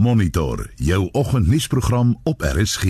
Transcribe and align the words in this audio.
Monitor 0.00 0.70
jou 0.74 1.08
oggendnuusprogram 1.12 2.20
op 2.22 2.40
RSG. 2.40 2.84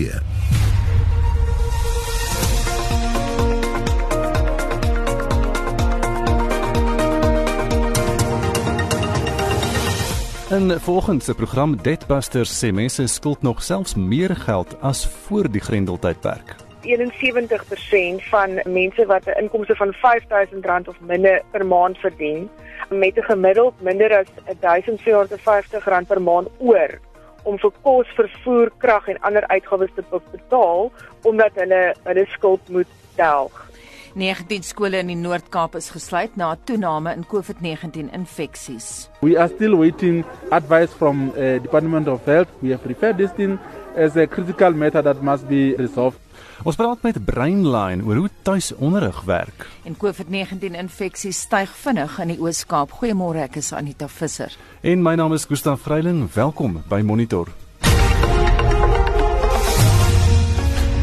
In 10.49 10.79
volgens 10.79 11.25
se 11.25 11.33
program 11.33 11.77
Deadbusters 11.81 12.63
sê 12.63 12.71
mense 12.71 13.07
skuld 13.07 13.41
nog 13.41 13.63
selfs 13.63 13.95
meer 13.95 14.35
geld 14.35 14.81
as 14.81 15.07
voor 15.07 15.51
die 15.51 15.61
Grendeltydperk. 15.61 16.68
71% 16.81 18.23
van 18.29 18.59
mense 18.65 19.05
wat 19.05 19.27
'n 19.27 19.39
inkomste 19.39 19.75
van 19.75 19.93
R5000 19.93 20.87
of 20.87 20.99
minder 20.99 21.41
per 21.51 21.65
maand 21.65 21.97
verdien, 21.97 22.49
met 22.89 23.17
'n 23.17 23.21
gemiddeld 23.31 23.81
minder 23.81 24.17
as 24.17 24.27
R1450 24.61 26.07
per 26.07 26.21
maand 26.21 26.47
oor 26.57 26.99
om 27.43 27.57
vir 27.57 27.71
kos, 27.81 28.07
vervoer, 28.15 28.71
krag 28.77 29.07
en 29.07 29.21
ander 29.21 29.47
uitgawes 29.47 29.91
te 29.95 30.03
betaal 30.11 30.91
omdat 31.23 31.51
hulle 31.55 31.95
hulle 32.03 32.25
skuld 32.35 32.69
moet 32.69 32.87
delg. 33.15 33.65
19 34.13 34.63
skole 34.63 34.97
in 34.97 35.11
die 35.11 35.15
Noord-Kaap 35.15 35.75
is 35.75 35.91
gesluit 35.93 36.35
na 36.35 36.53
'n 36.53 36.57
toename 36.65 37.13
in 37.13 37.23
COVID-19 37.23 38.09
infeksies. 38.11 39.09
We 39.21 39.37
are 39.37 39.47
still 39.47 39.75
waiting 39.77 40.25
advice 40.49 40.91
from 40.93 41.29
uh, 41.29 41.61
Department 41.61 42.07
of 42.07 42.25
Health. 42.25 42.49
We 42.61 42.71
have 42.71 42.85
referred 42.85 43.17
this 43.17 43.31
thing 43.31 43.59
as 43.95 44.15
a 44.15 44.25
critical 44.27 44.73
matter 44.73 45.03
that 45.03 45.21
must 45.21 45.47
be 45.47 45.75
resolved. 45.75 46.19
Ons 46.67 46.75
praat 46.75 47.05
met 47.07 47.15
Brainline 47.23 48.03
oor 48.03 48.19
hoe 48.19 48.29
tuisonderrig 48.43 49.21
werk. 49.23 49.63
En 49.87 49.95
COVID-19 49.95 50.75
infeksies 50.75 51.39
styg 51.47 51.71
vinnig 51.85 52.17
in 52.19 52.33
die 52.33 52.39
Oos-Kaap. 52.41 52.97
Goeiemôre, 52.99 53.45
ek 53.47 53.61
is 53.63 53.71
Anita 53.71 54.11
Visser. 54.11 54.51
En 54.83 54.99
my 54.99 55.15
naam 55.15 55.33
is 55.37 55.47
Gustaf 55.47 55.87
Vreiling. 55.87 56.25
Welkom 56.35 56.81
by 56.91 56.99
Monitor. 56.99 57.47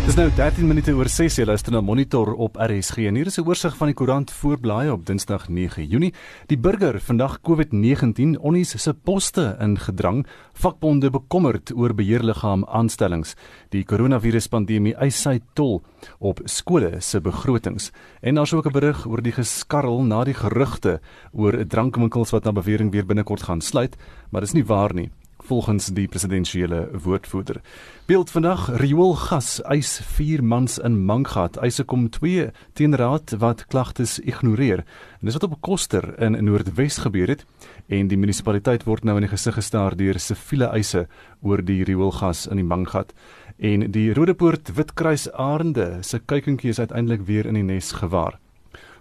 Dis 0.07 0.15
nou 0.15 0.29
13 0.31 0.69
minute 0.71 0.93
oor 0.95 1.09
6 1.11 1.41
jy 1.41 1.45
luister 1.49 1.75
na 1.75 1.81
Monitor 1.83 2.29
op 2.39 2.61
RSG 2.62 3.09
en 3.09 3.17
hier 3.19 3.27
is 3.27 3.41
'n 3.41 3.47
oorsig 3.49 3.75
van 3.77 3.89
die 3.89 3.95
koerant 3.99 4.31
voorblaai 4.31 4.89
op 4.91 5.05
Dinsdag 5.05 5.48
9 5.48 5.85
Junie. 5.85 6.15
Die 6.47 6.57
burger 6.57 7.01
vandag 7.01 7.41
COVID-19 7.43 8.39
onnies 8.39 8.83
se 8.83 8.95
poste 8.95 9.57
ingedrang, 9.61 10.25
vakbonde 10.55 11.11
bekommerd 11.11 11.73
oor 11.75 11.93
beheerliggaam 11.93 12.65
aanstellings. 12.65 13.35
Die 13.71 13.83
koronaviruspandemie 13.85 14.95
eis 14.95 15.21
sy 15.21 15.41
tol 15.55 15.83
op 16.20 16.41
skole 16.45 17.01
se 17.01 17.20
begrotings. 17.20 17.91
En 18.23 18.35
daar's 18.35 18.53
ook 18.53 18.67
'n 18.67 18.73
berig 18.73 19.07
oor 19.07 19.23
die 19.23 19.33
geskarrel 19.33 20.05
na 20.05 20.25
die 20.25 20.35
gerugte 20.35 21.01
oor 21.33 21.67
drankwinkels 21.67 22.31
wat 22.31 22.45
na 22.45 22.53
bewering 22.53 22.93
weer 22.93 23.07
binnekort 23.07 23.43
gaan 23.43 23.61
sluit, 23.61 23.97
maar 24.31 24.41
dis 24.41 24.55
nie 24.55 24.65
waar 24.65 24.95
nie 24.95 25.11
volgens 25.47 25.86
die 25.94 26.08
presidensiële 26.08 26.89
woordvoerder. 27.02 27.61
Beeld 28.06 28.30
vandag 28.30 28.66
rioolgas 28.80 29.62
eis 29.62 30.00
4 30.02 30.44
mans 30.44 30.78
in 30.78 30.98
Mangat. 31.05 31.56
Eise 31.56 31.84
kom 31.84 32.08
2 32.11 32.50
teen 32.72 32.97
raad 32.97 33.34
wat 33.39 33.67
klagtes 33.67 34.19
ignoreer. 34.19 34.83
En 35.20 35.28
dis 35.30 35.36
wat 35.39 35.47
op 35.47 35.61
Koster 35.61 36.19
in 36.22 36.44
Noordwes 36.44 36.98
gebeur 36.98 37.28
het 37.28 37.44
en 37.86 38.08
die 38.11 38.19
munisipaliteit 38.19 38.86
word 38.86 39.05
nou 39.05 39.17
in 39.20 39.27
die 39.28 39.30
gesig 39.30 39.55
gestaar 39.55 39.97
deur 39.97 40.19
siviele 40.19 40.70
eise 40.74 41.06
oor 41.42 41.62
die 41.62 41.84
rioolgas 41.84 42.47
in 42.50 42.58
die 42.62 42.67
Mangat. 42.67 43.14
En 43.58 43.91
die 43.91 44.11
Rodepoort 44.14 44.74
Witkruis 44.74 45.30
Arende 45.33 45.98
se 46.02 46.19
kuikentjie 46.19 46.74
is 46.74 46.83
uiteindelik 46.83 47.22
weer 47.27 47.47
in 47.47 47.55
die 47.55 47.67
nes 47.67 47.92
gewaar. 47.92 48.41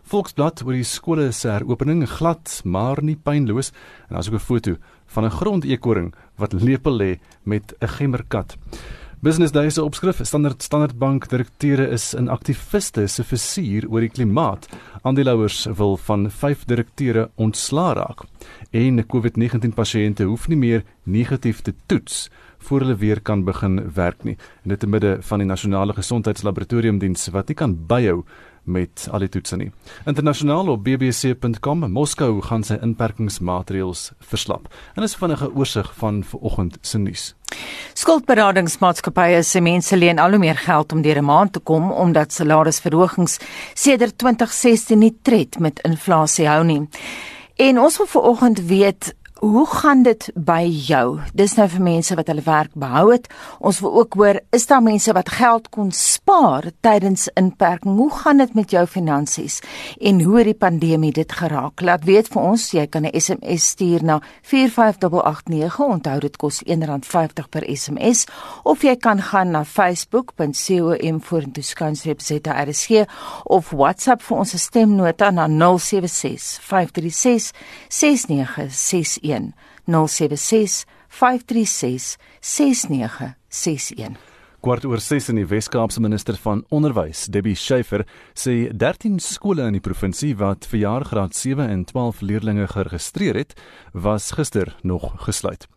Volksblad 0.05 0.61
oor 0.61 0.75
die 0.77 0.85
skole 0.85 1.31
se 1.33 1.49
heropening 1.49 2.03
glad 2.05 2.59
maar 2.61 2.99
nie 3.01 3.16
pynloos 3.17 3.71
en 4.05 4.13
daar's 4.13 4.27
ook 4.29 4.38
'n 4.38 4.47
foto 4.49 4.77
van 5.06 5.25
'n 5.25 5.31
grondeekoring 5.31 6.14
wat 6.36 6.53
lepel 6.53 6.98
lê 6.98 7.20
met 7.44 7.75
'n 7.80 7.88
gemmerkat. 7.88 8.58
Business 9.25 9.52
Day 9.52 9.70
se 9.70 9.84
opskrif: 9.84 10.20
Standard 10.22 10.62
Standard 10.64 10.97
Bank 10.97 11.30
direkteure 11.30 11.88
is 11.89 12.14
in 12.14 12.28
aktiviste 12.30 13.08
se 13.08 13.23
versuur 13.23 13.88
oor 13.89 14.03
die 14.06 14.09
klimaat. 14.09 14.67
Aandeelhouers 15.02 15.66
wil 15.66 15.97
van 15.97 16.28
5 16.31 16.66
direkteure 16.66 17.29
ontslaa 17.35 17.94
raak. 17.94 18.22
En 18.69 19.06
COVID-19 19.06 19.74
pasiënte 19.74 20.24
hoef 20.24 20.47
nie 20.47 20.57
meer 20.57 20.84
negatief 21.03 21.62
te 21.62 21.74
toets 21.85 22.29
voor 22.58 22.79
hulle 22.79 22.96
weer 22.96 23.22
kan 23.22 23.44
begin 23.44 23.91
werk 23.94 24.24
nie. 24.24 24.38
En 24.63 24.69
dit 24.69 24.79
te 24.79 24.88
midde 24.88 25.18
van 25.22 25.41
die 25.41 25.47
nasionale 25.47 25.94
gesondheidslaboratoriumdiens 25.94 27.28
wat 27.34 27.47
nie 27.47 27.58
kan 27.58 27.74
byhou 27.88 28.24
met 28.66 29.08
al 29.12 29.20
die 29.20 29.30
toetse 29.30 29.58
nie. 29.58 29.72
Internasionaal 30.06 30.70
op 30.74 30.84
bbc.com 30.84 31.86
Moskou 31.92 32.42
gaan 32.42 32.64
sy 32.64 32.78
inperkingsmaatreëls 32.81 34.12
verslap. 34.20 34.68
En 34.96 35.03
is 35.03 35.16
vinnige 35.16 35.52
oorsig 35.53 35.92
van 36.00 36.24
vanoggend 36.24 36.78
se 36.81 36.98
nuus. 36.98 37.34
Skuldberadingsmaatskappye 37.94 39.44
sê 39.46 39.62
mense 39.64 39.98
leen 39.98 40.20
al 40.20 40.36
hoe 40.36 40.42
meer 40.42 40.58
geld 40.58 40.92
om 40.92 41.02
deur 41.02 41.22
'n 41.22 41.26
maand 41.26 41.53
te 41.53 41.59
kom 41.59 41.92
omdat 41.92 42.34
salarisverhogings 42.34 43.40
sedert 43.74 44.18
2016 44.18 45.00
nie 45.00 45.16
tred 45.22 45.59
met 45.59 45.80
inflasie 45.84 46.47
hou 46.47 46.64
nie. 46.64 46.88
En 47.56 47.80
ons 47.80 47.97
wil 47.97 48.08
vanoggend 48.08 48.59
weet 48.68 49.16
Hoe 49.45 49.67
gaan 49.69 50.01
dit 50.01 50.23
by 50.33 50.63
jou? 50.66 51.19
Dis 51.38 51.53
nou 51.53 51.67
vir 51.69 51.81
mense 51.85 52.16
wat 52.17 52.31
hulle 52.31 52.41
werk 52.41 52.72
behou 52.81 53.11
het. 53.11 53.28
Ons 53.61 53.78
wil 53.83 53.91
ook 54.00 54.16
hoor, 54.17 54.39
is 54.57 54.63
daar 54.66 54.81
mense 54.81 55.13
wat 55.13 55.29
geld 55.29 55.67
kon 55.69 55.91
spaar 55.94 56.72
tydens 56.81 57.28
inperking? 57.38 57.94
Hoe 58.00 58.09
gaan 58.09 58.41
dit 58.41 58.55
met 58.57 58.73
jou 58.73 58.81
finansies 58.89 59.59
en 60.01 60.23
hoe 60.25 60.39
het 60.39 60.50
die 60.50 60.57
pandemie 60.57 61.11
dit 61.13 61.29
geraak? 61.31 61.84
Laat 61.85 62.07
weet 62.09 62.31
vir 62.34 62.41
ons, 62.41 62.72
jy 62.73 62.88
kan 62.89 63.05
'n 63.05 63.13
SMS 63.13 63.67
stuur 63.75 64.03
na 64.03 64.19
45889. 64.41 65.79
Onthou 65.79 66.19
dit 66.19 66.38
kos 66.38 66.63
R1.50 66.66 67.50
per 67.50 67.63
SMS 67.69 68.25
of 68.63 68.81
jy 68.81 68.95
kan 68.95 69.22
gaan 69.22 69.51
na 69.51 69.63
facebook.com 69.63 71.22
vorentoe 71.22 71.63
skansreep 71.63 72.22
ZRSG 72.22 73.05
of 73.44 73.69
WhatsApp 73.69 74.22
vir 74.22 74.38
ons 74.38 74.57
stemnota 74.61 75.29
na 75.31 75.47
076 75.47 76.57
536 76.61 77.51
6961 77.89 79.34
Kwart 84.66 84.85
oor 84.90 84.97
6 84.97 85.28
in 85.29 85.38
die 85.38 85.46
Wes-Kaapse 85.46 86.01
minister 86.01 86.34
van 86.41 86.63
onderwys, 86.73 87.28
Debbie 87.29 87.53
Schiefer, 87.53 88.01
sê 88.34 88.72
13 88.73 89.19
skole 89.22 89.68
in 89.69 89.75
die 89.78 89.81
provinsie 89.85 90.31
wat 90.40 90.66
vir 90.72 90.79
jaar 90.79 91.06
graad 91.06 91.38
7 91.38 91.68
en 91.69 91.84
12 91.85 92.23
leerdlinge 92.25 92.66
geregistreer 92.72 93.38
het, 93.38 93.53
was 93.94 94.31
gister 94.34 94.73
nog 94.81 95.12
gesluit. 95.28 95.67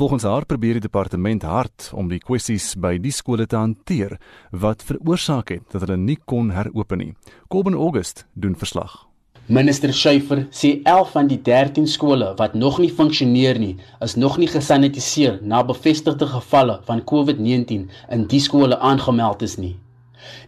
Volgens 0.00 0.24
haar 0.24 0.48
probeer 0.48 0.78
die 0.78 0.86
departement 0.86 1.44
hard 1.44 1.90
om 1.92 2.08
die 2.08 2.22
kwessies 2.24 2.70
by 2.80 2.96
die 2.96 3.12
skole 3.12 3.44
te 3.44 3.60
hanteer 3.60 4.16
wat 4.56 4.80
veroorsaak 4.80 5.52
het 5.52 5.68
dat 5.68 5.84
hulle 5.84 6.00
nie 6.00 6.16
kon 6.24 6.48
heropen 6.56 7.04
nie. 7.04 7.12
Kobben 7.52 7.76
August 7.76 8.24
doen 8.32 8.56
verslag. 8.56 9.07
Minister 9.50 9.94
Schuyfer 9.94 10.42
sê 10.52 10.82
11 10.84 11.12
van 11.14 11.28
die 11.30 11.38
13 11.40 11.86
skole 11.88 12.26
wat 12.36 12.52
nog 12.52 12.74
nie 12.82 12.90
funksioneer 12.92 13.56
nie, 13.56 13.78
is 14.04 14.14
nog 14.20 14.34
nie 14.36 14.48
gesanitiseer 14.52 15.38
na 15.40 15.62
bevestigde 15.64 16.26
gevalle 16.28 16.74
van 16.84 17.00
COVID-19 17.12 17.86
in 18.16 18.26
die 18.28 18.42
skole 18.44 18.76
aangemeld 18.90 19.46
is 19.46 19.56
nie. 19.56 19.72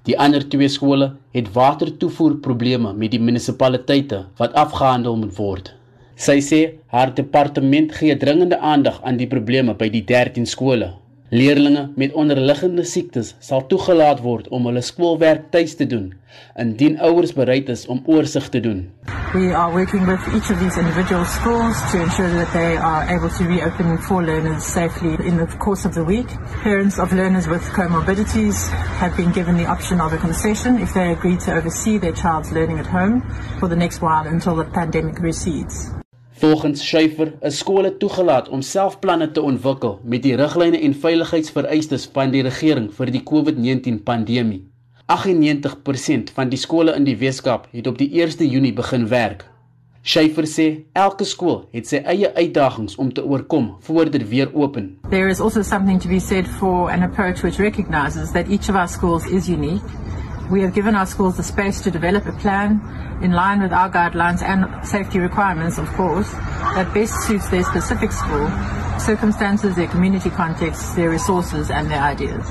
Die 0.05 0.19
ander 0.21 0.44
twee 0.44 0.69
skole 0.69 1.15
het 1.33 1.49
watertoevoerprobleme 1.55 2.93
met 2.93 3.16
die 3.16 3.22
munisipaliteite 3.25 4.27
wat 4.43 4.53
afgehandel 4.66 5.17
moet 5.22 5.32
word. 5.38 5.72
Sy 6.21 6.37
sê 6.44 6.61
haar 6.93 7.17
departement 7.17 7.97
gee 7.97 8.21
dringende 8.21 8.61
aandag 8.61 9.00
aan 9.00 9.17
die 9.17 9.31
probleme 9.32 9.72
by 9.81 9.88
die 9.88 10.05
13 10.05 10.44
skole. 10.44 10.93
Leerlinge 11.32 11.92
met 11.94 12.12
onderliggende 12.12 12.82
siektes 12.84 13.36
sal 13.38 13.60
toegelaat 13.70 14.18
word 14.24 14.48
om 14.50 14.64
hulle 14.66 14.80
skoolwerk 14.82 15.44
tuis 15.54 15.76
te 15.78 15.86
doen 15.86 16.08
indien 16.58 16.96
ouers 17.06 17.30
bereid 17.36 17.68
is 17.70 17.84
om 17.86 18.00
oorsig 18.10 18.48
te 18.50 18.60
doen. 18.60 18.80
We 19.34 19.54
are 19.54 19.70
working 19.70 20.06
with 20.06 20.19
each 20.34 20.50
of 20.50 20.58
these 20.58 20.80
individual 20.80 21.24
schools 21.24 21.78
to 21.92 22.02
ensure 22.02 22.34
that 22.34 22.50
they 22.52 22.74
are 22.76 23.06
able 23.14 23.30
to 23.38 23.44
reopen 23.44 23.98
for 23.98 24.24
learners 24.24 24.72
safely 24.72 25.14
in 25.26 25.38
the 25.38 25.46
course 25.58 25.86
of 25.86 25.94
the 25.94 26.04
week. 26.04 26.26
Parents 26.62 26.99
of 26.99 27.12
learners 27.12 27.46
with 27.46 27.62
comorbidities 27.78 28.66
have 28.99 29.16
been 29.16 29.31
given 29.31 29.56
the 29.56 29.66
option 29.66 30.00
of 30.00 30.12
a 30.12 30.19
concession 30.19 30.82
if 30.82 30.93
they 30.94 31.12
agree 31.12 31.37
to 31.46 31.55
oversee 31.55 31.99
their 31.99 32.12
child's 32.12 32.50
learning 32.50 32.81
at 32.81 32.87
home 32.87 33.22
for 33.60 33.69
the 33.69 33.76
next 33.76 34.02
while 34.02 34.26
until 34.26 34.56
the 34.56 34.64
pandemic 34.64 35.20
recedes. 35.20 36.00
Volgens 36.40 36.87
Schuyfer 36.87 37.32
is 37.40 37.58
skole 37.58 37.96
toegelaat 37.96 38.46
om 38.48 38.62
self 38.62 38.94
planne 38.98 39.26
te 39.31 39.42
ontwikkel 39.44 39.98
met 40.08 40.22
die 40.25 40.32
riglyne 40.40 40.78
en 40.81 40.94
veiligheidsvereistes 40.96 42.06
van 42.14 42.32
die 42.32 42.40
regering 42.46 42.87
vir 42.96 43.10
die 43.12 43.20
COVID-19 43.28 43.98
pandemie. 44.06 44.62
98% 45.12 46.32
van 46.32 46.48
die 46.48 46.60
skole 46.62 46.94
in 46.96 47.04
die 47.04 47.19
Weskaap 47.20 47.66
het 47.76 47.90
op 47.92 48.00
die 48.00 48.08
1 48.22 48.48
Junie 48.48 48.72
begin 48.72 49.04
werk. 49.12 49.44
Schuyfer 50.00 50.48
sê 50.48 50.69
elke 50.96 51.28
skool 51.28 51.66
het 51.76 51.92
sy 51.92 52.00
eie 52.08 52.32
uitdagings 52.32 52.96
om 52.96 53.12
te 53.12 53.20
oorkom 53.20 53.75
voordat 53.84 54.16
dit 54.16 54.28
weer 54.31 54.48
open. 54.54 54.94
There 55.10 55.28
is 55.28 55.44
also 55.44 55.60
something 55.60 56.00
to 56.00 56.08
be 56.08 56.20
said 56.20 56.48
for 56.48 56.88
an 56.88 57.02
approach 57.02 57.44
which 57.44 57.60
recognizes 57.60 58.32
that 58.32 58.48
each 58.48 58.72
of 58.72 58.81
our 58.81 58.88
schools 58.88 59.28
is 59.28 59.52
unique 59.52 59.84
We 60.50 60.62
have 60.62 60.75
given 60.75 60.97
our 60.97 61.06
schools 61.06 61.37
the 61.37 61.44
space 61.44 61.81
to 61.82 61.93
develop 61.93 62.26
a 62.26 62.32
plan 62.32 62.81
in 63.23 63.31
line 63.31 63.62
with 63.62 63.73
our 63.73 63.88
guidelines 63.88 64.43
and 64.43 64.67
safety 64.85 65.20
requirements, 65.20 65.79
of 65.79 65.87
course, 65.94 66.29
that 66.75 66.93
best 66.93 67.14
suits 67.23 67.49
their 67.50 67.62
specific 67.62 68.11
school 68.11 68.50
circumstances, 68.99 69.76
their 69.76 69.87
community 69.87 70.29
context, 70.31 70.97
their 70.97 71.11
resources, 71.11 71.70
and 71.70 71.88
their 71.88 72.02
ideas. 72.02 72.50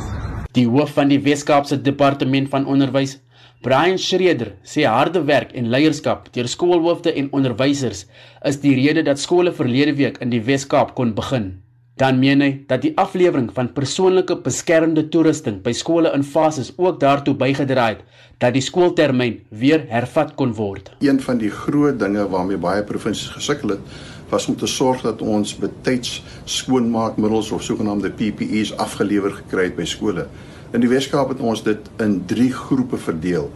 Die 0.55 0.63
hoof 0.63 0.95
van 0.95 1.11
die 1.11 1.19
Weskaapse 1.19 1.75
Departement 1.83 2.47
van 2.49 2.65
Onderwys, 2.71 3.19
Brian 3.61 3.99
Schreder, 3.99 4.55
sê 4.63 4.87
harde 4.87 5.25
werk 5.27 5.51
en 5.51 5.67
leierskap 5.67 6.31
deur 6.31 6.47
skoolhoofde 6.47 7.11
en 7.19 7.27
onderwysers 7.35 8.05
is 8.47 8.63
die 8.63 8.77
rede 8.79 9.03
dat 9.03 9.19
skole 9.19 9.51
verlede 9.51 9.97
week 9.99 10.23
in 10.23 10.31
die 10.31 10.45
Weskaap 10.47 10.95
kon 10.95 11.11
begin. 11.19 11.57
Dan 11.99 12.15
meen 12.15 12.39
hy 12.39 12.53
dat 12.69 12.85
die 12.85 12.93
aflewering 12.95 13.49
van 13.51 13.73
persoonlike 13.75 14.37
beskermende 14.45 15.01
toerusting 15.11 15.57
by 15.65 15.73
skole 15.75 16.13
in 16.15 16.23
fases 16.23 16.69
ook 16.77 17.01
daartoe 17.01 17.33
bygedra 17.35 17.89
het 17.89 18.05
dat 18.39 18.55
die 18.55 18.63
skooltermyn 18.63 19.41
weer 19.51 19.83
hervat 19.89 20.31
kon 20.39 20.53
word. 20.55 20.93
Een 21.03 21.19
van 21.19 21.41
die 21.41 21.51
groot 21.51 21.97
dinge 21.99 22.23
waarmee 22.31 22.57
baie 22.57 22.85
provinsies 22.87 23.33
gesukkel 23.35 23.75
het, 23.75 23.97
was 24.31 24.47
om 24.47 24.55
te 24.55 24.69
sorg 24.71 25.03
dat 25.03 25.19
ons 25.19 25.51
betyds 25.59 26.21
skoonmaakmiddels 26.47 27.51
of 27.51 27.65
sogenaamde 27.67 28.13
PPE's 28.15 28.71
afgelewer 28.79 29.35
gekry 29.41 29.67
het 29.67 29.75
by 29.75 29.87
skole. 29.89 30.29
In 30.71 30.79
die 30.85 30.91
Weskaap 30.91 31.33
het 31.33 31.43
ons 31.43 31.65
dit 31.65 31.91
in 31.99 32.19
3 32.31 32.47
groepe 32.53 33.01
verdeel. 33.09 33.49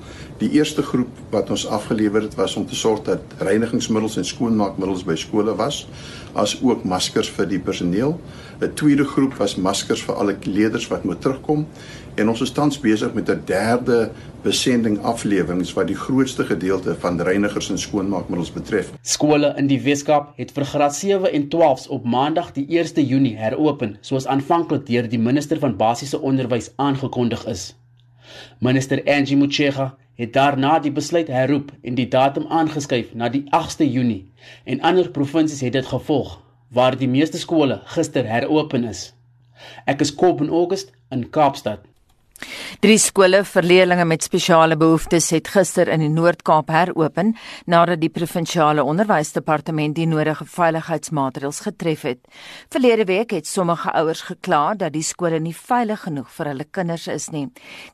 Die 0.43 0.57
eerste 0.57 0.83
groep 0.83 1.19
wat 1.31 1.49
ons 1.53 1.63
afgelewer 1.71 2.25
het 2.25 2.33
was 2.35 2.55
om 2.59 2.65
te 2.67 2.75
sorg 2.75 3.05
dat 3.07 3.35
reinigingsmiddels 3.39 4.17
en 4.19 4.25
skoonmaakmiddels 4.27 5.05
by 5.07 5.15
skole 5.15 5.53
was, 5.55 5.85
as 6.35 6.57
ook 6.59 6.83
maskers 6.83 7.29
vir 7.31 7.47
die 7.47 7.59
personeel. 7.63 8.17
'n 8.59 8.73
Tweede 8.75 9.05
groep 9.05 9.37
was 9.39 9.55
maskers 9.55 10.03
vir 10.03 10.15
alle 10.15 10.35
leerders 10.43 10.87
wat 10.91 11.03
moet 11.03 11.21
terugkom 11.21 11.65
en 12.15 12.29
ons 12.29 12.41
is 12.41 12.51
tans 12.51 12.79
besig 12.79 13.13
met 13.13 13.29
'n 13.29 13.41
derde 13.45 14.11
besending 14.43 14.99
aflewering 14.99 15.63
wat 15.73 15.87
die 15.87 15.95
grootste 15.95 16.43
gedeelte 16.43 16.95
van 16.99 17.21
reinigers 17.21 17.69
en 17.69 17.77
skoonmaakmiddels 17.77 18.51
betref. 18.51 18.91
Skole 19.01 19.53
in 19.57 19.67
die 19.67 19.81
Weskaap 19.81 20.33
het 20.37 20.51
vir 20.51 20.65
graad 20.65 20.95
7 20.95 21.31
en 21.31 21.47
12s 21.47 21.87
op 21.87 22.03
Maandag 22.03 22.51
die 22.51 22.65
1 22.67 23.05
Junie 23.05 23.37
heropen, 23.37 23.97
soos 24.01 24.27
aanvanklik 24.27 24.85
deur 24.85 25.09
die 25.09 25.19
minister 25.19 25.59
van 25.59 25.77
basiese 25.77 26.21
onderwys 26.21 26.71
aangekondig 26.75 27.45
is. 27.45 27.75
Minister 28.59 29.01
Angie 29.05 29.37
Motshega 29.37 29.95
het 30.15 30.33
daarna 30.33 30.79
die 30.79 30.91
besluit 30.91 31.27
herroep 31.27 31.71
en 31.81 31.95
die 31.95 32.07
datum 32.07 32.45
aangeskuif 32.49 33.13
na 33.13 33.29
die 33.29 33.43
8de 33.49 33.87
Junie 33.89 34.31
en 34.63 34.81
ander 34.81 35.09
provinsies 35.09 35.61
het 35.65 35.73
dit 35.73 35.85
gevolg 35.85 36.37
waar 36.73 36.97
die 36.97 37.09
meeste 37.09 37.37
skole 37.37 37.81
gister 37.95 38.25
heropen 38.29 38.83
is. 38.89 39.13
Ek 39.85 40.01
is 40.01 40.13
Kob 40.15 40.41
in 40.41 40.49
August 40.49 40.91
in 41.13 41.27
Kaapstad. 41.29 41.85
Drie 42.83 42.97
skole 42.99 43.43
vir 43.47 43.63
leerders 43.63 44.03
met 44.09 44.25
spesiale 44.25 44.75
behoeftes 44.75 45.29
het 45.31 45.47
gister 45.53 45.87
in 45.93 46.01
die 46.03 46.09
Noord-Kaap 46.11 46.71
heropen 46.73 47.29
nadat 47.69 48.01
die 48.01 48.09
provinsiale 48.11 48.83
onderwysdepartement 48.83 49.95
die 49.95 50.07
nodige 50.09 50.47
veiligheidsmaatreëls 50.55 51.61
getref 51.67 52.03
het. 52.09 52.19
Verlede 52.73 53.05
week 53.07 53.31
het 53.37 53.47
sommige 53.47 53.93
ouers 53.93 54.25
gekla 54.27 54.73
dat 54.73 54.95
die 54.97 55.05
skole 55.05 55.39
nie 55.39 55.55
veilig 55.55 56.03
genoeg 56.07 56.33
vir 56.33 56.51
hulle 56.51 56.67
kinders 56.71 57.07
is 57.07 57.29
nie. 57.31 57.45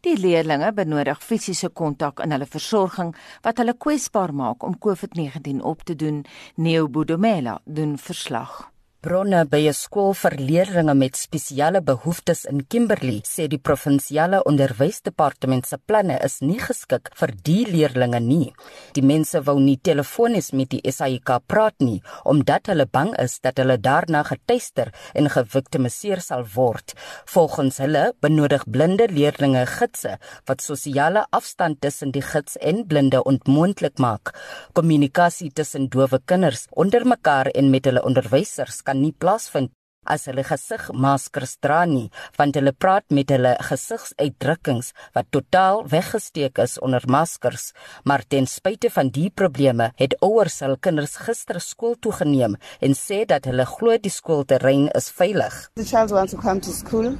Die 0.07 0.15
leerders 0.17 0.73
benodig 0.73 1.21
fisiese 1.21 1.69
kontak 1.69 2.23
in 2.23 2.31
hulle 2.33 2.49
versorging 2.49 3.13
wat 3.43 3.59
hulle 3.61 3.77
kwesbaar 3.77 4.33
maak 4.33 4.63
om 4.63 4.79
COVID-19 4.79 5.61
op 5.61 5.83
te 5.83 5.95
doen. 5.95 6.25
Neo 6.55 6.87
Budomela 6.87 7.59
doen 7.65 7.97
verslag. 7.97 8.69
Bronne 8.99 9.45
by 9.47 9.61
'n 9.71 9.73
skool 9.73 10.11
vir 10.11 10.33
leerders 10.35 10.93
met 10.93 11.15
spesiale 11.15 11.79
behoeftes 11.81 12.41
in 12.51 12.67
Kimberley 12.67 13.21
sê 13.23 13.47
die 13.47 13.61
provinsiale 13.67 14.41
onderwysdepartement 14.43 15.65
se 15.65 15.77
planne 15.77 16.17
is 16.25 16.41
nie 16.41 16.59
geskik 16.59 17.07
vir 17.15 17.31
die 17.47 17.63
leerders 17.65 18.19
nie. 18.19 18.51
Die 18.91 19.01
mense 19.01 19.39
wou 19.45 19.57
nie 19.59 19.77
telefonies 19.77 20.51
met 20.51 20.71
die 20.71 20.91
SAIK 20.91 21.29
praat 21.47 21.79
nie 21.79 22.01
omdat 22.25 22.67
hulle 22.67 22.85
bang 22.85 23.15
is 23.17 23.39
dat 23.39 23.57
hulle 23.57 23.77
daarna 23.77 24.23
getuister 24.23 24.91
en 25.13 25.29
geviktimiseer 25.29 26.19
sal 26.19 26.43
word. 26.55 26.93
Volgens 27.25 27.77
hulle 27.77 28.13
benodig 28.19 28.67
blinde 28.67 29.07
leerders 29.07 29.69
gidse 29.79 30.19
wat 30.45 30.61
sosiale 30.61 31.25
afstand 31.31 31.79
tussen 31.79 32.11
die 32.11 32.21
gids 32.33 32.57
en 32.57 32.85
blinde 32.85 33.23
onmoontlik 33.23 33.97
maak. 33.97 34.35
Kommunikasie 34.73 35.51
tussen 35.51 35.87
dowe 35.87 36.19
kinders 36.25 36.67
onder 36.71 37.07
mekaar 37.07 37.47
en 37.55 37.69
met 37.69 37.85
hulle 37.85 38.03
onderwysers 38.03 38.83
kan 38.89 39.03
nie 39.05 39.13
plaasvind 39.13 39.69
as 40.09 40.23
hulle 40.29 40.41
gesigmaskers 40.47 41.57
dra 41.61 41.83
nie, 41.85 42.07
want 42.39 42.55
hulle 42.57 42.71
praat 42.73 43.05
met 43.13 43.29
hulle 43.33 43.51
gesigsuitdrukkings 43.67 44.93
wat 45.13 45.27
totaal 45.35 45.83
weggesteek 45.91 46.61
is 46.63 46.77
onder 46.81 47.03
maskers. 47.05 47.67
Maar 48.09 48.23
ten 48.25 48.47
spyte 48.49 48.89
van 48.95 49.11
die 49.13 49.27
probleme, 49.29 49.91
het 50.01 50.15
ouers 50.25 50.61
hul 50.65 50.77
kinders 50.81 51.17
gister 51.27 51.59
skool 51.61 51.93
toe 52.01 52.15
geneem 52.21 52.55
en 52.81 52.95
sê 52.97 53.21
dat 53.29 53.45
hulle 53.51 53.67
glo 53.69 53.97
die 54.01 54.13
skoolterrein 54.13 54.87
is 54.97 55.11
veilig. 55.19 55.59
The 55.75 55.85
child 55.85 56.15
wants 56.15 56.33
to 56.33 56.41
come 56.41 56.63
to 56.65 56.73
school 56.73 57.11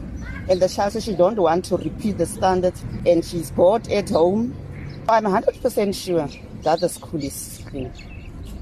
and 0.50 0.58
the 0.58 0.70
child 0.70 0.96
says 0.96 1.06
she 1.06 1.16
don't 1.20 1.38
want 1.38 1.70
to 1.70 1.78
repeat 1.78 2.18
the 2.18 2.26
standard 2.26 2.74
and 3.06 3.22
she's 3.22 3.52
bored 3.52 3.92
at 3.92 4.10
home. 4.10 4.56
I'm 5.10 5.26
100% 5.26 5.94
sure 5.94 6.30
that 6.64 6.80
the 6.80 6.90
school 6.90 7.22
is 7.22 7.62
clean 7.70 7.92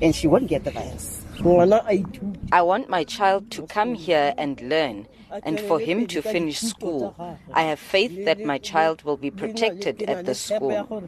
and 0.02 0.14
she 0.14 0.28
won't 0.28 0.50
get 0.50 0.66
the 0.66 0.72
virus. 0.72 1.27
I 1.46 2.62
want 2.62 2.90
my 2.90 3.04
child 3.04 3.52
to 3.52 3.68
come 3.68 3.94
here 3.94 4.34
and 4.38 4.60
learn 4.62 5.08
and 5.44 5.60
for 5.60 5.80
him 5.80 6.08
to 6.08 6.22
finish 6.22 6.60
school. 6.60 7.16
I 7.54 7.64
have 7.64 7.80
faith 7.80 8.26
that 8.26 8.40
my 8.44 8.58
child 8.58 9.04
will 9.04 9.18
be 9.18 9.32
protected 9.32 10.04
at 10.04 10.26
the 10.26 10.36
school. 10.36 11.02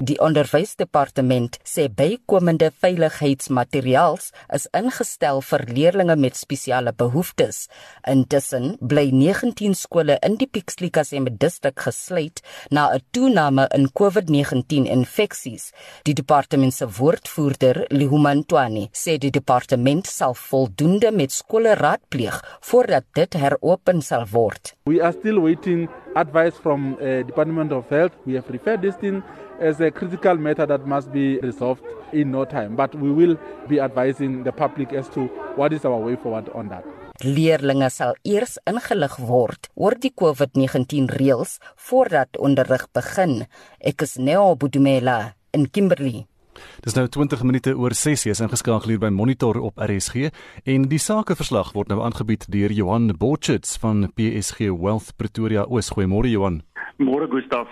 Die 0.00 0.16
onderwysdepartement 0.16 1.58
sê 1.68 1.82
bykomende 1.92 2.70
veiligheidsmateriaals 2.80 4.30
is 4.56 4.64
ingestel 4.72 5.42
vir 5.44 5.64
leerders 5.68 6.16
met 6.16 6.38
spesiale 6.40 6.94
behoeftes. 6.96 7.66
Intussen 8.08 8.78
bly 8.80 9.10
19 9.12 9.76
skole 9.76 10.16
in 10.24 10.38
die 10.40 10.48
Pixlikasembe 10.48 11.34
distrik 11.36 11.84
gesluit 11.84 12.40
na 12.70 12.86
'n 12.94 13.02
toename 13.12 13.68
in 13.76 13.90
COVID-19 13.92 14.88
infeksies. 14.88 15.72
Die 16.04 16.14
departement 16.14 16.74
se 16.74 16.88
woordvoerder, 16.88 17.84
Lihumantwani, 17.90 18.88
sê 18.92 19.18
die 19.18 19.30
departement 19.30 20.06
sal 20.06 20.34
voldoende 20.34 21.10
met 21.12 21.32
skole 21.32 21.74
raadpleeg 21.84 22.40
voordat 22.70 23.04
dit 23.18 23.36
heropen 23.44 24.02
sal 24.02 24.26
word. 24.32 24.74
We 24.90 25.00
are 25.02 25.12
still 25.12 25.40
waiting 25.44 25.88
advice 26.14 26.56
from 26.62 26.94
uh, 26.94 27.22
Department 27.26 27.72
of 27.72 27.88
Health. 27.90 28.14
We 28.26 28.34
have 28.34 28.48
referred 28.50 28.82
this 28.82 28.96
thing 28.96 29.22
as 29.60 29.80
a 29.80 29.90
critical 29.90 30.36
matter 30.38 30.66
that 30.66 30.86
must 30.86 31.12
be 31.12 31.38
resolved 31.40 31.82
in 32.12 32.30
no 32.30 32.44
time. 32.44 32.76
But 32.76 32.94
we 32.94 33.10
will 33.10 33.36
be 33.68 33.80
advising 33.80 34.44
the 34.44 34.52
public 34.52 34.92
as 34.92 35.08
to 35.10 35.26
what 35.56 35.72
is 35.72 35.84
our 35.84 35.98
way 35.98 36.16
forward 36.16 36.48
on 36.54 36.68
that. 36.68 36.84
Leerlinge 37.22 37.88
sal 37.94 38.16
eers 38.26 38.56
ingelig 38.66 39.14
word 39.22 39.68
oor 39.78 39.94
die 40.02 40.10
COVID-19 40.18 41.12
reëls 41.14 41.58
voordat 41.88 42.40
onderrig 42.42 42.88
begin. 42.92 43.44
Ek 43.78 44.02
is 44.02 44.16
Neo 44.18 44.54
Budumela 44.58 45.34
in 45.54 45.68
Kimberley. 45.70 46.24
Dis 46.84 46.94
nou 46.94 47.06
20 47.08 47.42
minute 47.42 47.74
oor 47.76 47.94
6 47.94 48.26
is 48.26 48.42
ingeskakel 48.44 48.94
hier 48.94 49.02
by 49.02 49.10
Monitor 49.14 49.60
op 49.60 49.78
RSG 49.78 50.30
en 50.64 50.88
die 50.88 51.00
sakeverslag 51.02 51.72
word 51.74 51.88
nou 51.92 52.02
aangebied 52.04 52.46
deur 52.52 52.72
Johan 52.72 53.10
Botchits 53.18 53.78
van 53.82 54.08
PSG 54.14 54.70
Wealth 54.72 55.14
Pretoria. 55.16 55.64
Oos 55.68 55.90
goeiemôre 55.94 56.30
Johan. 56.30 56.62
Môre 56.98 57.28
Gustaf. 57.30 57.68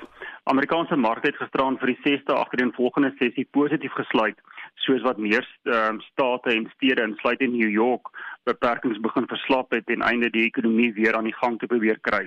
Amerikaanse 0.51 0.97
mark 0.97 1.23
het 1.23 1.37
gisteraan 1.39 1.77
vir 1.79 1.93
die 1.93 2.01
6de 2.03 2.35
agtereenvolgende 2.35 3.13
sessie 3.21 3.45
positief 3.55 3.93
gesluit, 3.95 4.39
soos 4.83 5.05
wat 5.07 5.21
meer 5.23 5.47
um, 5.71 6.01
state 6.11 6.51
en 6.51 6.67
stede 6.75 7.05
insluit 7.07 7.41
in 7.47 7.55
New 7.55 7.71
York 7.71 8.11
beperkings 8.45 8.99
begin 9.01 9.29
verslap 9.31 9.71
het 9.71 9.91
en 9.95 10.03
einde 10.03 10.31
die 10.35 10.47
ekonomie 10.49 10.93
weer 10.97 11.17
aan 11.17 11.29
die 11.31 11.39
gang 11.39 11.59
te 11.59 11.71
probeer 11.71 12.01
kry. 12.01 12.25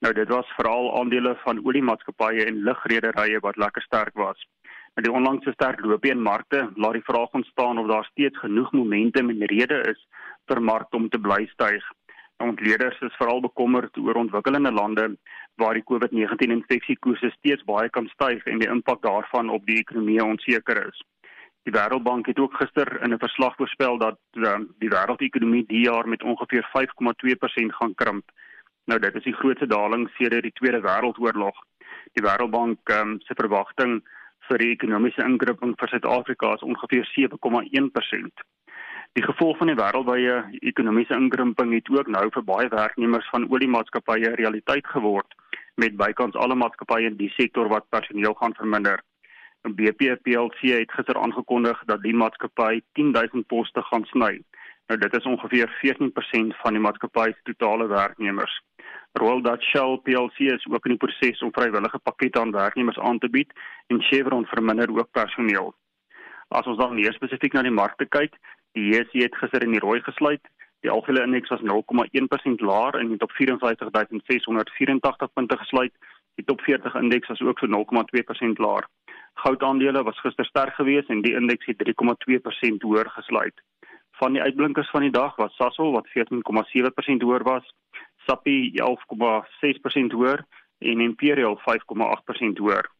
Nou 0.00 0.12
dit 0.16 0.28
was 0.32 0.48
veral 0.56 0.88
aandele 1.00 1.34
van 1.44 1.60
oliemaatskappye 1.66 2.46
en 2.48 2.62
lugrederye 2.64 3.40
wat 3.44 3.60
lekker 3.60 3.82
sterk 3.82 4.16
was. 4.16 4.46
Met 5.00 5.08
die 5.08 5.16
onlangse 5.16 5.52
sterk 5.52 5.78
loop 5.80 6.04
in 6.04 6.20
markte, 6.20 6.58
laat 6.76 6.92
die 6.92 7.04
vraag 7.04 7.30
ontstaan 7.38 7.78
of 7.78 7.86
daar 7.88 8.04
steeds 8.04 8.38
genoeg 8.38 8.72
momentum 8.72 9.30
en 9.30 9.46
rede 9.48 9.78
is 9.92 10.02
vir 10.50 10.60
markte 10.60 10.96
om 10.96 11.06
te 11.08 11.20
bly 11.26 11.46
styg. 11.52 11.86
Ontleeders 12.44 13.00
is 13.08 13.16
veral 13.16 13.40
bekommerd 13.40 13.96
oor 13.96 14.20
ontwikkelende 14.20 14.72
lande 14.72 15.06
waar 15.62 15.80
die 15.80 15.86
COVID-19 15.92 16.52
infeksiekoerse 16.58 17.32
steeds 17.38 17.64
baie 17.64 17.88
kan 17.88 18.12
styg 18.12 18.44
en 18.44 18.60
die 18.60 18.68
impak 18.68 19.00
daarvan 19.08 19.48
op 19.56 19.64
die 19.64 19.78
ekonomie 19.80 20.20
onseker 20.24 20.82
is. 20.84 21.00
Die 21.64 21.72
Wêreldbank 21.78 22.28
het 22.28 22.44
ook 22.44 22.60
gister 22.60 23.00
in 23.00 23.16
'n 23.16 23.24
verslag 23.24 23.56
voorspel 23.56 23.98
dat 24.04 24.20
um, 24.36 24.68
die 24.84 24.92
wêreldekonomie 24.92 25.64
die 25.66 25.84
jaar 25.88 26.08
met 26.08 26.22
ongeveer 26.22 26.68
5,2% 26.76 27.72
gaan 27.80 27.94
krimp. 27.94 28.30
Nou 28.84 29.00
dit 29.00 29.14
is 29.14 29.24
die 29.24 29.38
grootste 29.40 29.66
daling 29.66 30.10
sedert 30.18 30.42
die 30.42 30.58
Tweede 30.60 30.80
Wêreldoorlog. 30.80 31.56
Die 32.12 32.24
Wêreldbank 32.28 32.78
um, 33.00 33.20
se 33.20 33.34
verwagting 33.34 34.02
vir 34.50 34.62
die 34.62 34.72
ekonomiese 34.74 35.22
inkrimping 35.22 35.76
vir 35.78 35.92
Suid-Afrika 35.92 36.54
is 36.56 36.64
ongeveer 36.66 37.06
7,1%. 37.14 38.42
Die 39.18 39.24
gevolg 39.26 39.58
van 39.58 39.70
die 39.70 39.78
wêreldwye 39.78 40.34
ekonomiese 40.70 41.16
inkrimping 41.18 41.72
het 41.74 41.90
ook 41.90 42.10
nou 42.14 42.26
vir 42.34 42.44
baie 42.46 42.68
werknemers 42.70 43.28
van 43.34 43.46
oliemaatskappye 43.50 44.34
realiteit 44.38 44.86
geword 44.94 45.38
met 45.82 45.96
bykans 45.98 46.38
alle 46.38 46.58
maatskappye 46.58 47.08
in 47.10 47.16
die 47.18 47.30
sektor 47.34 47.70
wat 47.72 47.88
personeel 47.94 48.36
gaan 48.38 48.54
verminder. 48.58 49.02
BP 49.62 50.14
plc 50.24 50.60
het 50.62 50.94
gister 50.96 51.18
aangekondig 51.18 51.82
dat 51.86 52.02
die 52.02 52.14
maatskappy 52.14 52.80
10000 52.98 53.46
poste 53.46 53.82
gaan 53.90 54.06
sny. 54.12 54.38
Nou 54.88 54.98
dit 54.98 55.14
is 55.14 55.26
ongeveer 55.32 55.70
14% 55.82 56.56
van 56.62 56.78
die 56.78 56.82
maatskappy 56.82 57.28
se 57.32 57.52
totale 57.52 57.86
werknemers. 57.86 58.54
Royal 59.12 59.42
Dutch 59.42 59.64
Shell 59.70 60.00
PLC 60.04 60.38
is 60.38 60.66
ook 60.70 60.84
in 60.86 60.94
die 60.94 61.02
proses 61.02 61.42
om 61.42 61.52
vrywillige 61.52 61.98
pakkette 61.98 62.40
aan 62.40 62.54
werknemers 62.54 62.98
aan 62.98 63.18
te 63.18 63.28
bied 63.28 63.52
en 63.86 64.02
Chevron 64.02 64.46
verminder 64.46 64.90
ook 64.98 65.10
personeel. 65.10 65.74
As 66.48 66.66
ons 66.66 66.78
dan 66.78 66.94
meer 66.94 67.12
spesifiek 67.12 67.52
na 67.52 67.64
die 67.66 67.74
markte 67.74 68.06
kyk, 68.06 68.36
die 68.78 68.86
JSE 68.90 69.24
het 69.24 69.34
gister 69.40 69.66
in 69.66 69.74
die 69.74 69.82
rooi 69.82 69.98
gesluit. 70.06 70.42
Die 70.80 70.90
algehele 70.90 71.24
indeks 71.26 71.50
was 71.50 71.64
0,1% 71.66 72.62
laer 72.64 73.00
en 73.00 73.10
het 73.10 73.22
op 73.22 73.32
54684 73.32 75.32
punte 75.34 75.58
gesluit. 75.58 75.94
Die 76.38 76.46
top 76.46 76.62
40 76.62 76.94
indeks 76.94 77.28
was 77.28 77.42
ook 77.42 77.58
so 77.58 77.66
0,2% 77.66 78.62
laer. 78.62 78.86
Goudaandele 79.42 80.02
was 80.02 80.20
gister 80.20 80.44
sterk 80.44 80.74
geweest 80.74 81.10
en 81.10 81.22
die 81.22 81.34
indeks 81.34 81.66
het 81.66 81.82
3,2% 81.82 82.86
hoër 82.86 83.10
gesluit. 83.10 83.58
Van 84.22 84.32
die 84.32 84.42
uitblinkers 84.42 84.90
van 84.90 85.00
die 85.00 85.10
dag 85.10 85.36
was 85.36 85.56
Sasol 85.56 85.92
wat 85.92 86.06
14,7% 86.14 87.26
hoër 87.26 87.42
was, 87.42 87.66
Sappi 88.26 88.72
11,6% 88.74 90.12
hoër 90.16 90.44
en 90.78 91.00
Imperial 91.00 91.60
5,8% 91.60 92.62
hoër. 92.62 92.90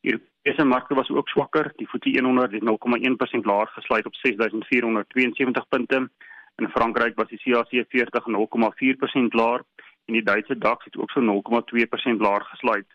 Europese 0.00 0.64
markte 0.64 0.94
was 0.94 1.10
ook 1.10 1.28
swakker. 1.28 1.72
Die 1.76 1.88
FTSE 1.88 2.22
100 2.24 2.52
het 2.52 2.62
0,1% 2.62 3.44
laer 3.50 3.66
gesluit 3.66 4.06
op 4.06 4.14
6472 4.14 5.68
punte. 5.68 6.10
In 6.56 6.68
Frankryk 6.68 7.14
was 7.14 7.28
die 7.28 7.38
CAC 7.38 7.84
40 7.88 8.24
0,4% 8.26 9.28
laer 9.28 9.64
en 10.04 10.12
die 10.12 10.22
Duitse 10.22 10.58
DAX 10.58 10.84
het 10.84 10.96
ook 10.96 11.10
so 11.10 11.20
0,2% 11.20 12.16
laer 12.16 12.44
gesluit. 12.44 12.86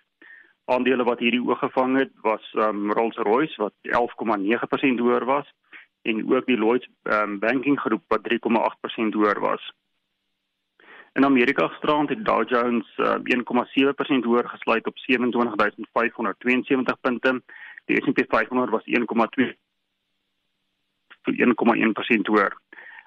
Aandele 0.66 1.04
wat 1.04 1.20
hierdie 1.20 1.44
oog 1.46 1.60
gevang 1.60 1.98
het 1.98 2.12
was 2.22 2.54
um, 2.54 2.92
Rolls-Royce 2.92 3.62
wat 3.62 3.74
11,9% 3.82 5.02
hoër 5.04 5.26
was 5.26 5.54
en 6.02 6.22
ook 6.34 6.46
die 6.46 6.58
Lloyds 6.58 6.90
um, 7.04 7.40
Banking 7.40 7.80
Groep 7.80 8.04
wat 8.08 8.26
3,8% 8.34 9.18
hoër 9.18 9.40
was. 9.40 9.74
In 11.16 11.26
Amerika 11.26 11.68
gisterand 11.68 12.10
het 12.10 12.26
Dow 12.26 12.50
Jones 12.50 12.98
uh, 12.98 13.16
1,7% 13.16 13.22
hoër 14.28 14.50
gesluit 14.50 14.88
op 14.88 14.98
27572 14.98 17.00
punte. 17.02 17.42
Die 17.86 18.04
S&P 18.04 18.26
500 18.28 18.72
was 18.72 18.84
1,2 18.86 19.56
1,1% 21.32 22.30
hoër. 22.32 22.58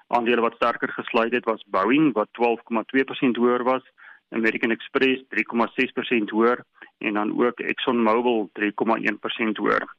Aandele 0.07 0.41
wat 0.41 0.55
sterker 0.55 0.89
gesluit 0.89 1.33
het 1.33 1.45
was 1.45 1.65
Boeing 1.67 2.13
wat 2.13 2.29
12,2% 2.31 3.31
hoër 3.31 3.63
was, 3.63 3.83
American 4.29 4.71
Express 4.71 5.21
3,6% 5.21 6.33
hoër 6.33 6.63
en 6.97 7.13
dan 7.13 7.45
ook 7.45 7.59
ExxonMobil 7.59 8.49
3,1% 8.59 8.65
hoër. 9.53 9.95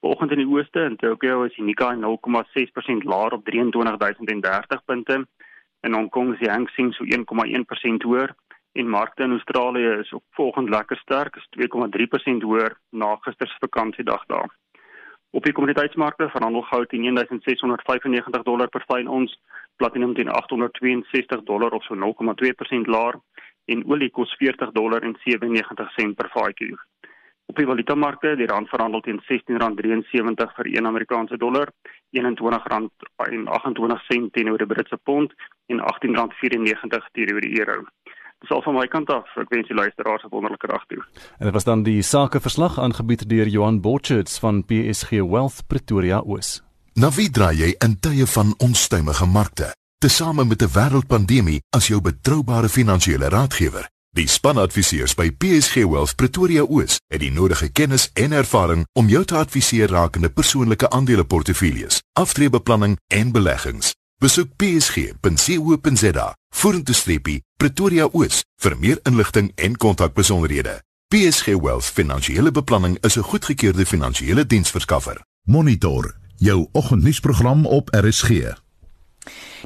Volgens 0.00 0.30
in 0.30 0.38
die 0.38 0.48
ooste 0.48 0.80
in 0.80 0.96
Tokyo 0.96 1.42
is 1.42 1.54
die 1.54 1.64
Nikkei 1.64 1.96
0,6% 1.96 3.02
laer 3.02 3.32
op 3.32 3.44
23030 3.44 4.84
punte. 4.84 5.26
In 5.82 5.94
Hong 5.94 6.10
Kong 6.10 6.32
is 6.32 6.38
die 6.38 6.50
Hang 6.50 6.68
Seng 6.76 6.92
so 6.94 7.04
1,1% 7.04 8.04
hoër 8.06 8.34
en 8.72 8.88
markte 8.88 9.22
in 9.22 9.34
Australië 9.36 9.98
is 10.00 10.12
ook 10.12 10.24
volgens 10.30 10.70
lekker 10.70 10.96
sterk, 10.96 11.36
is 11.36 11.48
2,3% 11.58 12.46
hoër 12.46 12.76
na 12.90 13.16
gister 13.20 13.48
se 13.48 13.56
vakansiedag 13.60 14.24
daar. 14.26 14.50
Op 15.30 15.44
die 15.44 15.52
kommoditeitsmarkte 15.52 16.28
verhandel 16.28 16.62
goud 16.62 16.88
teen 16.88 17.02
1695 17.14 18.42
dollar 18.42 18.68
per 18.68 18.84
fyn 18.88 19.08
ons, 19.08 19.34
platinum 19.76 20.14
teen 20.14 20.30
862 20.30 21.42
dollar 21.50 21.72
of 21.72 21.84
so 21.84 21.94
0,2% 21.96 22.90
laer 22.94 23.18
en 23.64 23.84
olie 23.90 24.10
kos 24.10 24.34
40 24.38 24.72
dollar 24.72 25.02
en 25.02 25.16
97 25.24 25.90
sent 25.96 26.16
per 26.16 26.30
vatjie. 26.34 26.76
Op 27.46 27.56
die 27.56 27.66
valutamarkte, 27.66 28.36
die 28.36 28.46
rand 28.46 28.68
verhandel 28.68 29.00
teen 29.00 29.20
R16.73 29.20 30.54
vir 30.56 30.66
1 30.66 30.86
Amerikaanse 30.86 31.36
dollar, 31.36 31.68
R21.28 32.16 34.30
teenoor 34.32 34.58
die 34.58 34.66
Britse 34.66 34.96
pond 35.02 35.32
en 35.66 35.80
R18.94 35.80 37.10
teenoor 37.12 37.40
die 37.40 37.58
euro. 37.58 37.84
Dis 38.42 38.50
al 38.50 38.62
van 38.62 38.74
my 38.74 38.88
kant 38.90 39.10
af. 39.14 39.28
Ek 39.38 39.52
wens 39.54 39.68
die 39.70 39.76
luisteraars 39.78 40.24
'n 40.24 40.34
wonderlike 40.34 40.66
dag 40.66 40.84
toe. 40.86 41.02
En 41.38 41.46
dit 41.46 41.54
was 41.54 41.64
dan 41.64 41.82
die 41.82 42.02
sakeverslag 42.02 42.78
aangebied 42.78 43.28
deur 43.28 43.46
Johan 43.46 43.80
Botchards 43.80 44.38
van 44.38 44.64
PSG 44.64 45.10
Wealth 45.10 45.66
Pretoria 45.66 46.22
Oos. 46.26 46.62
Na 46.94 47.10
wie 47.10 47.30
draai 47.30 47.56
jy 47.56 47.74
in 47.78 48.00
tye 48.00 48.26
van 48.26 48.54
onstuimige 48.58 49.26
markte? 49.26 49.74
Tesame 49.98 50.44
met 50.44 50.62
'n 50.62 50.74
wêreldpandemie 50.74 51.62
as 51.70 51.86
jou 51.86 52.00
betroubare 52.00 52.68
finansiële 52.68 53.28
raadgewer. 53.28 53.88
Die 54.12 54.28
spanadviseurs 54.28 55.14
by 55.16 55.30
PSG 55.40 55.86
Wealth 55.88 56.18
Pretoria 56.20 56.66
Oos 56.68 56.98
het 57.08 57.22
die 57.22 57.30
nodige 57.32 57.70
kennis 57.72 58.10
en 58.12 58.34
ervaring 58.36 58.82
om 58.92 59.08
jou 59.08 59.22
te 59.24 59.38
adviseer 59.40 59.88
rakende 59.88 60.28
persoonlike 60.28 60.90
aandeleportefeuilles, 60.92 62.02
aftreebeplanning 62.20 62.98
en 63.08 63.32
beleggings. 63.32 63.94
Besoek 64.20 64.52
psg.co.za 64.60 66.26
vorentoe 66.52 66.94
streepie 66.94 67.38
Pretoria 67.56 68.10
Oos 68.12 68.42
vir 68.60 68.76
meer 68.76 69.00
inligting 69.08 69.48
en 69.56 69.80
kontakbesonderhede. 69.80 70.82
PSG 71.08 71.56
Wealth 71.56 71.88
Finansiële 71.88 72.52
Beplanning 72.52 72.98
is 73.00 73.16
'n 73.16 73.24
goedgekeurde 73.32 73.86
finansiële 73.86 74.46
diensverskaffer. 74.46 75.24
Monitor 75.48 76.14
jou 76.36 76.68
oggendnuusprogram 76.72 77.66
op 77.66 77.88
RSG. 77.94 78.61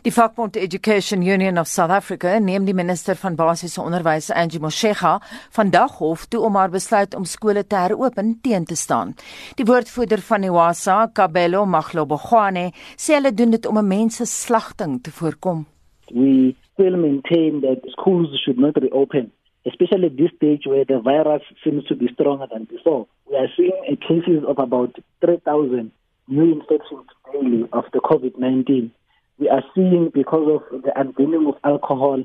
Die 0.04 0.12
vakbond 0.12 0.56
Education 0.56 1.22
Union 1.22 1.58
of 1.58 1.66
South 1.66 1.90
Africa 1.90 2.38
neem 2.38 2.66
die 2.68 2.74
minister 2.74 3.16
van 3.16 3.36
basiese 3.38 3.80
onderwys 3.80 4.28
Angie 4.30 4.60
Motshega 4.60 5.16
vandag 5.56 5.96
hof 6.00 6.26
toe 6.30 6.42
om 6.44 6.58
haar 6.60 6.70
besluit 6.70 7.14
om 7.16 7.24
skole 7.24 7.64
te 7.66 7.76
heropen 7.76 8.38
teen 8.42 8.64
te 8.64 8.76
staan. 8.76 9.14
Die 9.56 9.64
woordvoerder 9.64 10.20
van 10.28 10.44
Iwasa, 10.44 11.06
Kabelo 11.12 11.64
Maglobogwane, 11.64 12.70
sê 12.96 13.16
hulle 13.16 13.32
doen 13.32 13.56
dit 13.56 13.66
om 13.66 13.78
'n 13.78 13.88
mens 13.88 14.16
se 14.16 14.26
slagting 14.26 15.02
te 15.02 15.10
voorkom. 15.10 15.66
We 16.12 16.54
still 16.72 16.96
maintain 16.96 17.60
that 17.60 17.80
schools 17.96 18.42
should 18.42 18.58
not 18.58 18.76
reopen 18.76 19.32
especially 19.66 20.06
at 20.06 20.16
this 20.16 20.30
stage 20.36 20.62
where 20.64 20.84
the 20.84 21.00
virus 21.00 21.42
seems 21.64 21.84
to 21.86 21.96
be 21.96 22.06
stronger 22.14 22.46
than 22.46 22.64
before. 22.64 23.06
We 23.28 23.36
are 23.36 23.48
seeing 23.56 23.96
cases 24.08 24.44
of 24.46 24.58
about 24.58 24.94
3,000 25.20 25.90
new 26.28 26.52
infections 26.52 27.06
daily 27.32 27.64
of 27.72 27.84
the 27.92 28.00
COVID-19 28.00 28.92
we 29.38 29.48
are 29.48 29.62
seeing 29.74 30.10
because 30.14 30.60
of 30.72 30.82
the 30.82 30.98
unveiling 30.98 31.46
of 31.46 31.54
alcohol, 31.64 32.22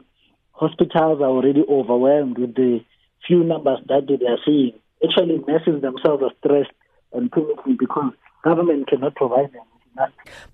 hospitals 0.53 1.22
are 1.22 1.30
already 1.30 1.63
overwhelmed 1.70 2.38
with 2.38 2.56
the 2.56 2.80
few 3.27 3.44
numbers 3.44 3.80
that 3.88 4.08
they 4.08 4.25
are 4.25 4.39
seeing. 4.46 4.74
Actually, 5.03 5.44
nurses 5.48 5.82
themselves 5.82 6.24
are 6.24 6.32
stressed 6.39 6.72
and 7.13 7.32
panicking 7.32 7.77
because 7.77 8.13
government 8.44 8.88
cannot 8.88 9.15
provide 9.15 9.51
them. 9.51 9.65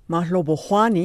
Mahlobo 0.10 0.56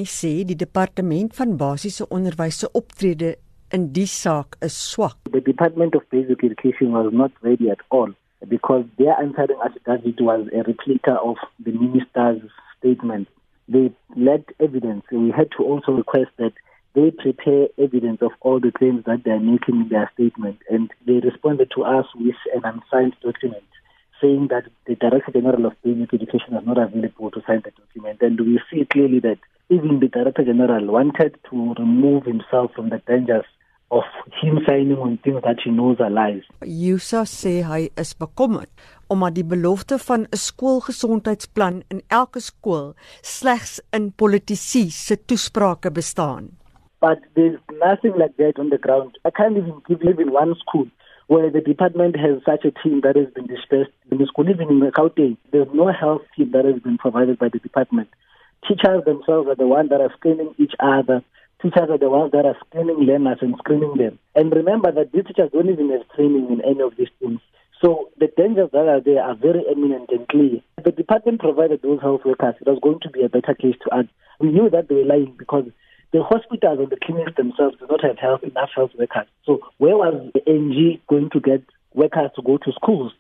sê 0.07 0.45
die 0.45 0.55
departement 0.55 1.35
van 1.35 1.57
basiese 1.57 2.07
onderwys 2.09 2.59
se 2.61 2.69
optrede 2.73 3.37
in 3.71 3.93
die 3.93 4.07
saak 4.07 4.57
is 4.63 4.73
swak. 4.73 5.17
The 5.31 5.41
Department 5.41 5.95
of 5.95 6.09
Basic 6.11 6.43
Education 6.43 6.93
was 6.93 7.13
not 7.13 7.33
ready 7.43 7.71
at 7.71 7.81
all 7.91 8.09
because 8.49 8.85
their 8.99 9.15
answering 9.21 9.59
affidavit 9.65 10.21
was 10.21 10.49
a 10.53 10.63
replica 10.63 11.15
of 11.21 11.37
the 11.63 11.73
minister's 11.73 12.43
statement. 12.79 13.29
They 13.69 13.93
lacked 14.17 14.53
evidence. 14.61 15.05
We 15.11 15.31
had 15.31 15.51
to 15.57 15.65
also 15.65 15.93
request 15.93 16.31
that 16.39 16.53
they 16.95 17.11
prepare 17.11 17.69
evidence 17.79 18.21
of 18.21 18.33
all 18.41 18.61
the 18.61 18.73
claims 18.73 19.05
that 19.07 19.25
they 19.25 19.31
are 19.31 19.41
making 19.41 19.81
in 19.83 19.89
their 19.89 20.11
statement. 20.15 20.59
And 20.69 20.91
they 21.07 21.21
responded 21.21 21.71
to 21.75 21.85
us 21.85 22.07
with 22.15 22.37
an 22.55 22.63
unsigned 22.65 23.17
document 23.23 23.65
saying 24.21 24.49
that 24.49 24.65
the 24.87 24.95
Director 24.95 25.33
General 25.33 25.67
of 25.67 25.83
Basic 25.83 26.15
Education 26.15 26.55
is 26.55 26.67
not 26.67 26.79
available 26.79 27.31
to 27.33 27.43
sign 27.47 27.63
the 27.65 27.73
document. 27.73 28.23
And 28.23 28.39
we 28.41 28.61
see 28.71 28.85
clearly 28.85 29.19
that 29.21 29.39
even 29.69 30.01
the 30.01 30.09
Director 30.09 30.45
General 30.45 30.87
wanted 30.87 31.37
to 31.51 31.75
remove 31.79 32.25
himself 32.25 32.73
from 32.75 32.91
the 32.91 33.03
dangers 33.07 33.47
of 33.93 34.05
him 34.41 34.59
signing 34.67 34.99
on 34.99 35.19
things 35.25 35.43
that 35.45 35.61
he 35.65 35.71
knows 35.71 36.01
are 36.01 36.11
lies. 36.11 36.43
Yusa 36.65 37.23
sê 37.29 37.61
hy 37.69 37.83
is 38.03 38.15
bekommerd 38.17 38.71
omdat 39.13 39.37
die 39.37 39.45
belofte 39.45 39.99
van 40.09 40.25
'n 40.25 40.41
skoolgesondheidsplan 40.47 41.83
in 41.93 42.01
elke 42.09 42.41
skool 42.41 42.95
slegs 43.21 43.81
in 43.97 44.13
politici 44.23 44.85
se 44.91 45.17
toesprake 45.27 45.91
bestaan. 45.93 46.45
But 47.01 47.19
there's 47.35 47.59
nothing 47.87 48.15
like 48.17 48.35
that 48.39 48.59
on 48.59 48.71
the 48.71 48.79
ground. 48.79 49.19
I 49.25 49.31
can't 49.31 49.57
even 49.57 49.83
give 49.89 50.03
even 50.03 50.33
one 50.33 50.55
school 50.55 50.87
where 51.27 51.51
the 51.51 51.61
department 51.61 52.17
has 52.17 52.43
such 52.45 52.65
a 52.65 52.73
team 52.83 53.01
that 53.03 53.17
has 53.17 53.29
been 53.35 53.47
dispersed 53.47 53.93
in 54.11 54.19
the 54.19 54.27
school, 54.27 54.49
even 54.49 54.69
in 54.69 54.81
the 54.81 54.93
Gauteng. 54.99 55.37
There's 55.51 55.73
no 55.75 55.93
health 55.93 56.23
team 56.37 56.51
that 56.53 56.65
has 56.65 56.81
been 56.83 56.99
provided 56.99 57.39
by 57.39 57.49
the 57.49 57.59
department. 57.59 58.09
Teachers 58.67 59.05
themselves 59.05 59.49
are 59.49 59.57
the 59.57 59.67
ones 59.67 59.91
that 59.91 60.01
are 60.01 60.13
screening 60.17 60.55
each 60.59 60.75
other. 60.79 61.23
Teachers 61.63 61.91
are 61.91 61.99
the 61.99 62.11
ones 62.11 62.33
that 62.33 62.45
are 62.45 62.57
screening 62.67 63.07
learners 63.07 63.39
and 63.41 63.55
screening 63.59 63.95
them. 63.97 64.19
And 64.35 64.53
remember 64.53 64.91
that 64.91 65.13
these 65.13 65.25
teachers 65.25 65.51
don't 65.53 65.71
even 65.71 65.91
have 65.91 66.09
training 66.17 66.51
in 66.51 66.61
any 66.65 66.81
of 66.81 66.97
these 66.97 67.11
things. 67.21 67.39
So 67.81 68.11
the 68.19 68.27
dangers 68.37 68.71
that 68.73 68.89
are 68.89 69.01
there 69.01 69.23
are 69.23 69.37
very 69.37 69.63
eminent 69.71 70.11
and 70.11 70.27
clear. 70.29 70.61
If 70.79 70.85
the 70.85 70.91
department 70.91 71.39
provided 71.39 71.83
those 71.83 72.01
health 72.01 72.23
workers, 72.25 72.57
it 72.61 72.67
was 72.67 72.81
going 72.83 72.99
to 73.03 73.11
be 73.11 73.23
a 73.23 73.29
better 73.29 73.55
case 73.55 73.77
to 73.85 73.97
act. 73.97 74.09
We 74.41 74.51
knew 74.51 74.71
that 74.71 74.89
they 74.89 74.97
were 74.97 75.05
lying 75.05 75.37
because 75.39 75.67
the 76.13 76.25
hospitals 76.25 76.81
and 76.81 76.91
the 76.91 76.99
clinics 77.03 77.37
themselves 77.37 77.77
do 77.79 77.87
not 77.89 78.03
have 78.03 78.19
health, 78.19 78.43
enough 78.43 78.71
health 78.75 78.91
workers. 78.99 79.27
So 79.47 79.61
where 79.79 79.97
was 79.97 80.31
the 80.35 80.43
NG 80.49 81.01
going 81.09 81.31
to 81.31 81.41
get 81.41 81.63
workers 81.95 82.31
to 82.37 82.43
go 82.43 82.59
to 82.59 82.73
schools? 82.73 83.13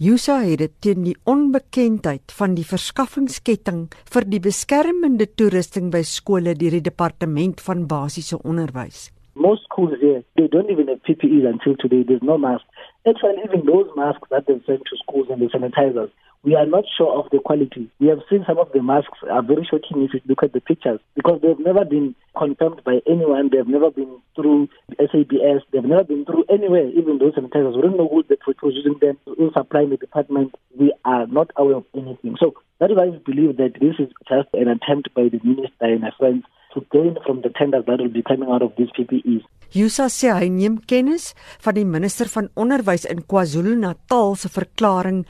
Yusa 0.00 0.38
het 0.40 0.62
dit 0.62 0.72
teen 0.80 1.02
die 1.04 1.16
onbekendheid 1.28 2.32
van 2.32 2.54
die 2.56 2.64
verskaffingsketting 2.64 3.82
vir 4.08 4.24
die 4.32 4.38
beskermende 4.40 5.26
toerusting 5.28 5.90
by 5.92 6.00
skole 6.08 6.54
deur 6.56 6.72
die 6.78 6.86
departement 6.86 7.60
van 7.60 7.82
basiese 7.84 8.38
onderwys. 8.40 9.10
Most 9.34 9.62
schools 9.64 9.94
here, 10.00 10.22
they 10.36 10.48
don't 10.48 10.70
even 10.70 10.88
have 10.88 11.02
PPEs 11.02 11.46
until 11.46 11.76
today. 11.76 12.02
There's 12.06 12.22
no 12.22 12.36
mask. 12.36 12.64
Actually, 13.08 13.42
even 13.44 13.64
those 13.66 13.88
masks 13.96 14.28
that 14.30 14.46
they 14.46 14.60
send 14.66 14.80
to 14.86 14.96
schools 15.02 15.28
and 15.30 15.40
the 15.40 15.46
sanitizers, 15.46 16.10
we 16.42 16.54
are 16.56 16.66
not 16.66 16.84
sure 16.96 17.18
of 17.18 17.30
the 17.30 17.38
quality. 17.38 17.90
We 18.00 18.08
have 18.08 18.20
seen 18.30 18.44
some 18.46 18.58
of 18.58 18.72
the 18.72 18.82
masks 18.82 19.18
are 19.30 19.42
very 19.42 19.64
shocking 19.70 20.02
if 20.02 20.14
you 20.14 20.20
look 20.26 20.42
at 20.42 20.54
the 20.54 20.60
pictures 20.60 20.98
because 21.14 21.40
they've 21.42 21.58
never 21.58 21.84
been 21.84 22.14
confirmed 22.36 22.82
by 22.82 23.00
anyone. 23.06 23.50
They've 23.52 23.66
never 23.66 23.90
been 23.90 24.20
through 24.34 24.68
SABS. 24.98 25.62
They've 25.70 25.84
never 25.84 26.04
been 26.04 26.24
through 26.24 26.44
anywhere, 26.48 26.88
even 26.88 27.18
those 27.18 27.34
sanitizers. 27.34 27.76
We 27.76 27.82
don't 27.82 27.98
know 27.98 28.08
who 28.08 28.22
that 28.28 28.46
was 28.46 28.74
using 28.74 28.96
them 29.00 29.18
in 29.38 29.50
supplying 29.52 29.90
the 29.90 29.98
department. 29.98 30.54
We 30.78 30.94
are 31.04 31.26
not 31.26 31.50
aware 31.56 31.76
of 31.76 31.84
anything. 31.94 32.36
So 32.40 32.54
that 32.78 32.90
is 32.90 32.96
why 32.96 33.06
we 33.06 33.18
believe 33.18 33.58
that 33.58 33.74
this 33.78 33.96
is 33.98 34.12
just 34.26 34.48
an 34.54 34.68
attempt 34.68 35.12
by 35.14 35.28
the 35.28 35.40
minister 35.44 35.84
and 35.84 36.02
her 36.04 36.12
friends 36.18 36.44
to 36.74 36.84
gain 36.90 37.16
from 37.24 37.40
the 37.42 37.50
tenders 37.58 37.84
that 37.86 37.98
will 37.98 38.12
be 38.12 38.22
coming 38.22 38.50
out 38.50 38.62
of 38.62 38.72
these 38.76 38.90
PPEs. 38.96 39.42
Yusa 39.70 40.08
sê 40.10 40.32
hy 40.34 40.48
neem 40.50 40.80
kennis 40.90 41.28
van 41.62 41.76
die 41.78 41.84
minister 41.86 42.26
van 42.32 42.48
onderwys 42.58 43.04
in 43.06 43.22
KwaZulu-Natal 43.30 44.34
se 44.34 44.50
verklaring 44.50 45.20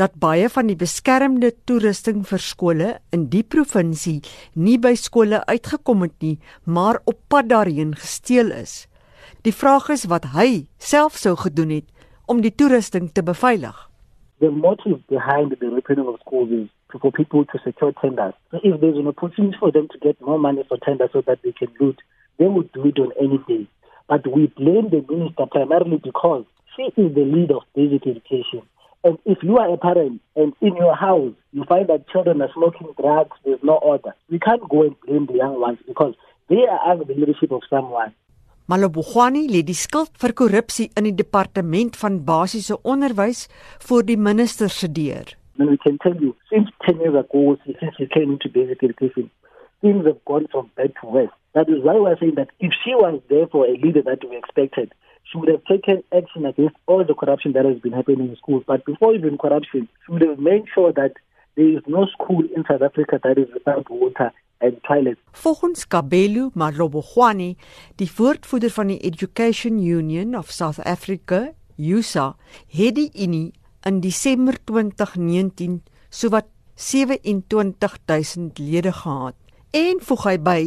dat 0.00 0.16
baie 0.18 0.48
van 0.50 0.66
die 0.66 0.78
beskermde 0.78 1.52
toerusting 1.68 2.24
vir 2.26 2.42
skole 2.42 2.88
in 3.14 3.28
die 3.30 3.44
provinsie 3.46 4.18
nie 4.58 4.80
by 4.82 4.96
skole 4.98 5.44
uitgekom 5.46 6.02
het 6.08 6.16
nie, 6.26 6.36
maar 6.66 6.98
op 7.06 7.20
pad 7.30 7.52
daarheen 7.54 7.94
gesteel 7.94 8.50
is. 8.50 8.88
Die 9.46 9.54
vraag 9.54 9.92
is 9.94 10.08
wat 10.10 10.32
hy 10.34 10.66
self 10.82 11.20
sou 11.22 11.36
gedoen 11.38 11.78
het 11.78 11.86
om 12.26 12.42
die 12.42 12.50
toerusting 12.50 13.12
te 13.14 13.22
beveilig. 13.22 13.76
The 14.42 14.50
motive 14.50 14.98
behind 15.06 15.54
the 15.54 15.58
reopening 15.62 16.10
of 16.10 16.18
schools 16.26 16.50
is 16.50 16.68
for 17.00 17.12
people 17.12 17.44
to 17.44 17.58
secure 17.64 17.92
tenders. 18.00 18.34
So 18.50 18.60
if 18.62 18.80
there's 18.80 18.96
an 18.96 19.08
opportunity 19.08 19.56
for 19.58 19.70
them 19.70 19.88
to 19.92 19.98
get 19.98 20.20
more 20.20 20.38
money 20.38 20.64
for 20.68 20.78
tenders 20.78 21.10
so 21.12 21.22
that 21.26 21.40
they 21.42 21.52
can 21.52 21.68
loot, 21.80 22.00
they 22.38 22.46
would 22.46 22.72
do 22.72 22.86
it 22.86 22.98
on 22.98 23.12
any 23.20 23.38
day. 23.48 23.68
But 24.08 24.26
we 24.26 24.46
blame 24.48 24.90
the 24.90 25.04
minister 25.08 25.46
primarily 25.50 26.00
because 26.02 26.44
she 26.76 26.82
is 27.00 27.14
the 27.14 27.24
lead 27.24 27.50
of 27.50 27.62
basic 27.74 28.06
education. 28.06 28.62
And 29.04 29.18
if 29.26 29.38
you 29.42 29.58
are 29.58 29.72
a 29.72 29.76
parent 29.76 30.20
and 30.34 30.54
in 30.60 30.76
your 30.76 30.96
house 30.96 31.34
you 31.52 31.64
find 31.68 31.88
that 31.88 32.08
children 32.08 32.40
are 32.40 32.50
smoking 32.54 32.88
drugs, 32.98 33.36
there's 33.44 33.62
no 33.62 33.76
order. 33.76 34.14
We 34.30 34.38
can't 34.38 34.66
go 34.68 34.82
and 34.82 35.00
blame 35.00 35.26
the 35.26 35.34
young 35.34 35.60
ones 35.60 35.78
because 35.86 36.14
they 36.48 36.64
are 36.64 36.90
under 36.90 37.04
the 37.04 37.14
leadership 37.14 37.52
of 37.52 37.62
someone. 37.68 38.14
Malobogwani 38.66 39.42
lê 39.52 39.60
die 39.60 39.76
skuld 39.76 40.14
vir 40.16 40.32
korrupsie 40.32 40.86
in 40.96 41.04
die 41.04 41.12
departement 41.12 41.98
van 42.00 42.22
basiese 42.24 42.78
onderwys 42.80 43.42
voor 43.84 44.06
die 44.08 44.16
minister 44.16 44.72
se 44.72 44.88
deur. 44.88 45.34
And 45.58 45.70
we 45.70 45.78
can 45.78 45.98
tell 45.98 46.16
you, 46.16 46.34
since 46.50 46.68
10 46.84 47.00
years 47.00 47.14
ago, 47.14 47.56
since 47.64 47.94
we 47.98 48.06
came 48.06 48.32
into 48.32 48.48
basic 48.48 48.82
education, 48.82 49.30
things 49.80 50.06
have 50.06 50.24
gone 50.24 50.46
from 50.50 50.70
bad 50.76 50.92
to 51.00 51.06
worse. 51.06 51.30
That 51.54 51.68
is 51.68 51.82
why 51.82 51.94
we're 51.94 52.18
saying 52.18 52.34
that 52.36 52.50
if 52.58 52.72
she 52.84 52.94
was 52.94 53.20
there 53.30 53.46
for 53.46 53.66
a 53.66 53.76
leader 53.76 54.02
that 54.02 54.28
we 54.28 54.36
expected, 54.36 54.92
she 55.30 55.38
would 55.38 55.48
have 55.48 55.64
taken 55.64 56.02
action 56.12 56.44
against 56.44 56.76
all 56.86 57.04
the 57.04 57.14
corruption 57.14 57.52
that 57.52 57.64
has 57.64 57.78
been 57.78 57.92
happening 57.92 58.28
in 58.28 58.36
schools. 58.36 58.64
But 58.66 58.84
before 58.84 59.14
even 59.14 59.38
corruption, 59.38 59.88
she 60.04 60.12
would 60.12 60.22
have 60.22 60.38
made 60.38 60.64
sure 60.74 60.92
that 60.92 61.12
there 61.56 61.68
is 61.68 61.82
no 61.86 62.06
school 62.06 62.42
in 62.54 62.64
South 62.68 62.82
Africa 62.82 63.20
that 63.22 63.38
is 63.38 63.48
without 63.54 63.88
water 63.88 64.32
and 64.60 64.80
toilets. 64.88 65.20
Volgens 65.32 65.86
Kabelu 65.86 66.50
Malobogwani, 66.54 67.56
die 67.96 68.10
voortvoerder 68.10 68.70
van 68.70 68.90
die 68.90 69.00
Education 69.00 69.78
Union 69.78 70.34
of 70.34 70.50
South 70.50 70.80
Africa, 70.82 71.52
USA, 71.78 72.34
het 72.70 72.94
die 72.98 73.10
Unie 73.14 73.52
in 73.84 74.00
Desember 74.00 74.54
2019 74.64 75.82
sowat 76.08 76.46
27000 76.74 78.58
lede 78.58 78.92
gehad 78.92 79.34
en 79.70 80.00
voeg 80.00 80.24
hy 80.28 80.36
by 80.48 80.60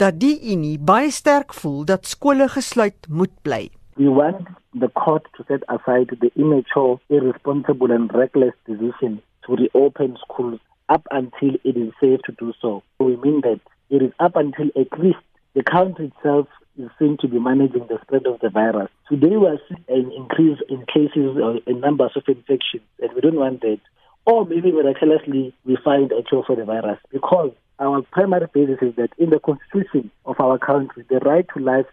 dat 0.00 0.18
die 0.20 0.36
Unie 0.52 0.78
baie 0.90 1.10
sterk 1.12 1.54
voel 1.54 1.84
dat 1.88 2.08
skole 2.08 2.48
gesluit 2.48 3.08
moet 3.08 3.34
bly. 3.42 3.68
We 3.96 4.08
want 4.12 4.48
the 4.80 4.90
court 4.92 5.28
to 5.36 5.44
set 5.48 5.62
aside 5.68 6.16
the 6.20 6.30
immature, 6.34 6.98
irresponsible 7.08 7.92
and 7.92 8.12
reckless 8.12 8.56
decision 8.64 9.20
to 9.44 9.56
reopen 9.56 10.16
schools 10.24 10.60
up 10.88 11.06
until 11.10 11.54
it 11.64 11.76
is 11.76 11.92
safe 12.00 12.20
to 12.28 12.32
do 12.36 12.52
so. 12.60 12.82
We 12.98 13.16
mean 13.16 13.40
that 13.40 13.60
it 13.88 14.02
is 14.02 14.12
up 14.18 14.36
until 14.36 14.68
at 14.76 14.92
least 14.98 15.24
the 15.54 15.62
country 15.62 16.12
itself 16.12 16.48
is 16.78 16.90
seen 16.98 17.16
to 17.20 17.28
be 17.28 17.38
managing 17.38 17.86
the 17.88 17.98
spread 18.02 18.26
of 18.26 18.40
the 18.40 18.50
virus. 18.50 18.90
Today 19.08 19.36
we 19.36 19.46
are 19.46 19.60
seeing 19.68 19.84
an 19.88 20.12
increase 20.12 20.58
in 20.68 20.84
cases 20.86 21.36
or 21.36 21.58
in 21.66 21.80
numbers 21.80 22.12
of 22.16 22.24
infections, 22.28 22.82
and 23.00 23.12
we 23.14 23.20
don't 23.20 23.36
want 23.36 23.60
that. 23.62 23.80
Or 24.24 24.44
maybe 24.44 24.72
miraculously 24.72 25.54
we 25.64 25.78
find 25.84 26.12
a 26.12 26.22
cure 26.22 26.44
for 26.46 26.56
the 26.56 26.64
virus 26.64 26.98
because 27.12 27.52
our 27.78 28.02
primary 28.02 28.48
basis 28.52 28.78
is 28.82 28.94
that 28.96 29.10
in 29.18 29.30
the 29.30 29.38
constitution 29.38 30.10
of 30.24 30.40
our 30.40 30.58
country, 30.58 31.04
the 31.08 31.18
right 31.20 31.46
to 31.54 31.62
life 31.62 31.86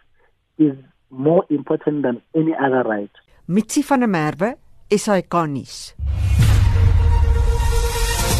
is 0.58 0.74
more 1.10 1.44
important 1.50 2.02
than 2.02 2.22
any 2.34 2.54
other 2.54 2.82
right. 2.82 3.10
Mitsi 3.48 3.82
van 3.82 4.00
der 4.00 4.08
Merwe, 4.08 4.54
SAK-nuus. 4.90 5.94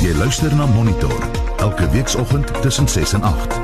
Jy 0.02 0.12
luister 0.18 0.52
na 0.57 0.66
Monitor 0.66 1.12
elke 1.59 1.88
weekoggend 1.92 2.62
tussen 2.62 2.88
6 2.88 3.12
en 3.12 3.22
8. 3.22 3.63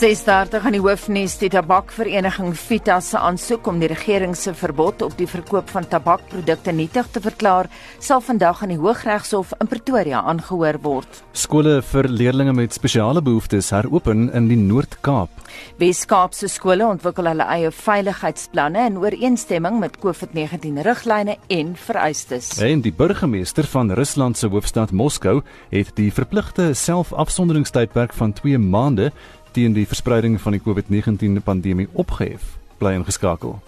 6:30 0.00 0.64
aan 0.64 0.72
die 0.72 0.80
hoofnuus 0.80 1.34
die 1.42 1.50
tabakvereniging 1.52 2.54
Vita 2.56 2.94
se 3.04 3.18
aansoek 3.20 3.66
om 3.68 3.82
die 3.82 3.88
regering 3.90 4.32
se 4.36 4.54
verbod 4.56 5.02
op 5.04 5.12
die 5.18 5.26
verkoop 5.28 5.68
van 5.68 5.84
tabakprodukte 5.84 6.72
nietig 6.72 7.10
te 7.12 7.20
verklaar 7.20 7.68
sal 7.98 8.22
vandag 8.24 8.62
aan 8.62 8.72
die 8.72 8.78
Hooggeregshof 8.80 9.52
in 9.60 9.68
Pretoria 9.68 10.22
aangehoor 10.24 10.78
word. 10.80 11.20
Skole 11.32 11.82
vir 11.82 12.08
leerders 12.08 12.54
met 12.56 12.72
spesiale 12.72 13.20
behoeftes 13.20 13.68
heropen 13.76 14.30
in 14.32 14.48
die 14.48 14.56
Noord-Kaap. 14.56 15.28
Weskaapse 15.76 16.48
skole 16.48 16.86
ontwikkel 16.86 17.28
hulle 17.28 17.44
eie 17.52 17.68
veiligheidsplanne 17.70 18.86
in 18.86 18.96
ooreenstemming 19.02 19.80
met 19.82 19.98
COVID-19 20.00 20.80
riglyne 20.86 21.36
en 21.48 21.74
vereistes. 21.76 22.54
En 22.56 22.80
die 22.80 22.92
burgemeester 22.92 23.68
van 23.68 23.92
Rusland 23.92 24.38
se 24.38 24.48
hoofstad 24.48 24.92
Moskou 24.96 25.42
het 25.68 25.92
die 26.00 26.08
verpligte 26.12 26.70
selfafsonderingstydperk 26.72 28.16
van 28.16 28.32
2 28.32 28.58
maande 28.58 29.10
teen 29.52 29.72
die 29.72 29.86
verspreiding 29.86 30.40
van 30.40 30.52
die 30.52 30.60
COVID-19 30.60 31.42
pandemie 31.44 31.88
opgehef. 31.92 32.58
Bly 32.78 32.94
ingeskakel. 32.94 33.58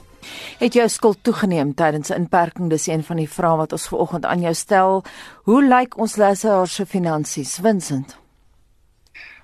Het 0.58 0.74
jou 0.74 0.88
skuld 0.88 1.18
toegeneem 1.22 1.74
tydens 1.74 2.10
inperking? 2.10 2.70
Dis 2.70 2.86
een 2.86 3.04
van 3.04 3.16
die 3.16 3.28
vrae 3.28 3.56
wat 3.56 3.72
ons 3.72 3.88
vanoggend 3.90 4.24
aan 4.24 4.40
jou 4.40 4.54
stel. 4.54 5.04
Hoe 5.48 5.62
lyk 5.64 5.98
ons 5.98 6.16
luisteraars 6.16 6.74
se 6.74 6.86
finansies, 6.86 7.58
Vincent? 7.62 8.16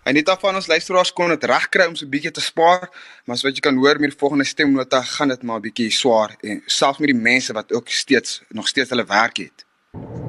En 0.09 0.15
net 0.15 0.29
af 0.29 0.41
van 0.41 0.57
ons 0.57 0.67
luisteraars 0.67 1.13
kon 1.13 1.29
dit 1.29 1.45
regkry 1.45 1.85
om 1.85 1.97
so 1.97 2.07
'n 2.07 2.11
bietjie 2.11 2.31
te 2.31 2.41
spaar, 2.41 2.89
maar 3.25 3.37
as 3.37 3.43
wat 3.43 3.55
jy 3.57 3.61
kan 3.61 3.77
hoor 3.77 4.01
met 4.01 4.11
die 4.11 4.19
volgende 4.19 4.45
stemnota 4.45 5.03
gaan 5.03 5.29
dit 5.29 5.43
maar 5.43 5.59
'n 5.59 5.63
bietjie 5.63 5.91
swaar 5.91 6.37
en 6.41 6.63
selfs 6.67 6.99
met 6.99 7.11
die 7.13 7.21
mense 7.21 7.53
wat 7.53 7.73
ook 7.73 7.89
steeds 7.89 8.43
nog 8.49 8.69
steeds 8.69 8.91
hulle 8.91 9.05
werk 9.05 9.37
het. 9.37 9.67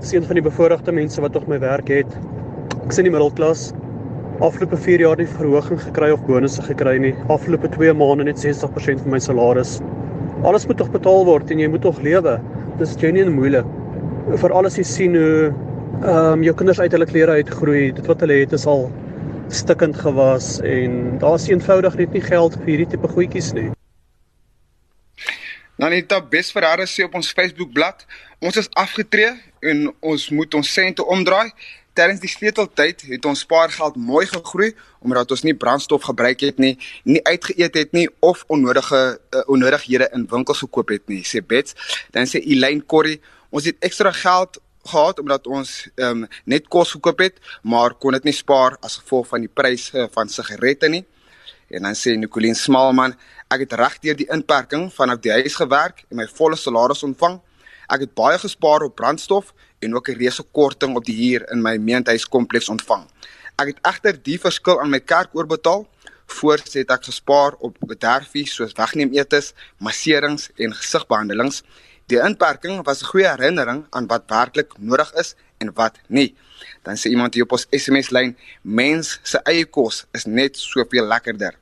Seën 0.02 0.26
van 0.26 0.34
die 0.34 0.44
bevoorregte 0.44 0.92
mense 0.92 1.22
wat 1.22 1.32
tog 1.34 1.48
my 1.48 1.60
werk 1.60 1.88
het. 1.88 2.12
Ek 2.84 2.92
sien 2.92 3.04
die 3.04 3.12
middelklas 3.12 3.72
afgelope 4.40 4.78
4 4.78 5.02
jaar 5.04 5.20
nie 5.20 5.28
verhoging 5.28 5.80
gekry 5.84 6.10
of 6.16 6.22
bonusse 6.28 6.64
gekry 6.64 6.96
nie. 7.04 7.12
Afgelope 7.34 7.68
2 7.74 7.94
maande 8.00 8.24
net 8.30 8.40
60% 8.40 9.04
van 9.04 9.14
my 9.16 9.20
salaris. 9.20 9.80
Alles 10.48 10.68
moet 10.68 10.80
tog 10.80 10.92
betaal 10.94 11.26
word 11.28 11.52
en 11.52 11.60
jy 11.60 11.68
moet 11.68 11.84
tog 11.84 12.00
lewe. 12.06 12.38
Dis 12.80 12.96
genuine 13.02 13.34
moeilik. 13.36 13.68
Vir 14.40 14.56
alles 14.56 14.80
jy 14.80 14.86
sien 14.88 15.18
hoe 15.20 15.50
ehm 16.00 16.40
um, 16.40 16.44
jou 16.46 16.54
kinders 16.56 16.80
uit 16.80 16.94
hulle 16.96 17.08
klere 17.10 17.36
uitgroei. 17.42 17.90
Dit 17.96 18.08
wat 18.08 18.24
hulle 18.24 18.40
het 18.40 18.56
is 18.56 18.68
al 18.70 18.88
stikkend 19.50 19.98
gewas 20.00 20.60
en 20.64 21.18
daar's 21.20 21.50
eenvoudig 21.50 21.98
net 22.00 22.16
nie 22.16 22.24
geld 22.24 22.56
vir 22.62 22.72
hierdie 22.72 22.90
tipe 22.94 23.12
goedjies 23.12 23.52
nie. 23.58 23.68
Net 25.80 26.12
op 26.12 26.28
Besverhare 26.32 26.86
sê 26.88 27.06
op 27.08 27.16
ons 27.16 27.32
Facebook 27.32 27.72
bladsy, 27.74 28.08
ons 28.44 28.58
is 28.60 28.68
afgetree 28.80 29.32
en 29.64 29.88
ons 30.00 30.26
moet 30.36 30.56
ons 30.60 30.74
sente 30.74 31.04
omdraai 31.04 31.50
Terwyl 32.00 32.20
die 32.22 32.32
sleuteltyd 32.32 33.02
het 33.10 33.26
ons 33.28 33.42
spaargeld 33.44 33.98
mooi 34.00 34.24
gegroei 34.30 34.70
omdat 35.04 35.32
ons 35.36 35.42
nie 35.44 35.54
brandstof 35.64 36.06
gebruik 36.08 36.40
het 36.48 36.62
nie, 36.64 36.78
nie 37.04 37.20
uitgeëet 37.28 37.76
het 37.76 37.92
nie 37.92 38.06
of 38.24 38.46
onnodige 38.48 39.02
uh, 39.18 39.42
onnodighede 39.52 40.08
in 40.16 40.24
winkels 40.32 40.62
gekoop 40.64 40.94
het 40.96 41.04
nie, 41.12 41.26
sê 41.28 41.42
Bets. 41.44 41.76
Dan 42.16 42.30
sê 42.32 42.40
Elaine 42.40 42.86
Corrie, 42.88 43.20
ons 43.52 43.68
het 43.68 43.76
ekstra 43.84 44.14
geld 44.16 44.62
gehad 44.88 45.20
omdat 45.20 45.52
ons 45.52 45.74
um, 46.00 46.24
net 46.48 46.72
kos 46.72 46.96
gekoop 46.96 47.20
het, 47.26 47.44
maar 47.68 47.98
kon 48.00 48.16
dit 48.16 48.32
nie 48.32 48.38
spaar 48.38 48.80
as 48.80 48.96
gevolg 49.02 49.28
van 49.34 49.44
die 49.44 49.52
pryse 49.52 50.08
van 50.16 50.32
sigarette 50.32 50.88
nie. 50.88 51.04
En 51.68 51.84
dan 51.84 52.00
sê 52.00 52.16
Nicoline 52.16 52.56
Smalman, 52.56 53.18
ek 53.52 53.68
het 53.68 53.76
reg 53.76 54.00
deur 54.08 54.16
die 54.24 54.32
inperking 54.32 54.88
vanaf 54.96 55.20
die 55.28 55.36
huis 55.36 55.60
gewerk 55.60 56.06
en 56.08 56.24
my 56.24 56.32
volle 56.32 56.56
salaris 56.56 57.04
ontvang. 57.04 57.42
Ek 57.92 58.08
het 58.08 58.16
baie 58.16 58.40
gespaar 58.40 58.88
op 58.88 58.96
brandstof 58.96 59.52
en 59.80 59.96
ook 59.96 60.10
'n 60.10 60.18
reuse 60.18 60.44
korting 60.52 60.96
op 60.96 61.06
die 61.06 61.16
huur 61.16 61.52
in 61.52 61.62
my 61.62 61.78
meentuiskompleks 61.78 62.70
ontvang. 62.70 63.06
Ek 63.56 63.68
het 63.68 63.80
egter 63.82 64.16
die 64.24 64.40
verskil 64.40 64.80
aan 64.82 64.90
my 64.90 65.00
kerk 65.00 65.30
oorbetaal. 65.34 65.88
Voors 66.26 66.74
het 66.74 66.92
ek 66.92 67.04
gespaar 67.04 67.56
op 67.60 67.78
bederfie 67.80 68.48
soos 68.48 68.74
wegneem 68.78 69.14
etes, 69.14 69.54
masserings 69.78 70.50
en 70.56 70.74
gesigbehandelings. 70.74 71.64
Die 72.08 72.20
inperking 72.20 72.84
was 72.86 73.02
'n 73.02 73.06
goeie 73.06 73.28
herinnering 73.28 73.86
aan 73.90 74.08
wat 74.08 74.24
werklik 74.28 74.78
nodig 74.78 75.14
is 75.14 75.36
en 75.58 75.74
wat 75.74 75.98
nie. 76.08 76.36
Dan 76.84 76.96
sê 76.98 77.10
iemand 77.10 77.34
hier 77.34 77.44
op 77.44 77.52
ons 77.52 77.68
SMS 77.72 78.10
lyn, 78.10 78.38
mens 78.62 79.20
se 79.24 79.40
eie 79.44 79.66
kos 79.66 80.06
is 80.12 80.26
net 80.26 80.58
soveel 80.58 81.06
lekkerder. 81.06 81.56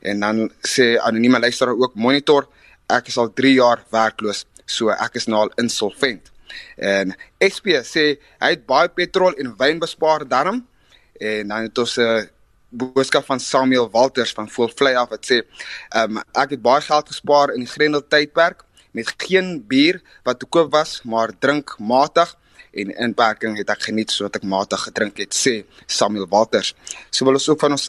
En 0.00 0.20
dan 0.20 0.50
sê 0.62 0.98
anonieme 1.00 1.40
luisteraar 1.40 1.74
ook 1.74 1.94
monitor, 1.94 2.48
ek 2.86 3.06
is 3.06 3.18
al 3.18 3.32
3 3.32 3.54
jaar 3.54 3.84
werkloos, 3.90 4.44
so 4.66 4.88
ek 4.88 5.14
is 5.14 5.26
nou 5.26 5.40
al 5.40 5.52
insolvent. 5.56 6.30
En 6.76 7.14
SP 7.38 7.78
sê 7.84 8.18
hy 8.40 8.50
het 8.54 8.66
baie 8.66 8.88
petrol 8.88 9.36
en 9.38 9.54
wyn 9.58 9.78
bespaar 9.78 10.28
daarom. 10.28 10.66
En 11.18 11.48
dan 11.48 11.62
het 11.68 11.78
ons 11.78 11.96
'n 11.96 12.00
uh, 12.00 12.26
boodskap 12.68 13.24
van 13.24 13.40
Samuel 13.40 13.90
Walters 13.90 14.32
van 14.32 14.48
Volvlei 14.48 14.94
af 14.94 15.08
wat 15.08 15.24
sê, 15.26 15.40
um, 15.96 16.18
ek 16.36 16.50
het 16.56 16.62
baie 16.62 16.80
geld 16.84 17.08
gespaar 17.08 17.54
in 17.54 17.64
die 17.64 17.70
Grendel 17.70 18.04
tydperk 18.04 18.64
met 18.92 19.14
geen 19.16 19.64
bier 19.68 20.00
wat 20.24 20.40
te 20.40 20.46
koop 20.46 20.72
was, 20.72 21.00
maar 21.04 21.32
drink 21.38 21.76
matig 21.78 22.36
en 22.78 22.90
inperking 23.00 23.56
het 23.58 23.70
ek 23.72 23.86
geniet 23.88 24.12
sodat 24.12 24.40
ek 24.40 24.46
matig 24.48 24.82
gedrink 24.88 25.20
het 25.22 25.34
sê 25.34 25.62
Samuel 25.86 26.28
Walters. 26.30 26.74
So 27.10 27.24
wil 27.24 27.38
ons 27.38 27.48
ook 27.48 27.60
van 27.64 27.76
ons 27.76 27.88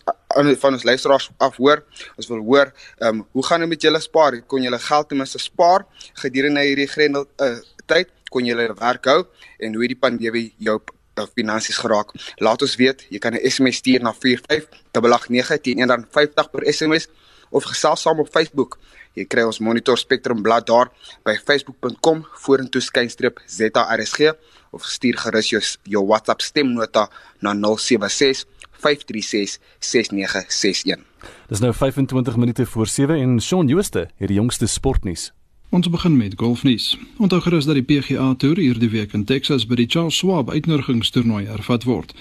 van 0.64 0.78
ons 0.78 0.86
luisteraars 0.88 1.30
af 1.38 1.58
hoor. 1.60 1.84
Ons 2.16 2.30
wil 2.32 2.44
hoor, 2.46 2.72
ehm 3.00 3.20
um, 3.20 3.26
hoe 3.36 3.46
gaan 3.46 3.66
dit 3.66 3.70
met 3.70 3.82
julle 3.82 4.00
spaar? 4.00 4.40
Kon 4.48 4.64
julle 4.64 4.80
geld 4.80 5.10
ten 5.10 5.18
minste 5.20 5.42
spaar 5.44 5.86
gedurende 6.24 6.64
hierdie 6.64 6.88
grendel 6.88 7.28
uh, 7.44 7.58
tyd? 7.86 8.14
Kon 8.30 8.46
jy 8.46 8.56
hulle 8.56 8.74
werk 8.80 9.06
hou 9.06 9.24
en 9.60 9.76
hoe 9.76 9.88
die 9.88 10.00
pandemie 10.00 10.54
jou 10.58 10.80
finansies 11.36 11.78
geraak. 11.78 12.14
Laat 12.40 12.62
ons 12.62 12.76
weet, 12.80 13.06
jy 13.10 13.20
kan 13.20 13.34
'n 13.34 13.50
SMS 13.50 13.82
stuur 13.82 14.02
na 14.02 14.14
45889 14.14 15.62
teen 15.62 15.80
R1.50 15.84 16.52
per 16.52 16.64
SMS 16.74 17.08
of 17.52 17.64
gesels 17.64 18.02
saam 18.02 18.20
op 18.20 18.30
Facebook. 18.30 18.78
Jy 19.16 19.26
kry 19.26 19.44
ons 19.44 19.60
Monitor 19.60 19.98
Spectrum 19.98 20.42
blad 20.42 20.68
daar 20.68 20.92
by 21.26 21.36
facebook.com 21.36 22.26
vorentoe 22.34 22.82
skynstreep 22.82 23.42
ZARSG 23.48 24.34
of 24.72 24.86
stuur 24.86 25.18
gerus 25.18 25.50
jou, 25.50 25.62
jou 25.84 26.06
WhatsApp 26.06 26.42
stemnota 26.42 27.10
na 27.42 27.54
076 27.54 28.46
536 28.80 29.60
6961. 29.80 31.04
Dis 31.50 31.60
nou 31.60 31.74
25 31.74 32.38
minute 32.38 32.66
voor 32.66 32.88
7 32.88 33.16
en 33.16 33.42
Shaun 33.42 33.68
Jooste 33.68 34.10
het 34.16 34.28
die 34.28 34.38
jongste 34.38 34.68
sportnuus. 34.68 35.34
Ons 35.70 35.90
begin 35.90 36.16
met 36.18 36.34
golfnuus. 36.36 36.98
Onthou 37.22 37.42
gerus 37.42 37.66
dat 37.70 37.76
die 37.78 37.84
PGA 37.86 38.34
Tour 38.42 38.58
hierdie 38.58 38.90
week 38.90 39.12
in 39.14 39.24
Texas 39.30 39.68
by 39.70 39.76
die 39.78 39.86
Charles 39.86 40.18
Schwab 40.18 40.50
uitnodigingstoernooi 40.50 41.44
hervat 41.46 41.86
word. 41.86 42.16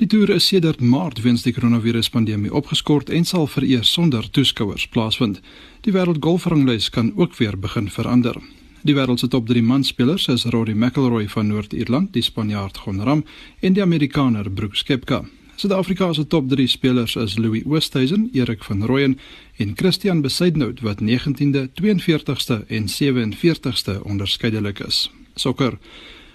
Die 0.00 0.08
toer 0.08 0.32
is 0.32 0.46
sedert 0.48 0.80
Maart 0.80 1.20
weens 1.20 1.44
die 1.44 1.52
koronaviruspandemie 1.52 2.52
opgeskort 2.52 3.12
en 3.12 3.28
sal 3.28 3.44
vereers 3.46 3.92
sonder 3.92 4.24
toeskouers 4.24 4.86
plaasvind. 4.88 5.42
Die 5.84 5.92
wêreldgolfranglys 5.92 6.88
kan 6.88 7.12
ook 7.16 7.36
weer 7.36 7.60
begin 7.60 7.92
verander. 7.92 8.40
Die 8.88 8.96
wêreld 8.96 9.20
se 9.20 9.28
top 9.28 9.52
3 9.52 9.60
manspelers 9.62 10.30
is 10.32 10.48
Rory 10.48 10.72
McIlroy 10.72 11.28
van 11.28 11.52
Noord-Ierland, 11.52 12.14
die 12.16 12.24
Spanjaard 12.24 12.80
Jon 12.86 13.04
Rahm 13.04 13.26
en 13.60 13.76
die 13.76 13.84
Amerikaner 13.84 14.48
Brooks 14.50 14.82
Koepka. 14.88 15.26
Suid-Afrika 15.62 16.12
se 16.12 16.26
top 16.26 16.48
3 16.48 16.66
spelers 16.66 17.16
is 17.16 17.36
Louis 17.38 17.62
Oosthuizen, 17.64 18.30
Erik 18.32 18.64
van 18.64 18.82
Rooyen 18.84 19.18
en 19.56 19.72
Christian 19.76 20.20
Besaidnout 20.20 20.80
wat 20.80 20.98
19de, 21.00 21.68
42ste 21.82 22.66
en 22.66 22.86
47ste 22.88 24.02
onderskeidelik 24.02 24.78
is. 24.78 25.10
Sokker. 25.34 25.78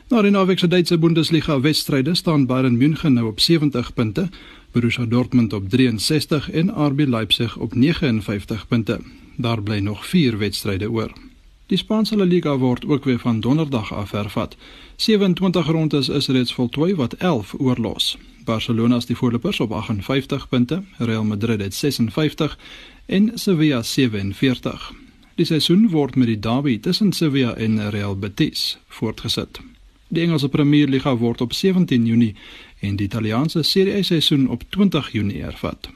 Na 0.07 0.21
die 0.21 0.31
naweek 0.31 0.63
se 0.63 0.67
Duitse 0.67 0.97
Bundesliga 0.97 1.59
wedstryde 1.59 2.15
staan 2.15 2.45
Bayern 2.45 2.77
München 2.77 3.13
nou 3.13 3.27
op 3.27 3.39
70 3.39 3.93
punte, 3.93 4.29
Borussia 4.71 5.05
Dortmund 5.05 5.53
op 5.53 5.69
63 5.69 6.51
en 6.51 6.71
RB 6.71 7.07
Leipzig 7.07 7.57
op 7.57 7.75
59 7.75 8.67
punte. 8.67 8.99
Daar 9.35 9.61
bly 9.63 9.79
nog 9.79 10.05
4 10.05 10.37
wedstryde 10.37 10.91
oor. 10.91 11.26
Die 11.67 11.77
Spaanse 11.77 12.15
La 12.15 12.23
Liga 12.23 12.57
word 12.57 12.85
ook 12.85 13.03
weer 13.03 13.19
van 13.19 13.39
donderdag 13.39 13.93
af 13.93 14.11
hervat. 14.11 14.55
27 14.95 15.67
rondes 15.67 16.09
is 16.09 16.27
reeds 16.27 16.53
voltooi 16.53 16.95
wat 16.95 17.13
11 17.13 17.53
oorlos. 17.57 18.17
Barcelona 18.45 18.95
is 18.95 19.05
die 19.05 19.15
voorlopers 19.15 19.59
op 19.59 19.71
58 19.71 20.49
punte, 20.49 20.83
Real 20.97 21.23
Madrid 21.23 21.61
het 21.61 21.73
56 21.73 22.57
en 23.05 23.31
Sevilla 23.33 23.81
47. 23.83 24.93
Die 25.35 25.45
seisoen 25.45 25.89
word 25.89 26.15
met 26.15 26.27
die 26.27 26.39
derby 26.39 26.79
tussen 26.79 27.11
Sevilla 27.11 27.53
en 27.53 27.89
Real 27.89 28.15
Betis 28.15 28.77
voortgesit. 28.87 29.59
Die 30.07 30.23
Engelse 30.23 30.49
Premier 30.49 30.87
Liga 30.87 31.15
word 31.17 31.41
op 31.41 31.53
17 31.53 32.05
Junie 32.05 32.35
en 32.79 32.95
die 32.95 33.05
Italiaanse 33.05 33.63
Serie 33.63 33.97
A 33.97 34.01
seisoen 34.01 34.47
op 34.49 34.63
20 34.69 35.11
Junie 35.11 35.43
hervat. 35.43 35.89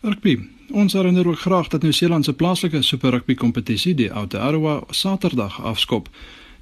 Rugby. 0.00 0.38
Ons 0.72 0.92
herinner 0.92 1.28
ook 1.28 1.38
graag 1.38 1.68
dat 1.68 1.82
Nieu-Seeland 1.82 2.24
se 2.24 2.32
plaaslike 2.32 2.82
Super 2.82 3.10
Rugby 3.10 3.34
kompetisie 3.34 3.94
die 3.94 4.12
Aotearoa 4.12 4.82
Saterdag 4.88 5.58
afskop. 5.60 6.08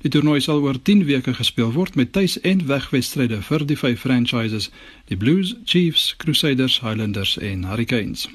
Die 0.02 0.10
toernooi 0.10 0.40
sal 0.40 0.62
oor 0.64 0.80
10 0.82 1.04
weke 1.06 1.34
gespeel 1.34 1.70
word 1.72 1.94
met 1.94 2.10
tuis- 2.12 2.40
en 2.40 2.64
wegwedstryde 2.66 3.38
vir 3.42 3.64
die 3.66 3.76
vyf 3.76 4.00
franchises: 4.00 4.70
die 5.06 5.16
Blues, 5.16 5.54
Chiefs, 5.64 6.16
Crusaders, 6.16 6.80
Highlanders 6.80 7.36
en 7.38 7.64
Hurricanes. 7.64 8.28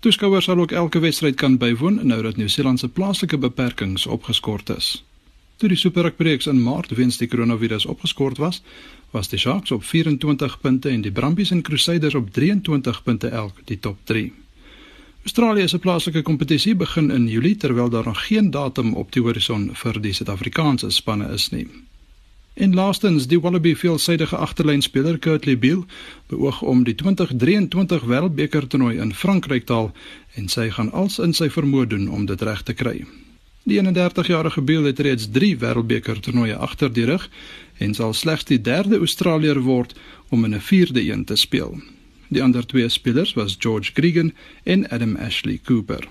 Toeskouers 0.00 0.44
sal 0.44 0.60
ook 0.60 0.72
elke 0.72 0.98
wedstryd 0.98 1.34
kan 1.34 1.56
bywoon 1.56 2.06
nou 2.06 2.22
dat 2.22 2.36
Nieu-Seeland 2.36 2.78
se 2.78 2.88
plaaslike 2.88 3.38
beperkings 3.38 4.06
opgeskort 4.06 4.68
is. 4.76 5.04
Toe 5.56 5.68
die 5.68 5.78
Super 5.78 6.02
Rugby-reeks 6.02 6.46
in 6.46 6.62
Maart 6.62 6.90
weens 6.90 7.16
die 7.16 7.28
koronavirus 7.28 7.86
opgeskort 7.86 8.36
was, 8.36 8.60
was 9.10 9.28
die 9.28 9.38
Sharks 9.38 9.70
op 9.70 9.84
24 9.84 10.60
punte 10.60 10.88
en 10.88 11.00
die 11.00 11.12
Brumbies 11.12 11.50
en 11.50 11.62
Crusaders 11.62 12.14
op 12.14 12.30
23 12.30 13.02
punte 13.02 13.28
elk 13.28 13.64
die 13.64 13.78
top 13.80 13.96
3. 14.04 14.32
Australië 15.28 15.68
se 15.68 15.78
plaaslike 15.78 16.22
kompetisie 16.22 16.72
begin 16.74 17.10
in 17.10 17.26
Julie 17.28 17.56
terwyl 17.56 17.88
daar 17.88 18.04
nog 18.04 18.26
geen 18.26 18.50
datum 18.50 18.94
op 18.94 19.12
die 19.12 19.22
horison 19.22 19.66
vir 19.76 19.98
die 20.00 20.12
Suid-Afrikaanse 20.16 20.88
spanne 20.90 21.26
is 21.34 21.50
nie. 21.52 21.66
En 22.54 22.74
laastens, 22.74 23.26
die 23.28 23.40
Wallaby 23.40 23.74
veelsidige 23.76 24.36
agterlynspeler 24.36 25.18
Kurtley 25.18 25.58
Beale 25.58 25.84
beoog 26.32 26.62
om 26.62 26.80
die 26.84 26.94
2023 26.94 28.06
Wêreldbeker 28.08 28.66
toernooi 28.66 28.96
in 28.96 29.12
Frankryk 29.14 29.68
te 29.68 29.72
haal 29.72 29.92
en 30.34 30.48
sy 30.48 30.70
gaan 30.70 30.92
als 30.92 31.18
in 31.18 31.36
sy 31.36 31.50
vermoë 31.58 31.86
doen 31.92 32.08
om 32.08 32.24
dit 32.26 32.42
reg 32.42 32.62
te 32.62 32.72
kry. 32.72 33.04
Die 33.68 33.82
31-jarige 33.82 34.62
Beale 34.62 34.94
het 34.94 35.04
reeds 35.04 35.28
3 35.36 35.58
Wêreldbeker 35.60 36.24
toernooie 36.24 36.56
agter 36.56 36.92
die 36.92 37.04
rug 37.04 37.28
en 37.76 37.94
sal 37.94 38.16
slegs 38.16 38.48
die 38.48 38.60
derde 38.60 39.04
Australier 39.04 39.60
word 39.60 39.92
om 40.28 40.48
in 40.48 40.54
'n 40.54 40.66
vierde 40.72 41.04
een 41.04 41.24
te 41.24 41.36
speel. 41.36 41.76
Die 42.28 42.42
ander 42.42 42.66
twee 42.66 42.88
spelers 42.88 43.32
was 43.34 43.56
George 43.58 43.92
Gregan 43.94 44.32
en 44.64 44.88
Adam 44.90 45.16
Ashley 45.16 45.60
Cooper. 45.64 46.08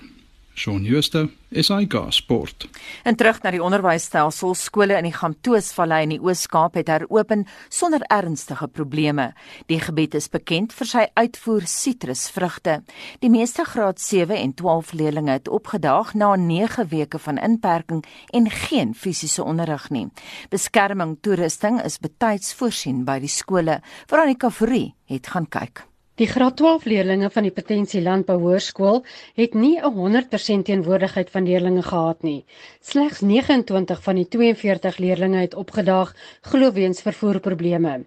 Shaun 0.58 0.84
Schuster, 0.84 1.28
SAK 1.52 1.94
Sport. 2.10 2.66
En 3.06 3.14
terug 3.14 3.38
na 3.42 3.52
die 3.54 3.62
onderwysstelsel, 3.62 4.56
skole 4.58 4.96
in 4.98 5.06
die 5.06 5.14
Gamtoosvallei 5.14 6.00
in 6.08 6.14
die 6.16 6.18
Oos-Kaap 6.18 6.74
het 6.80 6.90
heropen 6.90 7.44
sonder 7.70 8.02
ernstige 8.10 8.66
probleme. 8.66 9.28
Die 9.70 9.78
gebied 9.78 10.16
is 10.18 10.26
bekend 10.32 10.74
vir 10.74 10.90
sy 10.90 11.04
uitvoer 11.14 11.68
sitrusvrugte. 11.70 12.80
Die 13.22 13.30
meeste 13.30 13.62
graad 13.68 14.02
7 14.02 14.34
en 14.34 14.54
12 14.58 14.92
leerders 14.98 15.30
het 15.30 15.48
opgedaag 15.48 16.16
na 16.18 16.34
9 16.36 16.88
weke 16.90 17.22
van 17.22 17.38
inperking 17.38 18.02
en 18.34 18.50
geen 18.50 18.94
fisiese 18.94 19.44
onderrig 19.44 19.86
nie. 19.94 20.08
Beskerming 20.50 21.16
toerusting 21.22 21.78
is 21.84 22.00
betyds 22.02 22.50
voorsien 22.58 23.04
by 23.06 23.20
die 23.22 23.30
skole. 23.30 23.78
Veronica 24.10 24.50
Fourie 24.50 24.96
het 25.06 25.30
gaan 25.30 25.46
kyk. 25.46 25.86
Die 26.18 26.26
graad 26.26 26.56
12 26.58 26.84
leerders 26.90 27.30
van 27.32 27.44
die 27.46 27.52
Potensie 27.54 28.00
Landbou 28.02 28.34
Hoërskool 28.42 29.04
het 29.38 29.52
nie 29.54 29.76
'n 29.78 29.92
100% 29.98 30.64
teenwoordigheid 30.66 31.28
van 31.30 31.44
leerders 31.46 31.86
gehad 31.86 32.22
nie. 32.22 32.44
Slegs 32.80 33.20
29 33.20 34.02
van 34.02 34.16
die 34.16 34.28
42 34.28 34.98
leerders 34.98 35.36
het 35.36 35.54
opgedaag 35.54 36.14
glo 36.40 36.72
weens 36.72 37.02
vervoerprobleme. 37.02 38.04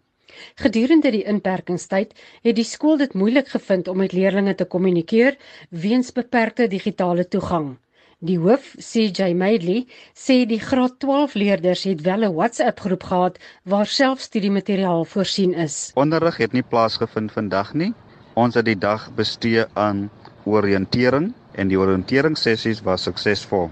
Gedurende 0.55 1.11
die 1.11 1.23
inperkingstyd 1.23 2.11
het 2.41 2.55
die 2.55 2.67
skool 2.73 2.97
dit 2.97 3.13
moeilik 3.13 3.47
gevind 3.47 3.87
om 3.87 3.97
met 3.97 4.11
leerders 4.11 4.55
te 4.57 4.65
kommunikeer 4.65 5.37
weens 5.69 6.11
beperkte 6.11 6.67
digitale 6.67 7.27
toegang. 7.27 7.77
Die 8.21 8.35
hoof, 8.37 8.75
CJ 8.77 9.31
Maidley, 9.33 9.87
sê 10.13 10.43
die 10.45 10.59
graad 10.61 10.99
12 11.01 11.33
leerders 11.41 11.85
het 11.89 12.01
wel 12.05 12.21
'n 12.27 12.35
WhatsApp-groep 12.35 13.03
gehad 13.03 13.39
waar 13.65 13.87
selfstudiemateriaal 13.89 15.05
voorsien 15.05 15.53
is. 15.53 15.91
Onderrig 15.95 16.37
het 16.37 16.51
nie 16.53 16.61
plaasgevind 16.61 17.31
vandag 17.31 17.73
nie. 17.73 17.93
Ons 18.33 18.53
het 18.53 18.65
die 18.65 18.77
dag 18.77 19.09
bestee 19.15 19.65
aan 19.73 20.11
oriëntering 20.45 21.33
en 21.51 21.67
die 21.67 21.79
oriënteringssessies 21.79 22.83
was 22.85 23.03
suksesvol. 23.09 23.71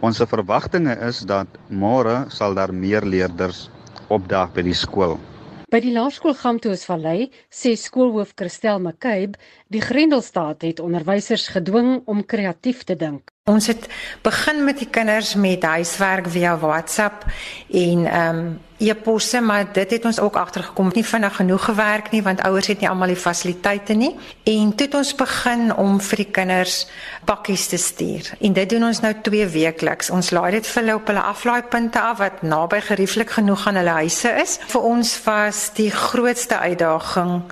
Ons 0.00 0.22
verwagtinge 0.24 0.96
is 1.08 1.20
dat 1.20 1.46
môre 1.68 2.24
sal 2.30 2.54
daar 2.54 2.72
meer 2.74 3.04
leerders 3.04 3.68
opdaag 4.08 4.54
by 4.54 4.62
die 4.62 4.78
skool. 4.84 5.18
By 5.68 5.80
die 5.80 5.92
laerskool 5.92 6.34
Gamtoosvallei 6.34 7.30
sê 7.50 7.76
skoolhoof 7.76 8.32
Christel 8.36 8.80
McCabe, 8.80 9.36
die 9.68 9.80
Grendelstaat 9.80 10.62
het 10.62 10.80
onderwysers 10.80 11.48
gedwing 11.48 12.02
om 12.06 12.24
kreatief 12.24 12.84
te 12.84 12.96
dink. 12.96 13.31
Ons 13.50 13.66
het 13.66 13.88
begin 14.22 14.60
met 14.64 14.78
die 14.78 14.86
kinders 14.86 15.32
met 15.34 15.64
huiswerk 15.66 16.28
via 16.30 16.52
WhatsApp 16.58 17.24
en 17.70 18.04
ehm 18.06 18.36
um, 18.36 18.60
e-posse, 18.78 19.40
maar 19.40 19.72
dit 19.72 19.90
het 19.90 20.04
ons 20.04 20.20
ook 20.20 20.36
agtergekom 20.36 20.90
nie 20.94 21.04
vinnig 21.06 21.36
genoeg 21.36 21.64
gewerk 21.64 22.10
nie 22.10 22.22
want 22.22 22.42
ouers 22.42 22.66
het 22.66 22.80
nie 22.80 22.88
almal 22.88 23.10
die 23.10 23.18
fasiliteite 23.18 23.94
nie. 23.94 24.12
En 24.44 24.70
toe 24.74 24.86
het 24.86 24.94
ons 24.94 25.14
begin 25.14 25.74
om 25.74 26.00
vir 26.00 26.22
die 26.22 26.30
kinders 26.30 26.86
pakkies 27.24 27.66
te 27.66 27.76
stuur. 27.76 28.30
En 28.40 28.52
dit 28.52 28.70
doen 28.70 28.84
ons 28.84 29.00
nou 29.00 29.14
twee 29.22 29.46
weekliks. 29.46 30.10
Ons 30.10 30.30
laai 30.30 30.50
dit 30.50 30.66
vir 30.66 30.82
hulle 30.82 30.94
op 30.94 31.06
hulle 31.10 31.26
aflaaipunte 31.34 32.00
af 32.00 32.18
wat 32.18 32.42
naby 32.42 32.80
gerieflik 32.80 33.30
genoeg 33.30 33.66
aan 33.66 33.82
hulle 33.82 33.98
huise 34.02 34.38
is. 34.42 34.58
Vir 34.66 34.86
ons 34.94 35.18
was 35.26 35.70
die 35.74 35.90
grootste 35.90 36.58
uitdaging 36.58 37.42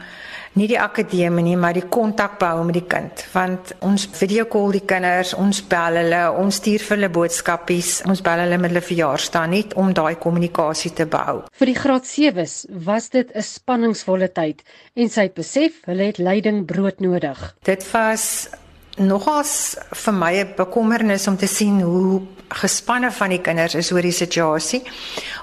nie 0.59 0.67
die 0.71 0.79
akademie 0.81 1.45
nie, 1.45 1.57
maar 1.57 1.77
die 1.77 1.87
kontak 1.87 2.39
bou 2.41 2.65
met 2.67 2.75
die 2.75 2.87
kind. 2.91 3.25
Want 3.35 3.75
ons 3.87 4.07
video 4.19 4.47
call 4.51 4.73
die 4.75 4.85
kinders, 4.89 5.35
ons 5.39 5.63
bel 5.71 6.01
hulle, 6.01 6.23
ons 6.43 6.59
stuur 6.61 6.83
vir 6.87 6.97
hulle 6.97 7.11
boodskapies, 7.15 7.93
ons 8.11 8.23
bel 8.27 8.45
hulle 8.45 8.59
met 8.59 8.73
hulle 8.73 8.85
verjaarsdae 8.85 9.51
net 9.53 9.77
om 9.81 9.93
daai 9.95 10.17
kommunikasie 10.23 10.93
te 10.97 11.07
bou. 11.11 11.45
Vir 11.61 11.73
die 11.73 11.79
graad 11.79 12.09
7's 12.09 12.65
was 12.87 13.11
dit 13.11 13.31
'n 13.35 13.43
spanningsvolle 13.43 14.33
tyd 14.33 14.63
en 14.97 15.09
sy 15.09 15.29
het 15.29 15.35
besef 15.35 15.85
hulle 15.87 16.11
het 16.11 16.19
leiding 16.19 16.67
brood 16.67 17.01
nodig. 17.01 17.55
Dit 17.63 17.85
was 17.93 18.49
nogals 18.97 19.77
vir 19.93 20.13
my 20.13 20.35
'n 20.41 20.55
bekommernis 20.57 21.29
om 21.29 21.37
te 21.37 21.47
sien 21.47 21.81
hoe 21.81 22.23
gespanne 22.51 23.11
van 23.13 23.31
die 23.31 23.41
kinders 23.41 23.75
is 23.79 23.93
oor 23.93 24.03
die 24.03 24.15
situasie. 24.15 24.83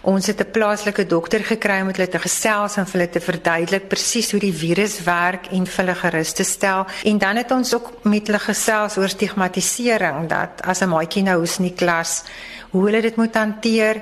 Ons 0.02 0.28
het 0.28 0.42
'n 0.42 0.52
plaaslike 0.52 1.06
dokter 1.06 1.44
gekry 1.44 1.80
om 1.80 1.86
met 1.88 1.98
hulle 1.98 2.10
te 2.10 2.20
gesels 2.20 2.78
en 2.78 2.86
vir 2.86 3.00
hulle 3.00 3.10
te 3.12 3.20
verduidelik 3.20 3.88
presies 3.88 4.32
hoe 4.32 4.40
die 4.40 4.54
virus 4.54 5.04
werk 5.04 5.48
en 5.52 5.66
vir 5.66 5.86
hulle 5.86 5.96
gerus 5.96 6.34
te 6.34 6.44
stel. 6.44 6.86
En 7.04 7.18
dan 7.18 7.36
het 7.36 7.52
ons 7.52 7.74
ook 7.74 8.04
met 8.04 8.28
hulle 8.28 8.40
gesels 8.40 8.98
oor 8.98 9.10
stigmatisering 9.10 10.28
dat 10.28 10.62
as 10.62 10.82
'n 10.82 10.90
maatjie 10.90 11.24
nou 11.24 11.38
hoes 11.38 11.58
in 11.58 11.66
die 11.66 11.76
klas, 11.76 12.24
hoe 12.72 12.86
hulle 12.86 13.02
dit 13.02 13.16
moet 13.16 13.36
hanteer. 13.36 14.02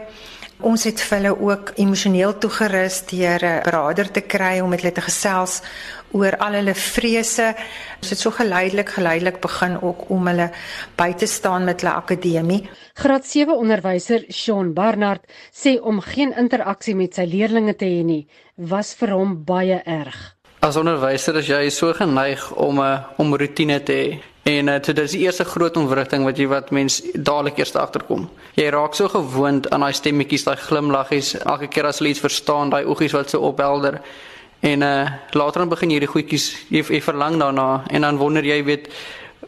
Ons 0.60 0.84
het 0.84 1.02
vir 1.02 1.18
hulle 1.18 1.40
ook 1.40 1.72
emosioneel 1.76 2.38
toegerus 2.38 3.02
deur 3.06 3.44
'n 3.44 3.64
beraader 3.64 4.12
te 4.12 4.22
kry 4.22 4.60
om 4.60 4.70
met 4.70 4.82
hulle 4.82 4.94
te 4.94 5.02
gesels 5.02 5.62
oor 6.16 6.38
al 6.40 6.58
hulle 6.60 6.76
vrese. 6.80 7.52
Ons 8.00 8.14
het 8.14 8.22
so 8.22 8.32
geleidelik 8.36 8.94
geleidelik 8.96 9.42
begin 9.44 9.78
ook 9.82 10.08
om 10.14 10.28
hulle 10.32 10.50
by 10.98 11.12
te 11.20 11.28
staan 11.28 11.68
met 11.68 11.84
hulle 11.84 11.96
akademie. 11.96 12.62
Graad 12.96 13.28
7 13.28 13.58
onderwyser 13.58 14.24
Shaun 14.32 14.74
Barnard 14.74 15.26
sê 15.52 15.76
om 15.82 16.00
geen 16.02 16.34
interaksie 16.40 16.96
met 16.96 17.18
sy 17.20 17.28
leerders 17.28 17.78
te 17.80 17.88
hê 17.90 18.04
nie, 18.04 18.24
was 18.56 18.94
vir 19.00 19.12
hom 19.16 19.36
baie 19.46 19.82
erg. 19.84 20.16
As 20.66 20.80
onderwyser 20.80 21.38
is 21.38 21.50
jy 21.52 21.68
so 21.70 21.94
geneig 21.94 22.42
om 22.56 22.80
'n 22.80 22.82
uh, 22.82 22.94
eh, 22.94 23.20
om 23.22 23.36
rotine 23.36 23.84
te 23.84 23.94
hê. 23.94 24.20
En 24.46 24.68
uh, 24.68 24.80
dit 24.82 25.00
is 25.00 25.12
die 25.12 25.22
eerste 25.26 25.44
groot 25.44 25.78
ontwrigting 25.78 26.24
wat 26.24 26.38
jy 26.38 26.48
wat 26.48 26.72
mens 26.72 27.02
dadelik 27.14 27.58
eers 27.58 27.76
agterkom. 27.76 28.28
Jy 28.54 28.70
raak 28.70 28.94
so 28.94 29.10
gewoond 29.10 29.70
aan 29.70 29.82
daai 29.82 29.94
stemmetjies, 29.94 30.44
daai 30.46 30.58
glimlaggies, 30.58 31.36
elke 31.42 31.68
keer 31.68 31.86
as 31.86 32.00
jy 32.00 32.12
iets 32.14 32.22
verstaan, 32.22 32.70
daai 32.70 32.86
oogies 32.86 33.16
wat 33.18 33.30
so 33.30 33.42
ophelder. 33.42 34.02
En 34.66 34.82
uh 34.82 35.06
later 35.38 35.62
dan 35.62 35.70
begin 35.70 35.92
jy 35.94 36.00
die 36.02 36.10
goedjies 36.10 36.48
jy, 36.74 36.82
jy 36.82 37.02
verlang 37.04 37.38
daarna 37.38 37.84
en 37.94 38.02
dan 38.08 38.18
wonder 38.18 38.46
jy 38.46 38.64
weet 38.66 38.90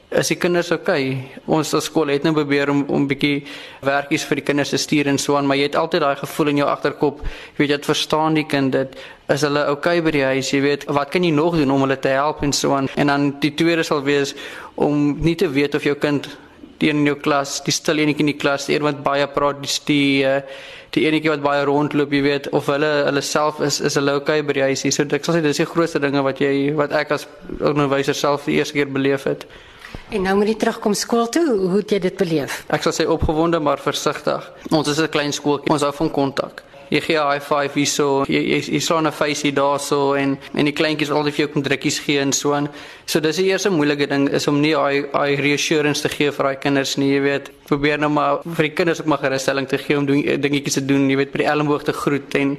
is 0.09 0.29
die 0.31 0.37
kinders 0.39 0.69
okay? 0.71 1.17
Ons 1.51 1.73
as 1.75 1.87
skool 1.89 2.11
het 2.13 2.23
nou 2.23 2.33
probeer 2.35 2.69
om 2.71 2.83
om 2.93 3.07
bietjie 3.09 3.41
werkies 3.85 4.23
vir 4.29 4.39
die 4.39 4.45
kinders 4.49 4.71
te 4.71 4.79
stuur 4.79 5.09
en 5.11 5.17
so 5.19 5.35
aan, 5.35 5.47
maar 5.49 5.57
jy 5.57 5.67
het 5.67 5.75
altyd 5.79 6.05
daai 6.05 6.21
gevoel 6.21 6.53
in 6.53 6.61
jou 6.61 6.69
agterkop, 6.69 7.23
jy 7.25 7.63
weet 7.63 7.73
jy 7.73 7.79
verstaan 7.89 8.37
die 8.37 8.45
kind 8.47 8.71
dit 8.75 8.97
is 9.33 9.43
hulle 9.43 9.65
okay 9.71 9.99
by 10.05 10.13
die 10.15 10.23
huis, 10.23 10.53
jy 10.53 10.61
weet 10.63 10.85
wat 10.95 11.11
kan 11.11 11.25
jy 11.25 11.33
nog 11.35 11.57
doen 11.59 11.73
om 11.73 11.83
hulle 11.83 11.97
te 11.99 12.13
help 12.13 12.43
en 12.45 12.53
so 12.53 12.77
aan. 12.77 12.87
En 12.95 13.11
dan 13.11 13.31
die 13.43 13.55
tweede 13.57 13.83
sal 13.83 14.05
wees 14.05 14.35
om 14.75 15.17
nie 15.19 15.35
te 15.35 15.49
weet 15.49 15.75
of 15.75 15.83
jou 15.83 15.97
kind 15.99 16.29
die 16.81 16.89
in 16.93 17.05
jou 17.05 17.15
klas, 17.19 17.59
die 17.65 17.73
stil 17.75 18.01
enetjie 18.03 18.25
in 18.25 18.33
die 18.33 18.37
klas, 18.39 18.67
die 18.69 18.75
een 18.77 18.85
wat 18.85 19.03
baie 19.05 19.27
praat, 19.33 19.61
die 19.63 19.73
die, 19.87 20.25
uh, 20.27 20.41
die 20.95 21.05
enetjie 21.09 21.33
wat 21.33 21.45
baie 21.45 21.63
rondloop, 21.67 22.13
jy 22.13 22.21
weet, 22.25 22.49
of 22.57 22.69
hulle 22.73 22.91
hulle 23.07 23.23
self 23.25 23.61
is 23.65 23.79
is 23.81 23.97
hulle 23.99 24.17
okay 24.21 24.43
by 24.45 24.57
die 24.59 24.65
huisie. 24.69 24.91
So 24.91 25.07
ek 25.07 25.25
sal 25.25 25.37
sê 25.37 25.43
dis 25.45 25.61
die 25.63 25.69
grootste 25.69 26.01
dinge 26.03 26.23
wat 26.25 26.41
jy 26.43 26.73
wat 26.77 26.93
ek 26.95 27.15
as 27.17 27.27
onderwyser 27.57 28.17
self 28.17 28.45
die 28.49 28.59
eerste 28.59 28.77
keer 28.77 28.93
beleef 28.93 29.27
het. 29.29 29.47
En 30.11 30.23
nou 30.23 30.35
moet 30.39 30.53
jy 30.53 30.55
terugkom 30.61 30.93
skool 30.95 31.27
toe. 31.31 31.45
Hoe 31.47 31.81
het 31.81 31.91
jy 31.91 31.99
dit 32.03 32.17
beleef? 32.19 32.63
Ek 32.71 32.83
sal 32.85 32.95
sê 32.95 33.07
opgewonde 33.07 33.59
maar 33.63 33.81
versigtig. 33.83 34.51
Ons 34.71 34.93
is 34.93 34.99
'n 35.01 35.09
klein 35.09 35.33
skooltjie. 35.33 35.71
Ons 35.71 35.83
hou 35.83 35.93
van 36.03 36.11
kontak 36.11 36.63
jy 36.89 37.01
gee 37.01 37.17
'n 37.17 37.31
high 37.31 37.43
five 37.43 37.73
hierso, 37.73 38.25
jy 38.27 38.41
jy, 38.53 38.59
jy 38.73 38.79
slaan 38.79 39.07
'n 39.07 39.11
facey 39.11 39.51
daarso 39.51 40.13
en 40.15 40.37
en 40.53 40.65
die 40.65 40.73
kleintjies 40.73 41.11
altyd 41.11 41.33
vir 41.33 41.45
jou 41.45 41.53
kom 41.53 41.63
drukkies 41.63 41.99
gee 41.99 42.19
en 42.19 42.33
so 42.33 42.53
aan. 42.53 42.69
So 43.05 43.19
dis 43.19 43.37
die 43.37 43.45
eerste 43.51 43.69
moeilike 43.69 44.07
ding 44.07 44.29
is 44.29 44.47
om 44.47 44.61
nie 44.61 44.73
daai 44.73 45.05
daai 45.11 45.35
reassurance 45.35 46.01
te 46.01 46.09
gee 46.09 46.31
vir 46.31 46.43
daai 46.45 46.59
kinders 46.59 46.97
nie, 46.97 47.13
jy 47.13 47.21
weet. 47.21 47.51
Probeer 47.67 47.99
nou 47.99 48.09
maar 48.09 48.39
vir 48.43 48.63
die 48.63 48.73
kinders 48.73 48.99
ook 48.99 49.07
maar 49.07 49.17
gerusstelling 49.19 49.67
te 49.67 49.77
gee 49.77 49.97
om 49.97 50.05
doen 50.05 50.21
dingetjies 50.41 50.73
te 50.73 50.85
doen, 50.85 51.09
jy 51.09 51.17
weet, 51.17 51.31
by 51.31 51.37
die 51.37 51.51
elmboog 51.51 51.83
te 51.83 51.93
groet 51.93 52.35
en 52.35 52.57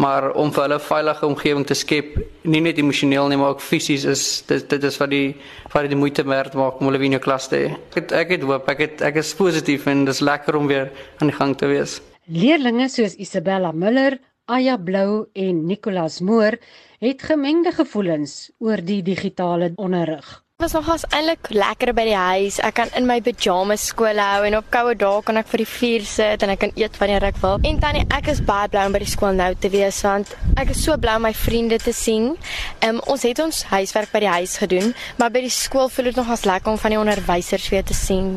maar 0.00 0.30
om 0.32 0.52
vir 0.52 0.62
hulle 0.62 0.78
'n 0.78 0.80
veilige 0.80 1.26
omgewing 1.26 1.66
te 1.66 1.74
skep, 1.74 2.18
nie 2.42 2.60
net 2.60 2.78
emosioneel 2.78 3.28
nie, 3.28 3.36
maar 3.36 3.48
ook 3.48 3.60
fisies 3.60 4.04
is 4.04 4.42
dit 4.46 4.68
dit 4.68 4.84
is 4.84 4.96
wat 4.96 5.10
die 5.10 5.36
wat 5.72 5.88
die 5.88 5.96
moeite 5.96 6.24
werd 6.24 6.54
maak 6.54 6.80
om 6.80 6.86
hulle 6.86 7.04
in 7.04 7.10
jou 7.10 7.20
klas 7.20 7.48
te 7.48 7.56
hê. 7.56 7.76
Ek 7.96 8.12
ek 8.12 8.28
het 8.28 8.42
hoop, 8.42 8.68
ek 8.68 8.78
het 8.78 9.02
ek 9.02 9.16
is 9.16 9.34
positief 9.34 9.86
en 9.86 10.04
dit 10.04 10.14
is 10.14 10.20
lekker 10.20 10.56
om 10.56 10.66
weer 10.66 10.90
aan 11.20 11.28
die 11.28 11.36
gang 11.36 11.56
te 11.56 11.66
wees. 11.66 12.00
Leerlinge 12.30 12.86
soos 12.88 13.16
Isabella 13.18 13.72
Miller, 13.74 14.20
Aya 14.46 14.76
Blou 14.78 15.24
en 15.34 15.64
Nicolas 15.66 16.20
Moore 16.20 16.60
het 17.02 17.24
gemengde 17.26 17.72
gevoelens 17.74 18.52
oor 18.62 18.78
die 18.86 19.00
digitale 19.02 19.72
onderrig 19.74 20.28
was 20.60 20.74
nogals 20.76 21.04
eintlik 21.08 21.48
lekker 21.54 21.94
by 21.96 22.02
die 22.04 22.16
huis. 22.16 22.58
Ek 22.60 22.74
kan 22.76 22.90
in 22.98 23.06
my 23.08 23.16
pyjamas 23.24 23.86
skool 23.90 24.18
hou 24.20 24.44
en 24.44 24.56
op 24.58 24.66
koue 24.72 24.92
dae 24.98 25.22
kan 25.24 25.40
ek 25.40 25.48
vir 25.48 25.62
die 25.62 25.68
vuur 25.72 26.04
sit 26.04 26.44
en 26.44 26.52
ek 26.52 26.60
kan 26.64 26.74
eet 26.76 26.98
wanneer 27.00 27.24
ek 27.30 27.38
wil. 27.40 27.56
En 27.64 27.78
tannie, 27.80 28.02
ek 28.12 28.28
is 28.32 28.42
baie 28.44 28.68
bly 28.68 28.82
om 28.88 28.96
by 28.96 29.00
die 29.00 29.08
skool 29.08 29.32
nou 29.38 29.48
te 29.56 29.70
wees 29.72 30.02
want 30.04 30.34
ek 30.60 30.74
is 30.74 30.82
so 30.84 30.96
bly 31.00 31.16
om 31.16 31.24
my 31.24 31.32
vriende 31.36 31.78
te 31.80 31.94
sien. 31.96 32.34
Ehm 32.80 32.98
um, 32.98 33.02
ons 33.14 33.24
het 33.24 33.40
ons 33.40 33.62
huiswerk 33.70 34.12
by 34.12 34.22
die 34.26 34.32
huis 34.34 34.58
gedoen, 34.60 34.92
maar 35.16 35.32
by 35.32 35.44
die 35.46 35.54
skool 35.54 35.88
voel 35.88 36.10
dit 36.10 36.20
nogals 36.20 36.44
lekker 36.50 36.74
om 36.74 36.80
van 36.84 36.94
die 36.94 37.00
onderwysers 37.00 37.70
weer 37.72 37.86
te 37.86 37.96
sien 37.96 38.28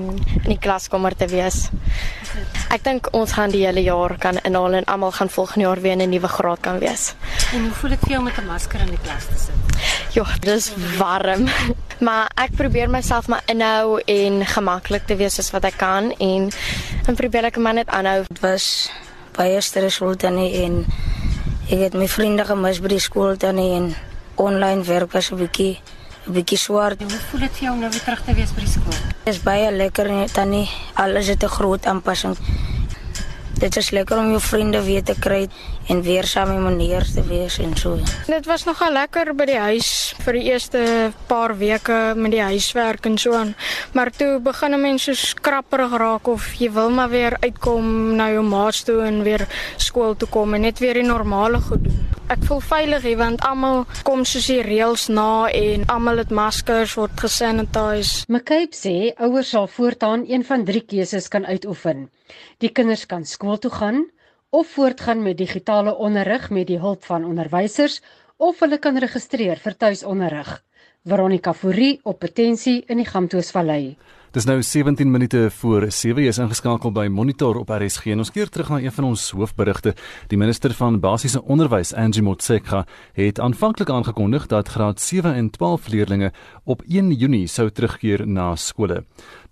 in 0.44 0.50
die 0.54 0.60
klaskamer 0.64 1.18
te 1.20 1.28
wees. 1.34 1.68
Ek 2.74 2.86
dink 2.88 3.12
ons 3.14 3.36
gaan 3.36 3.52
die 3.54 3.66
hele 3.66 3.84
jaar 3.84 4.16
kan 4.18 4.40
inhaal 4.48 4.80
en 4.80 4.88
almal 4.90 5.12
gaan 5.18 5.30
volgende 5.30 5.68
jaar 5.68 5.82
weer 5.84 6.00
in 6.00 6.08
'n 6.08 6.10
nuwe 6.10 6.28
graad 6.28 6.62
kan 6.62 6.80
wees. 6.80 7.14
En 7.54 7.68
hoe 7.68 7.72
voel 7.72 7.90
dit 7.90 8.00
vir 8.00 8.10
jou 8.10 8.20
om 8.20 8.26
met 8.26 8.38
'n 8.38 8.48
masker 8.48 8.80
in 8.80 8.96
die 8.96 9.04
klas 9.04 9.26
te 9.28 9.38
sit? 9.38 9.64
Ja, 10.14 10.26
dis 10.40 10.72
warm. 10.98 11.50
Maar 12.04 12.32
ek 12.36 12.56
probeer 12.60 12.90
myself 12.92 13.30
maar 13.32 13.44
inhou 13.48 14.02
en 14.06 14.42
gemaklik 14.46 15.06
te 15.08 15.16
wees 15.16 15.40
as 15.40 15.52
wat 15.56 15.64
ek 15.70 15.78
kan 15.80 16.12
en 16.20 16.50
en 17.08 17.16
probeer 17.16 17.48
ek 17.48 17.58
maar 17.64 17.78
net 17.78 17.88
aanhou. 17.88 18.26
Dit 18.28 18.42
was 18.44 18.66
baie 19.38 19.62
stresvol 19.64 20.18
dan 20.20 20.38
en 20.44 20.82
ek 21.70 21.80
het 21.86 21.96
my 21.96 22.10
vriende 22.12 22.44
gemis 22.48 22.82
by 22.84 22.92
die 22.92 23.04
skool 23.04 23.38
dan 23.40 23.62
en 23.62 23.94
online 24.36 24.84
werk 24.84 25.16
was 25.16 25.32
'n 25.32 25.40
bietjie 25.40 25.80
'n 26.28 26.34
bietjie 26.34 26.58
swaar. 26.58 26.96
Hoe 27.00 27.20
voel 27.30 27.40
dit 27.40 27.52
vir 27.52 27.64
jou 27.64 27.74
om 27.74 27.80
nou 27.80 27.92
weer 27.92 28.04
terug 28.04 28.22
te 28.26 28.34
wees 28.34 28.52
by 28.52 28.60
die 28.60 28.74
skool? 28.76 29.00
Dit 29.24 29.34
is 29.34 29.42
baie 29.44 29.72
lekker 29.72 30.12
net 30.12 30.34
dan 30.36 30.50
nie 30.50 30.70
alles 30.94 31.28
het 31.28 31.44
'n 31.44 31.56
groot 31.58 31.86
aanpassing. 31.86 32.36
Dit 33.60 33.78
is 33.78 33.92
lekker 33.92 34.18
om 34.18 34.30
jou 34.30 34.42
vriende 34.42 34.84
weer 34.84 35.04
te 35.04 35.16
kry 35.20 35.48
en 35.88 36.02
weer 36.02 36.24
saam 36.24 36.54
met 36.54 36.64
meneer 36.64 37.04
te 37.14 37.24
wees 37.28 37.58
en 37.60 37.76
so. 37.78 37.98
Dit 38.28 38.46
was 38.46 38.64
nogal 38.64 38.94
lekker 38.96 39.34
by 39.36 39.48
die 39.50 39.60
huis 39.60 39.90
vir 40.24 40.38
die 40.38 40.44
eerste 40.52 40.84
paar 41.28 41.56
weke 41.60 41.98
met 42.16 42.32
die 42.32 42.44
huiswerk 42.44 43.06
en 43.10 43.18
so 43.18 43.36
aan. 43.36 43.54
Maar 43.94 44.12
toe 44.16 44.40
begin 44.44 44.80
mense 44.82 45.16
skrapperig 45.16 45.98
raak 46.00 46.28
of 46.28 46.48
jy 46.60 46.72
wil 46.72 46.90
maar 46.90 47.12
weer 47.12 47.38
uitkom 47.44 48.16
na 48.16 48.30
jou 48.32 48.44
maats 48.48 48.84
toe 48.88 49.02
en 49.04 49.24
weer 49.28 49.46
skool 49.78 50.16
toe 50.16 50.30
kom 50.30 50.54
en 50.54 50.66
net 50.68 50.80
weer 50.80 51.02
die 51.02 51.08
normale 51.08 51.60
goed 51.62 51.84
doen. 51.84 52.00
Ek 52.32 52.40
voel 52.48 52.64
veilig 52.64 53.04
hier 53.04 53.20
want 53.20 53.44
almal 53.46 53.84
kom 54.08 54.24
soos 54.26 54.48
die 54.50 54.62
reëls 54.64 55.10
na 55.12 55.50
en 55.52 55.84
almal 55.92 56.24
het 56.24 56.32
maskers 56.32 56.96
word 56.98 57.20
gesanitiseer. 57.20 58.26
McCabe 58.32 58.76
sê 58.78 59.12
ouers 59.20 59.52
sal 59.54 59.68
voortaan 59.68 60.24
een 60.30 60.46
van 60.48 60.64
drie 60.66 60.82
keuses 60.88 61.28
kan 61.28 61.46
uitoefen. 61.46 62.08
Die 62.64 62.72
kinders 62.72 63.06
kan 63.06 63.28
skool 63.28 63.60
toe 63.60 63.72
gaan 63.72 64.06
of 64.54 64.68
voortgaan 64.68 65.24
met 65.24 65.38
digitale 65.38 65.96
onderrig 65.98 66.50
met 66.50 66.68
die 66.70 66.78
hulp 66.78 67.06
van 67.10 67.24
onderwysers 67.26 68.02
of 68.38 68.60
hulle 68.62 68.78
kan 68.78 69.00
registreer 69.02 69.58
vir 69.64 69.76
tuisonderrig. 69.78 70.52
Veronica 71.10 71.54
Fourie 71.58 72.00
op 72.04 72.20
Potensie 72.20 72.84
in 72.86 73.02
die 73.02 73.08
Gamtoosvallei. 73.08 73.96
Dis 74.34 74.48
nou 74.50 74.64
17 74.66 75.12
minute 75.12 75.52
voor 75.54 75.92
7 75.92 76.24
is 76.26 76.40
ingeskakel 76.42 76.92
by 76.92 77.06
Monitor 77.06 77.56
op 77.60 77.70
RSG 77.70 78.06
en 78.16 78.20
ons 78.24 78.32
keer 78.34 78.50
terug 78.50 78.72
na 78.74 78.80
een 78.82 78.92
van 78.92 79.06
ons 79.12 79.30
hoofberigte. 79.30 79.94
Die 80.32 80.38
minister 80.42 80.74
van 80.74 80.98
basiese 81.00 81.44
onderwys, 81.44 81.94
Angie 81.94 82.24
Motshekga, 82.26 82.88
het 83.14 83.40
aanvanklik 83.40 83.90
aangekondig 83.94 84.48
dat 84.50 84.68
graad 84.74 85.02
7 85.02 85.34
en 85.38 85.50
12 85.54 85.88
leerders 85.94 86.34
op 86.66 86.82
1 86.82 87.12
Junie 87.12 87.48
sou 87.48 87.70
terugkeer 87.70 88.28
na 88.28 88.56
skole. 88.56 89.04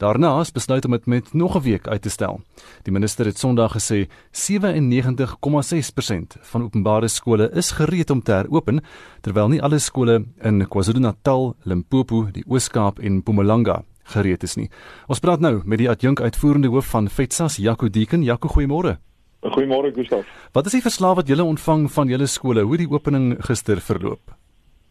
Daarna 0.01 0.39
is 0.39 0.51
besluit 0.51 0.85
om 0.85 0.91
dit 0.97 1.05
met 1.05 1.33
nog 1.33 1.55
'n 1.55 1.61
week 1.61 1.87
uit 1.87 2.01
te 2.01 2.09
stel. 2.09 2.41
Die 2.83 2.93
minister 2.93 3.25
het 3.25 3.37
Sondag 3.37 3.73
gesê 3.77 4.07
97,6% 4.31 6.37
van 6.41 6.63
openbare 6.63 7.07
skole 7.07 7.51
is 7.53 7.71
gereed 7.71 8.09
om 8.09 8.23
te 8.23 8.31
heropen, 8.31 8.81
terwyl 9.21 9.47
nie 9.47 9.61
alle 9.61 9.79
skole 9.79 10.25
in 10.41 10.67
KwaZulu-Natal, 10.67 11.55
Limpopo, 11.63 12.27
die 12.31 12.43
Oos-Kaap 12.47 12.99
en 12.99 13.15
Mpumalanga 13.15 13.83
gereed 14.11 14.43
is 14.43 14.55
nie. 14.55 14.69
Ons 15.07 15.19
praat 15.19 15.39
nou 15.39 15.61
met 15.65 15.81
die 15.81 15.89
adjunk 15.89 16.21
uitvoerende 16.21 16.67
hoof 16.67 16.91
van 16.93 17.09
FETSAS, 17.09 17.57
Jaco 17.57 17.89
Deeken. 17.89 18.23
Jaco, 18.23 18.47
goeiemôre. 18.47 18.97
Goeiemôre 19.41 19.93
Gustaf. 19.95 20.27
Wat 20.53 20.65
is 20.65 20.71
die 20.71 20.81
verslag 20.81 21.15
wat 21.15 21.27
julle 21.27 21.43
ontvang 21.43 21.87
van 21.91 22.07
julle 22.07 22.27
skole? 22.27 22.61
Hoe 22.61 22.77
die 22.77 22.89
opening 22.89 23.37
gister 23.39 23.81
verloop? 23.81 24.35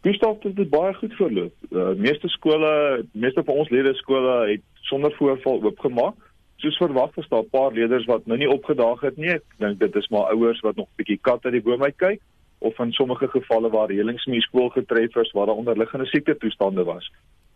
Gustaf, 0.02 0.40
dit 0.42 0.56
het 0.58 0.70
baie 0.70 0.94
goed 0.94 1.14
verloop. 1.14 1.54
Uh, 1.70 1.92
meeste 1.96 2.28
skole, 2.28 3.04
meeste 3.12 3.44
van 3.44 3.54
ons 3.54 3.70
lede 3.70 3.94
skole 3.94 4.34
het 4.50 4.66
sonder 4.90 5.14
voorval 5.18 5.62
oopgemaak 5.62 6.18
soos 6.60 6.76
verwag 6.76 7.14
was 7.14 7.28
daar 7.28 7.42
'n 7.42 7.48
paar 7.50 7.72
leerders 7.72 8.04
wat 8.04 8.26
nou 8.26 8.38
nie 8.38 8.50
opgedaag 8.50 9.00
het 9.00 9.16
nie. 9.16 9.30
Ek 9.30 9.44
dink 9.58 9.78
dit 9.78 9.94
is 9.96 10.08
maar 10.08 10.32
ouers 10.32 10.60
wat 10.60 10.76
nog 10.76 10.86
'n 10.88 10.96
bietjie 10.96 11.18
kat 11.20 11.44
uit 11.44 11.52
die 11.52 11.62
boom 11.62 11.82
uit 11.82 11.96
kyk 11.96 12.20
of 12.58 12.78
in 12.78 12.92
sommige 12.92 13.28
gevalle 13.28 13.70
waar 13.70 13.88
reëlings 13.88 14.26
nie 14.26 14.40
skool 14.40 14.68
getref 14.68 15.16
is 15.16 15.32
waar 15.32 15.46
daar 15.46 15.56
onderliggende 15.62 16.06
siekte 16.06 16.36
toestande 16.36 16.84
was. 16.84 17.12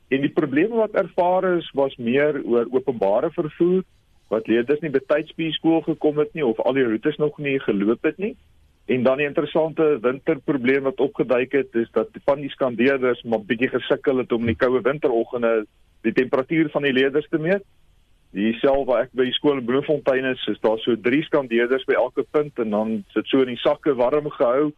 En 0.09 0.21
die 0.21 0.33
probleme 0.33 0.77
wat 0.77 0.97
ervaar 1.01 1.45
is 1.57 1.71
was 1.75 1.97
meer 1.97 2.41
oor 2.45 2.67
openbare 2.71 3.31
vervoer 3.33 3.83
wat 4.33 4.47
leerders 4.49 4.81
nie 4.81 4.91
betyds 4.91 5.35
by 5.37 5.51
skool 5.55 5.83
gekom 5.85 6.19
het 6.19 6.35
nie 6.35 6.45
of 6.45 6.61
al 6.61 6.77
die 6.77 6.85
roetes 6.85 7.17
nog 7.21 7.39
nie 7.39 7.59
geloop 7.61 8.03
het 8.03 8.19
nie. 8.19 8.35
En 8.87 9.03
dan 9.03 9.21
die 9.21 9.27
interessante 9.27 9.99
winterprobleem 10.01 10.85
wat 10.89 11.01
opgeduik 11.01 11.53
het 11.53 11.77
is 11.81 11.89
dat 11.93 12.13
van 12.25 12.41
die 12.41 12.51
skandeerders 12.53 13.23
maar 13.23 13.45
bietjie 13.45 13.71
gesukkel 13.73 14.21
het 14.21 14.33
om 14.33 14.45
in 14.45 14.53
die 14.53 14.61
koue 14.61 14.83
winteroggende 14.85 15.65
die 16.05 16.13
temperatuur 16.13 16.69
van 16.71 16.85
die 16.85 16.93
leerders 16.93 17.29
te 17.31 17.39
meet 17.39 17.65
Hier 18.35 18.57
self 18.59 18.89
waar 18.89 19.05
ek 19.05 19.13
by 19.15 19.29
die 19.29 19.37
skool 19.37 19.61
in 19.61 19.67
Bloemfontein 19.69 20.25
is, 20.27 20.41
is 20.51 20.59
daar 20.59 20.81
so 20.83 20.99
drie 20.99 21.21
skandeerders 21.23 21.85
by 21.87 21.95
elke 21.95 22.25
punt 22.35 22.59
en 22.59 22.73
dan 22.75 22.97
sit 23.15 23.29
so 23.31 23.45
in 23.45 23.53
die 23.53 23.61
sakke 23.63 23.95
warm 23.95 24.27
gehou 24.35 24.73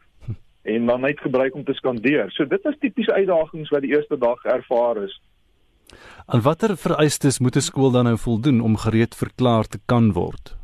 en 0.66 0.86
dan 0.86 1.00
net 1.00 1.20
gebruik 1.20 1.54
om 1.54 1.64
te 1.64 1.74
skandeer. 1.78 2.30
So 2.34 2.46
dit 2.50 2.64
is 2.64 2.78
tipiese 2.82 3.14
uitdagings 3.14 3.70
wat 3.74 3.84
die 3.86 3.94
eerste 3.94 4.18
dag 4.18 4.44
ervaar 4.44 5.02
is. 5.04 5.14
Aan 6.26 6.42
watter 6.42 6.76
vereistes 6.76 7.38
moet 7.38 7.56
'n 7.56 7.68
skool 7.70 7.90
dan 7.90 8.04
nou 8.04 8.18
voldoen 8.18 8.60
om 8.60 8.76
gereed 8.76 9.14
verklaar 9.14 9.64
te 9.64 9.78
kan 9.86 10.12
word? 10.12 10.56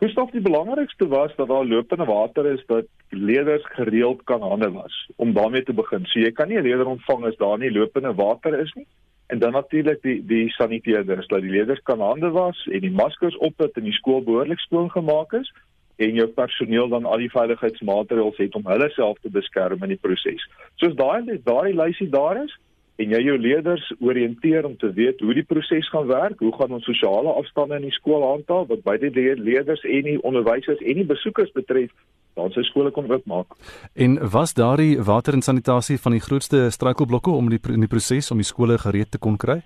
Gustav, 0.00 0.30
die 0.30 0.40
belangrikste 0.40 1.06
was 1.08 1.32
dat 1.36 1.48
daar 1.48 1.64
lopende 1.64 2.04
water 2.04 2.46
is 2.46 2.62
dat 2.66 2.86
leerders 3.08 3.66
gereeld 3.76 4.24
kan 4.24 4.42
hande 4.42 4.70
was 4.70 5.10
om 5.16 5.32
daarmee 5.32 5.62
te 5.62 5.72
begin. 5.72 6.04
So 6.04 6.20
jy 6.20 6.32
kan 6.32 6.48
nie 6.48 6.58
'n 6.58 6.62
leerder 6.62 6.86
ontvang 6.86 7.24
as 7.24 7.36
daar 7.36 7.58
nie 7.58 7.70
lopende 7.72 8.14
water 8.14 8.58
is 8.60 8.72
nie. 8.72 8.86
En 9.26 9.38
dan 9.38 9.52
natuurlik 9.52 10.02
die 10.02 10.26
die 10.26 10.48
saniteerders 10.50 11.26
dat 11.26 11.40
die 11.40 11.50
leerders 11.50 11.82
kan 11.82 12.00
hande 12.00 12.30
was 12.30 12.66
en 12.72 12.80
die 12.80 12.90
maskers 12.90 13.36
op 13.36 13.58
het 13.58 13.76
en 13.76 13.84
die 13.84 13.92
skool 13.92 14.22
behoorlik 14.22 14.58
skoon 14.58 14.90
gemaak 14.90 15.32
is 15.32 15.52
en 15.96 16.18
jou 16.18 16.26
personeel 16.26 16.88
dan 16.88 17.06
al 17.06 17.22
die 17.22 17.30
veiligheidsmaatreëls 17.32 18.38
het 18.42 18.54
om 18.58 18.66
hulle 18.66 18.90
self 18.94 19.18
te 19.22 19.30
beskerm 19.30 19.82
in 19.86 19.94
die 19.94 20.00
proses. 20.00 20.42
Soos 20.82 20.96
daai 20.98 21.38
daai 21.44 21.74
lysie 21.74 22.10
daar 22.10 22.42
is 22.42 22.54
en 23.02 23.10
jy 23.10 23.20
jou 23.26 23.36
leerders 23.38 23.84
orienteer 23.98 24.66
om 24.66 24.76
te 24.78 24.90
weet 24.94 25.22
hoe 25.22 25.34
die 25.34 25.46
proses 25.46 25.88
gaan 25.90 26.06
werk, 26.06 26.38
hoe 26.38 26.54
gaan 26.54 26.76
ons 26.76 26.86
sosiale 26.86 27.32
afstande 27.40 27.80
in 27.80 27.88
die 27.88 27.96
skool 27.96 28.22
handhaaf 28.22 28.68
wat 28.70 28.84
beide 28.86 29.10
die 29.14 29.34
leerders 29.38 29.82
en 29.82 30.10
die 30.10 30.20
onderwysers 30.22 30.82
en 30.82 31.02
die 31.02 31.08
besoekers 31.08 31.50
betref 31.54 31.90
dan 32.34 32.50
sy 32.54 32.64
skole 32.66 32.90
kon 32.94 33.10
oopmaak. 33.10 33.54
En 33.94 34.18
was 34.30 34.54
daardie 34.58 34.98
water 35.02 35.34
en 35.34 35.42
sanitasie 35.42 35.98
van 36.02 36.16
die 36.16 36.22
grootste 36.22 36.66
struikelblokke 36.74 37.30
om 37.30 37.50
die 37.50 37.60
in 37.70 37.86
die 37.86 37.90
proses 37.90 38.30
om 38.34 38.42
die 38.42 38.48
skole 38.48 38.78
gereed 38.82 39.10
te 39.14 39.22
kon 39.22 39.38
kry? 39.38 39.60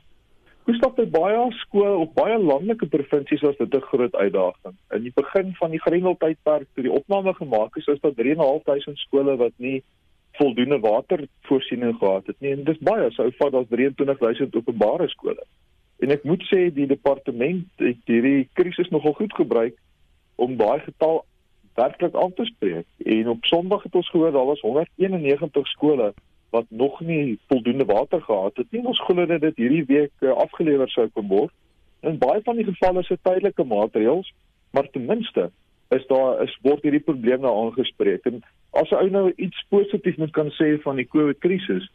Gustav 0.68 0.98
by 0.98 1.06
baie 1.08 1.44
skole 1.62 1.94
op 2.02 2.10
baie 2.12 2.34
landelike 2.36 2.90
provinsies 2.92 3.40
was 3.40 3.56
dit 3.56 3.74
'n 3.74 3.86
groot 3.90 4.14
uitdaging. 4.14 4.74
In 4.96 5.02
die 5.02 5.12
begin 5.14 5.54
van 5.60 5.70
die 5.70 5.80
Grendeltydperk 5.80 6.66
toe 6.74 6.82
die 6.84 6.92
opname 6.92 7.32
gemaak 7.34 7.76
is, 7.76 7.86
was 7.86 8.00
daar 8.00 8.12
3.500 8.12 8.98
skole 8.98 9.36
wat 9.36 9.52
nie 9.56 9.82
voldoende 10.32 10.78
watervoorsiening 10.78 11.96
gehad 11.98 12.26
het 12.26 12.40
nie. 12.40 12.52
En 12.52 12.64
dis 12.64 12.78
baie, 12.78 13.10
sou 13.10 13.30
vat 13.38 13.54
as 13.54 13.66
23000 13.68 14.56
openbare 14.56 15.08
skole. 15.08 15.42
En 15.98 16.10
ek 16.10 16.24
moet 16.24 16.44
sê 16.52 16.68
die 16.74 16.86
departement 16.86 17.64
het 17.76 18.04
hierdie 18.04 18.48
krisis 18.52 18.90
nogal 18.90 19.12
goed 19.12 19.32
gebruik 19.34 19.76
om 20.36 20.56
daai 20.56 20.80
getal 20.80 21.24
werklik 21.74 22.14
aan 22.14 22.34
te 22.34 22.44
spreek. 22.44 22.86
En 22.98 23.28
op 23.28 23.44
Sondag 23.44 23.82
het 23.82 23.94
ons 23.94 24.10
gehoor 24.10 24.32
daar 24.32 24.52
was 24.52 24.60
191 24.60 25.66
skole 25.66 26.12
wat 26.50 26.66
nog 26.68 27.00
nie 27.00 27.38
voldoende 27.46 27.84
water 27.84 28.22
gehad 28.22 28.56
het 28.56 28.70
nie. 28.70 28.84
Ons 28.86 29.00
glo 29.00 29.26
dat 29.26 29.40
dit 29.40 29.56
hierdie 29.56 29.84
week 29.84 30.12
uh, 30.20 30.32
afgelewer 30.32 30.88
sou 30.88 31.08
kon 31.12 31.28
word. 31.28 31.54
In 32.00 32.18
baie 32.18 32.40
van 32.44 32.56
die 32.56 32.64
gevalle 32.64 33.04
is 33.04 33.10
dit 33.12 33.22
tydelike 33.22 33.64
maatreëls, 33.64 34.32
maar 34.70 34.90
ten 34.90 35.04
minste 35.04 35.50
is 35.94 36.06
daar 36.06 36.42
is 36.42 36.58
word 36.62 36.82
hierdie 36.82 37.04
probleem 37.04 37.40
nou 37.44 37.54
aangespreek. 37.64 38.24
En 38.30 38.42
as 38.70 38.90
'n 38.90 39.00
ou 39.00 39.10
nou 39.10 39.32
iets 39.36 39.64
positief 39.68 40.16
moet 40.16 40.32
kan 40.32 40.50
sê 40.60 40.76
van 40.82 40.96
die 40.96 41.08
COVID 41.08 41.38
krisis, 41.38 41.90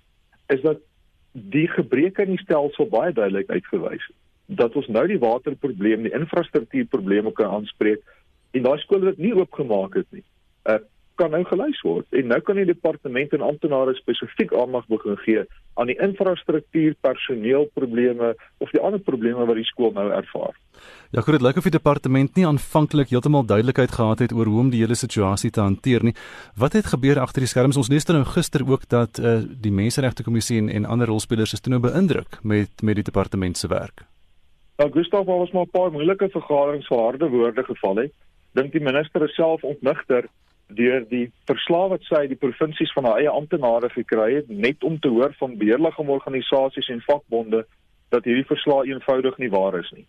is 0.48 0.62
dat 0.62 0.80
die 1.32 1.68
gebreke 1.68 2.22
in 2.22 2.36
die 2.36 2.44
stelsel 2.44 2.86
baie 2.86 3.13
duidelik 3.13 3.50
uitgewys 3.50 4.06
het 4.08 4.22
dat 4.46 4.76
ons 4.76 4.88
nou 4.88 5.06
die 5.08 5.20
waterprobleem, 5.20 6.04
die 6.04 6.13
infrastruktuurprobleme 6.13 7.32
kan 7.32 7.52
aanspreek 7.60 8.04
en 8.52 8.66
daai 8.66 8.78
skole 8.84 9.12
wat 9.12 9.22
nie 9.22 9.34
oopgemaak 9.34 9.96
het 9.98 10.10
nie, 10.12 10.24
uh, 10.70 10.80
kan 11.15 11.32
nou 11.32 11.43
gelys 11.47 11.82
word 11.86 12.17
en 12.17 12.28
nou 12.32 12.39
kan 12.45 12.58
die 12.60 12.67
departement 12.67 13.34
en 13.36 13.45
amptenare 13.45 13.93
spesifiek 13.97 14.54
aandag 14.58 14.88
begin 14.91 15.17
gee 15.26 15.43
aan 15.80 15.89
die 15.89 15.97
infrastruktuur, 15.97 16.93
personeelprobleme 17.02 18.34
of 18.62 18.73
die 18.73 18.82
ander 18.82 19.02
probleme 19.02 19.45
wat 19.49 19.58
die 19.58 19.65
skool 19.65 19.93
nou 19.95 20.06
ervaar. 20.13 20.54
Ja, 21.13 21.21
goed, 21.21 21.38
dit 21.38 21.45
lyk 21.45 21.58
of 21.58 21.67
die 21.69 21.73
departement 21.73 22.36
nie 22.38 22.45
aanvanklik 22.45 23.10
heeltemal 23.13 23.45
duidelikheid 23.49 23.93
gehad 23.95 24.21
het 24.26 24.34
oor 24.34 24.49
hoe 24.49 24.60
om 24.65 24.71
die 24.73 24.82
hele 24.84 24.97
situasie 24.97 25.52
te 25.54 25.62
hanteer 25.62 26.06
nie. 26.06 26.15
Wat 26.58 26.78
het 26.78 26.91
gebeur 26.93 27.21
agter 27.21 27.45
die 27.45 27.49
skerms? 27.49 27.78
Ons 27.78 27.89
lees 27.93 28.06
nou 28.10 28.23
gister 28.36 28.65
ook 28.69 28.89
dat 28.89 29.19
uh, 29.19 29.39
die 29.45 29.73
Menseregte 29.73 30.23
Kommissie 30.23 30.60
en, 30.62 30.69
en 30.69 30.86
ander 30.86 31.10
rolspelers 31.10 31.54
is 31.54 31.62
toe 31.62 31.73
nou 31.73 31.82
beïndruk 31.82 32.41
met 32.43 32.82
met 32.82 33.02
die 33.02 33.10
departement 33.10 33.58
se 33.58 33.67
werk. 33.67 34.06
Nou, 34.78 34.89
Gustav, 34.91 35.26
daar 35.26 35.38
was 35.38 35.52
maar 35.52 35.65
'n 35.65 35.69
paar 35.69 35.91
moeilike 35.91 36.30
vergaderings 36.30 36.88
vir 36.88 36.97
harde 36.97 37.30
woorde 37.30 37.63
geval 37.63 37.95
het 37.95 38.13
dink 38.58 38.73
die 38.73 38.84
minister 38.84 39.26
self 39.34 39.63
ontnigter 39.63 40.30
deur 40.67 41.06
die 41.10 41.32
verslae 41.45 41.89
wat 41.89 42.04
sy 42.08 42.28
die 42.28 42.39
provinsies 42.39 42.91
van 42.93 43.06
haar 43.06 43.19
eie 43.21 43.30
amptenare 43.30 43.89
gekry 43.89 44.34
het 44.36 44.49
net 44.49 44.84
om 44.84 44.99
te 44.99 45.12
hoor 45.12 45.34
van 45.39 45.58
beheerliggaamorganisasies 45.58 46.89
en 46.89 47.02
vakbonde 47.08 47.65
dat 48.10 48.23
hierdie 48.23 48.47
verslae 48.47 48.88
eenvoudig 48.89 49.38
nie 49.38 49.49
waar 49.49 49.80
is 49.80 49.91
nie. 49.91 50.06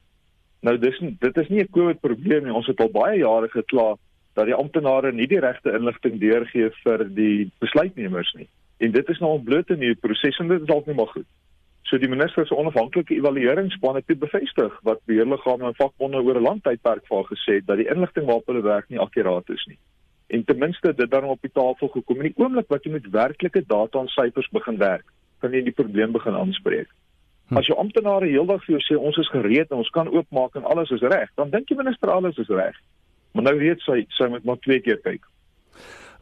Nou 0.65 0.79
dis 0.79 0.99
dit 1.21 1.37
is 1.37 1.49
nie 1.49 1.63
'n 1.63 1.71
COVID 1.71 2.01
probleem 2.01 2.45
nie. 2.45 2.55
Ons 2.55 2.67
het 2.67 2.81
al 2.81 2.91
baie 2.91 3.19
jare 3.19 3.49
gekla 3.49 3.97
dat 4.35 4.47
die 4.47 4.55
amptenare 4.55 5.13
nie 5.13 5.27
die 5.27 5.41
regte 5.41 5.73
inligting 5.73 6.21
deurgee 6.21 6.71
vir 6.83 7.05
die 7.09 7.51
besluitnemers 7.61 8.33
nie. 8.35 8.49
En 8.79 8.91
dit 8.91 9.09
is 9.09 9.19
nou 9.19 9.31
ontbloot 9.39 9.71
in 9.71 9.79
hierdie 9.79 10.01
proses 10.01 10.39
en 10.39 10.49
dit 10.49 10.61
is 10.61 10.67
dalk 10.67 10.87
nie 10.87 10.95
maar 10.95 11.13
goed. 11.13 11.27
So 11.83 11.99
die 11.99 12.09
minister 12.09 12.47
se 12.47 12.57
onafhanklike 12.57 13.15
evalueringsspan 13.15 13.95
het 13.95 14.19
bevestig 14.19 14.79
wat 14.83 15.05
beheerliggame 15.05 15.67
en 15.67 15.75
vakbonde 15.75 16.23
oor 16.23 16.37
'n 16.41 16.43
lang 16.43 16.63
tydperk 16.63 17.07
vir 17.07 17.25
gesê 17.25 17.55
het 17.61 17.67
dat 17.67 17.77
die 17.77 17.91
inligting 17.95 18.27
waarop 18.27 18.47
hulle 18.47 18.63
werk 18.63 18.89
nie 18.89 18.99
akkuraat 18.99 19.51
is 19.51 19.67
nie. 19.67 19.79
En 20.27 20.45
ten 20.45 20.59
minste 20.59 20.95
dit 20.97 21.11
dan 21.11 21.25
op 21.25 21.41
die 21.43 21.53
tafel 21.53 21.89
gekom 21.89 22.23
in 22.23 22.31
die 22.33 22.39
oomblik 22.41 22.69
wat 22.73 22.85
jy 22.85 22.95
met 22.95 23.11
werklike 23.13 23.65
data 23.67 24.01
en 24.01 24.09
syfers 24.09 24.49
begin 24.53 24.79
werk, 24.81 25.05
kan 25.45 25.53
jy 25.53 25.63
die 25.67 25.77
probleem 25.77 26.13
begin 26.13 26.37
aanspreek. 26.39 26.89
Hm. 27.49 27.59
As 27.61 27.69
jou 27.69 27.77
amptenare 27.79 28.31
heeldag 28.31 28.65
vir 28.65 28.79
jou 28.79 28.83
sê 28.87 28.97
ons 28.97 29.19
is 29.21 29.29
gereed 29.33 29.71
en 29.71 29.83
ons 29.83 29.93
kan 29.93 30.09
oopmaak 30.09 30.57
en 30.57 30.65
alles 30.65 30.91
is 30.97 31.05
reg, 31.05 31.29
dan 31.37 31.53
dink 31.53 31.69
die 31.69 31.77
minister 31.77 32.11
alles 32.11 32.41
is 32.41 32.49
reg. 32.49 32.79
Maar 33.35 33.51
nou 33.51 33.59
weet 33.61 33.85
sy 33.85 34.05
sy 34.17 34.31
moet 34.33 34.47
maar 34.49 34.61
twee 34.65 34.81
keer 34.81 35.03
kyk. 35.05 35.27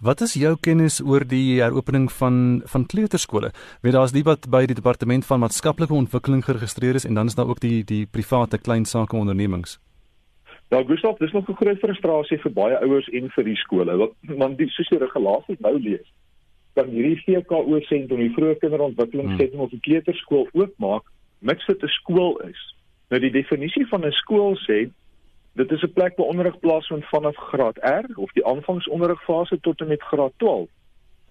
Wat 0.03 0.21
is 0.25 0.33
jou 0.35 0.57
kennis 0.59 0.97
oor 0.99 1.23
die 1.23 1.61
heropening 1.61 2.09
van 2.11 2.63
van 2.67 2.87
kleuterskole? 2.91 3.53
Weet 3.87 3.95
daar's 3.95 4.15
die 4.17 4.25
wat 4.27 4.49
by 4.51 4.65
die 4.67 4.75
departement 4.75 5.27
van 5.29 5.45
maatskaplike 5.45 5.95
ontwikkeling 5.95 6.43
geregistreer 6.43 6.99
is 6.99 7.07
en 7.07 7.15
dan 7.15 7.31
is 7.31 7.39
daar 7.39 7.47
ook 7.47 7.63
die 7.63 7.85
die 7.87 8.07
private 8.11 8.59
klein 8.59 8.85
sake 8.85 9.17
ondernemings. 9.17 9.79
Ja, 10.73 10.81
Gustav, 10.89 11.19
dis 11.19 11.33
nog 11.33 11.49
'n 11.49 11.55
groot 11.55 11.79
frustrasie 11.79 12.39
vir 12.41 12.53
baie 12.53 12.77
ouers 12.81 13.09
en 13.09 13.31
vir 13.31 13.45
die 13.45 13.57
skole. 13.57 13.97
Want 13.97 14.13
man 14.39 14.55
die 14.57 14.69
sosiale 14.69 15.05
regulasies 15.05 15.59
nou 15.59 15.79
lees. 15.79 16.13
Dan 16.75 16.89
hierdie 16.89 17.21
VKO 17.25 17.81
sentrum, 17.81 18.19
die 18.19 18.33
vroeë 18.33 18.57
kinderontwikkelingsentrum 18.59 19.61
hmm. 19.61 19.67
of 19.67 19.71
die 19.71 19.81
kleuterskool 19.81 20.49
oopmaak, 20.53 21.03
mits 21.39 21.67
dit 21.67 21.83
'n 21.83 21.89
skool 21.89 22.41
is. 22.49 22.63
Nou 23.11 23.21
die 23.21 23.31
definisie 23.31 23.87
van 23.87 24.07
'n 24.07 24.13
skool 24.13 24.57
sê 24.57 24.89
Dit 25.55 25.71
is 25.71 25.83
'n 25.83 25.93
plek 25.93 26.17
waar 26.17 26.27
onderrig 26.27 26.59
plaasvind 26.59 27.05
vanaf 27.05 27.37
graad 27.37 27.79
R 27.79 28.07
of 28.15 28.33
die 28.33 28.47
aanvangsonderrigfase 28.47 29.61
tot 29.61 29.81
en 29.81 29.89
met 29.89 30.03
graad 30.03 30.33
12. 30.37 30.69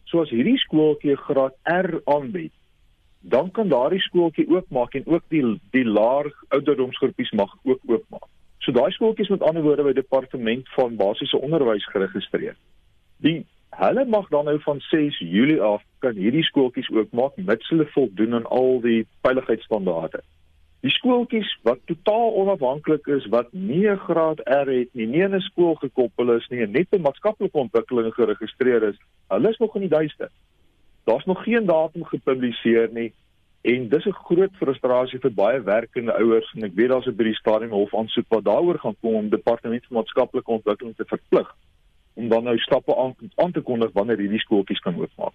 So 0.03 0.21
as 0.21 0.29
hierdie 0.29 0.57
skooltjie 0.57 1.15
graad 1.15 1.55
R 1.63 2.01
aanbied, 2.03 2.53
dan 3.19 3.51
kan 3.51 3.67
daardie 3.67 3.99
skooltjie 3.99 4.49
oopmaak 4.49 4.93
en 4.93 5.05
ook 5.05 5.23
die 5.27 5.59
die 5.71 5.85
laer 5.85 6.33
ouderdomsgroepies 6.47 7.31
mag 7.31 7.55
ook 7.63 7.79
oopmaak. 7.85 8.29
So 8.61 8.71
daai 8.71 8.91
skooltjies 8.93 9.31
met 9.33 9.41
ander 9.41 9.63
woorde 9.65 9.83
by 9.83 9.93
departement 9.97 10.67
van 10.75 10.95
basiese 10.95 11.39
onderwys 11.41 11.85
geregistreer. 11.89 12.57
Die 13.25 13.45
hulle 13.81 14.03
mag 14.05 14.27
dan 14.29 14.45
nou 14.45 14.59
van 14.61 14.81
6 14.89 15.17
Julie 15.19 15.61
af 15.61 15.81
kan 16.03 16.19
hierdie 16.19 16.43
skooltjies 16.45 16.91
oopmaak 16.93 17.39
mits 17.41 17.71
hulle 17.73 17.87
voldoen 17.95 18.37
aan 18.37 18.45
al 18.45 18.77
die 18.83 18.99
veiligheidsstandaarde. 19.25 20.21
Die 20.85 20.93
skooltjies 20.93 21.49
wat 21.65 21.81
totaal 21.89 22.35
onafhanklik 22.41 23.07
is, 23.15 23.25
wat 23.33 23.49
nie 23.53 23.87
'n 23.89 23.97
graad 23.97 24.39
R 24.45 24.69
het 24.69 24.93
nie, 24.93 25.05
nie 25.05 25.23
in 25.25 25.35
'n 25.35 25.41
skool 25.49 25.75
gekoppel 25.75 26.31
is 26.35 26.47
nie, 26.49 26.65
net 26.67 26.87
in 26.91 27.01
maatskaplike 27.01 27.57
ontwikkeling 27.57 28.13
geregistreer 28.13 28.83
is, 28.83 28.97
hulle 29.29 29.49
is 29.49 29.57
nog 29.57 29.75
in 29.75 29.81
die 29.81 29.95
duister. 29.97 30.29
Daar's 31.05 31.25
nog 31.25 31.43
geen 31.43 31.65
datum 31.65 32.03
gepubliseer 32.05 32.89
nie 32.91 33.13
En 33.61 33.89
dis 33.89 34.05
'n 34.05 34.11
groot 34.25 34.53
frustrasie 34.57 35.19
vir 35.19 35.33
baie 35.33 35.61
werkende 35.61 36.13
ouers 36.13 36.53
en 36.55 36.63
ek 36.63 36.75
weet 36.75 36.89
daar's 36.89 37.07
'n 37.07 37.15
by 37.15 37.23
die 37.23 37.41
stadium 37.41 37.71
hof 37.71 37.93
aansoek 37.95 38.25
wat 38.29 38.43
daaroor 38.43 38.79
gaan 38.79 38.95
kom 39.01 39.15
om 39.15 39.29
departement 39.29 39.85
van 39.85 39.97
maatskaplike 39.97 40.51
ontwikkeling 40.51 40.95
te 40.95 41.05
verplig 41.05 41.55
om 42.13 42.29
dan 42.29 42.43
nou 42.43 42.57
stappe 42.57 42.95
aan 42.95 43.15
aan 43.35 43.51
te 43.51 43.61
kondig 43.61 43.89
wanneer 43.93 44.17
hierdie 44.17 44.39
skooltjies 44.39 44.79
kan 44.79 44.95
oopmaak. 44.95 45.33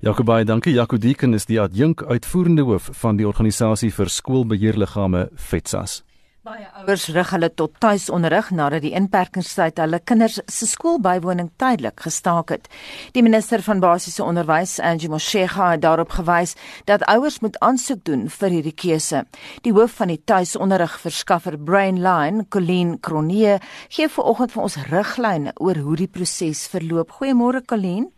Jakobai, 0.00 0.44
dankie. 0.44 0.72
Jaco 0.72 0.98
Deeken 0.98 1.34
is 1.34 1.46
die 1.46 1.60
adjunk 1.60 2.02
uitvoerende 2.02 2.62
hoof 2.62 2.88
van 2.92 3.16
die 3.16 3.26
organisasie 3.26 3.92
vir 3.92 4.08
skoolbeheerliggame 4.08 5.28
FETSAS. 5.34 6.07
Baie 6.48 6.64
ouers 6.80 7.02
rig 7.12 7.28
hulle 7.34 7.48
tot 7.60 7.74
tuisonderrig 7.82 8.46
nadat 8.56 8.80
die 8.80 8.94
inperkingstyd 8.96 9.82
hulle 9.82 9.98
kinders 10.08 10.38
se 10.48 10.64
skoolbywoning 10.70 11.50
tydelik 11.60 12.00
gestaak 12.06 12.54
het. 12.54 12.70
Die 13.12 13.20
minister 13.26 13.60
van 13.66 13.82
basiese 13.84 14.24
onderwys, 14.24 14.78
Angie 14.80 15.10
Motshega, 15.12 15.66
het 15.74 15.82
daarop 15.82 16.14
gewys 16.16 16.54
dat 16.88 17.04
ouers 17.12 17.36
moet 17.44 17.58
aansoek 17.60 18.00
doen 18.08 18.22
vir 18.32 18.56
hierdie 18.56 18.72
keuse. 18.72 19.20
Die 19.66 19.74
hoof 19.76 19.98
van 20.00 20.08
die 20.14 20.22
tuisonderrig 20.24 20.96
verskaffer 21.02 21.58
Brainline, 21.60 22.46
Colleen 22.48 22.96
Cronje, 23.04 23.58
gee 23.92 24.08
vanoggend 24.16 24.56
vir 24.56 24.64
ons 24.70 24.80
riglyne 24.88 25.52
oor 25.60 25.84
hoe 25.84 26.00
die 26.00 26.08
proses 26.08 26.64
verloop. 26.72 27.12
Goeiemôre 27.20 27.60
Colleen. 27.68 28.08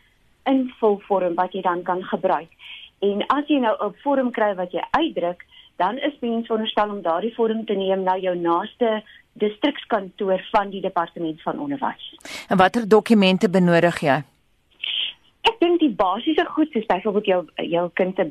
invulvorm 0.44 1.34
wat 1.34 1.52
jy 1.52 1.62
dan 1.62 1.82
kan 1.82 2.02
gebruik. 2.02 2.50
En 3.00 3.26
as 3.26 3.46
jy 3.48 3.58
nou 3.60 3.76
'n 3.86 3.94
vorm 4.02 4.30
kry 4.30 4.54
wat 4.54 4.72
jy 4.72 4.82
uitdruk, 4.90 5.44
dan 5.76 5.98
is 5.98 6.20
mens 6.20 6.46
veronderstel 6.46 6.90
om 6.90 7.02
daardie 7.02 7.34
vorm 7.34 7.64
te 7.64 7.74
neem 7.74 8.02
na 8.02 8.16
jou 8.16 8.36
naaste 8.36 9.02
distrikskantoor 9.32 10.48
van 10.50 10.70
die 10.70 10.80
departement 10.80 11.42
van 11.42 11.58
onderwys. 11.58 12.14
En 12.48 12.56
watter 12.56 12.88
dokumente 12.88 13.50
benodig 13.50 14.00
jy? 14.00 14.22
Ek 15.40 15.58
dink 15.58 15.80
die 15.80 15.90
basiese 15.90 16.44
goed 16.44 16.70
soos 16.72 16.86
byvoorbeeld 16.86 17.26
jou 17.26 17.44
jou 17.56 17.90
kind 17.92 18.16
se 18.16 18.24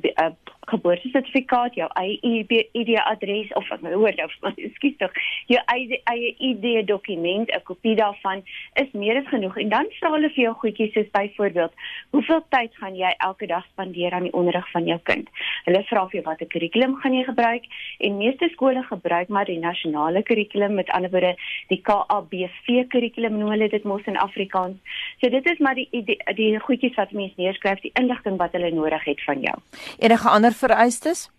geboortesertifikaat, 0.71 1.75
jou 1.75 1.89
eie 1.99 2.67
ID-adres 2.71 3.51
of 3.59 3.67
wat 3.71 3.81
nou 3.81 3.93
hoor 4.01 4.15
nou, 4.17 4.29
ekskuus 4.67 4.97
tog, 5.01 5.15
jou 5.51 5.61
eie 5.73 6.33
ID-dokument, 6.37 7.51
'n 7.51 7.63
kopie 7.67 7.95
daarvan 7.99 8.43
is 8.81 8.91
meer 8.91 9.17
as 9.21 9.27
genoeg. 9.27 9.57
En 9.57 9.69
dan 9.69 9.89
vra 9.99 10.13
hulle 10.15 10.29
vir 10.29 10.43
jou 10.43 10.53
goedjies 10.63 10.93
soos 10.93 11.11
byvoorbeeld, 11.11 11.73
hoeveel 12.15 12.43
tyd 12.49 12.75
gaan 12.81 12.95
jy 12.95 13.13
elke 13.17 13.47
dag 13.47 13.65
spandeer 13.71 14.13
aan 14.13 14.29
die 14.29 14.33
onderrig 14.33 14.69
van 14.71 14.85
jou 14.85 14.99
kind? 15.03 15.29
Hulle 15.65 15.83
vra 15.89 16.05
vir 16.07 16.19
jou 16.19 16.25
watter 16.29 16.47
kurrikulum 16.47 16.95
gaan 17.01 17.13
jy 17.13 17.23
gebruik? 17.23 17.65
En 17.99 18.17
meeste 18.17 18.49
skole 18.53 18.83
gebruik 18.83 19.27
maar 19.29 19.45
die 19.45 19.59
nasionale 19.59 20.23
kurrikulum, 20.23 20.73
met 20.73 20.89
ander 20.89 21.11
woorde 21.11 21.35
die 21.67 21.81
KABV 21.81 22.87
kurrikulum 22.87 23.37
noem 23.37 23.53
hulle 23.55 23.69
dit 23.69 23.83
mos 23.83 24.05
in 24.05 24.17
Afrikaans. 24.17 24.77
So 25.21 25.29
dit 25.29 25.45
is 25.49 25.59
maar 25.59 25.75
die 25.75 25.87
die, 25.91 26.17
die 26.35 26.59
goedjies 26.59 26.95
wat 26.99 27.11
mense 27.11 27.37
neerskryf, 27.37 27.81
die 27.83 27.93
inligting 27.99 28.37
wat 28.41 28.55
hulle 28.55 28.71
nodig 28.71 29.03
het 29.03 29.23
van 29.27 29.41
jou. 29.43 29.55
Enige 29.99 30.29
ander 30.29 30.52
vereistes? 30.53 31.29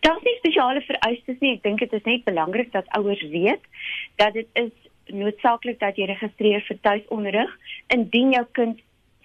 Daar's 0.00 0.22
nie 0.22 0.36
spesiale 0.38 0.80
vereistes 0.80 1.40
nie. 1.40 1.54
Ek 1.56 1.62
dink 1.62 1.82
dit 1.84 1.92
is 1.92 2.04
net 2.04 2.24
belangrik 2.24 2.72
dat 2.72 2.88
ouers 2.98 3.22
weet 3.32 3.64
dat 4.16 4.32
dit 4.32 4.48
is 4.52 4.72
noodsaaklik 5.12 5.80
dat 5.80 5.96
jy 5.96 6.08
registreer 6.10 6.64
vir 6.68 6.78
tuisonderrig 6.84 7.52
indien 7.94 8.32
jou 8.36 8.44
kind 8.52 8.80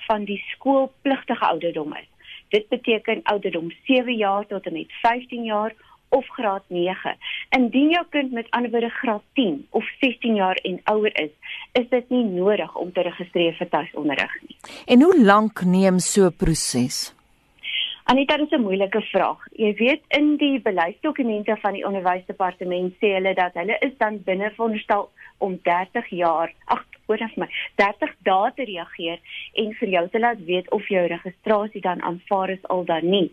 van 0.07 0.25
die 0.27 0.39
skoolpligtige 0.51 1.45
ouderdom 1.45 1.95
is. 1.99 2.09
Dit 2.55 2.67
beteken 2.69 3.23
ouderdom 3.31 3.71
7 3.87 4.13
jaar 4.15 4.45
tot 4.47 4.65
en 4.69 4.73
met 4.73 4.91
15 5.01 5.43
jaar 5.43 5.73
of 6.13 6.27
graad 6.27 6.63
9. 6.67 7.17
Indien 7.49 7.89
jou 7.89 8.03
kind 8.09 8.31
met 8.31 8.47
ander 8.49 8.71
woorde 8.71 8.89
graad 8.89 9.23
10 9.33 9.67
of 9.69 9.85
16 9.99 10.35
jaar 10.35 10.55
en 10.55 10.79
ouer 10.83 11.19
is, 11.19 11.31
is 11.71 11.89
dit 11.89 12.09
nie 12.09 12.23
nodig 12.23 12.75
om 12.75 12.91
te 12.93 13.01
registreer 13.01 13.57
vir 13.57 13.69
tuisonderrig 13.69 14.35
nie. 14.47 14.57
En 14.85 15.01
hoe 15.01 15.17
lank 15.23 15.63
neem 15.65 15.99
so 15.99 16.29
'n 16.29 16.35
proses? 16.37 17.13
Anita, 18.05 18.37
dit 18.37 18.51
is 18.51 18.57
'n 18.57 18.61
moeilike 18.61 19.01
vraag. 19.01 19.39
Jy 19.51 19.73
weet 19.73 20.01
in 20.07 20.35
die 20.37 20.61
beleidsdokumente 20.61 21.57
van 21.57 21.73
die 21.73 21.85
onderwysdepartement 21.85 22.93
sê 22.93 23.13
hulle 23.13 23.33
dat 23.33 23.53
hulle 23.53 23.77
is 23.79 23.97
dan 23.97 24.23
binne 24.23 24.51
veronderstel 24.51 25.09
om 25.37 25.59
30 25.61 26.09
jaar, 26.09 26.53
ag, 26.65 26.85
oor 27.05 27.17
as 27.23 27.35
my 27.35 27.47
30 27.75 28.15
dae 28.23 28.51
te 28.55 28.63
reageer 28.63 29.19
en 29.53 29.73
vir 29.73 29.89
jou 29.89 30.09
te 30.09 30.19
laat 30.19 30.43
weet 30.45 30.71
of 30.71 30.87
jou 30.87 31.07
registrasie 31.07 31.81
dan 31.81 32.01
aanvaar 32.01 32.49
is 32.49 32.67
al 32.67 32.85
dan 32.85 33.09
nie. 33.09 33.31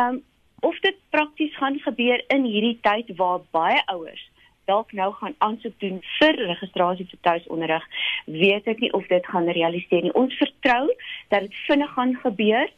Um 0.00 0.22
of 0.60 0.78
dit 0.78 0.96
prakties 1.10 1.56
gaan 1.56 1.78
gebeur 1.78 2.24
in 2.28 2.44
hierdie 2.44 2.78
tyd 2.80 3.16
waar 3.16 3.40
baie 3.50 3.82
ouers 3.86 4.30
dalk 4.66 4.92
nou 4.92 5.12
gaan 5.14 5.34
aansoek 5.38 5.74
doen 5.82 6.00
vir 6.18 6.38
registrasie 6.50 7.06
vir 7.10 7.20
tuisonderrig, 7.28 7.84
weet 8.26 8.68
ek 8.72 8.82
nie 8.84 8.92
of 8.98 9.06
dit 9.12 9.26
gaan 9.32 9.48
realiseer 9.58 10.06
nie. 10.06 10.14
Ons 10.18 10.34
vertrou 10.40 10.84
dat 11.32 11.46
dit 11.46 11.60
vinnig 11.68 11.92
gaan 11.94 12.14
gebeur. 12.24 12.72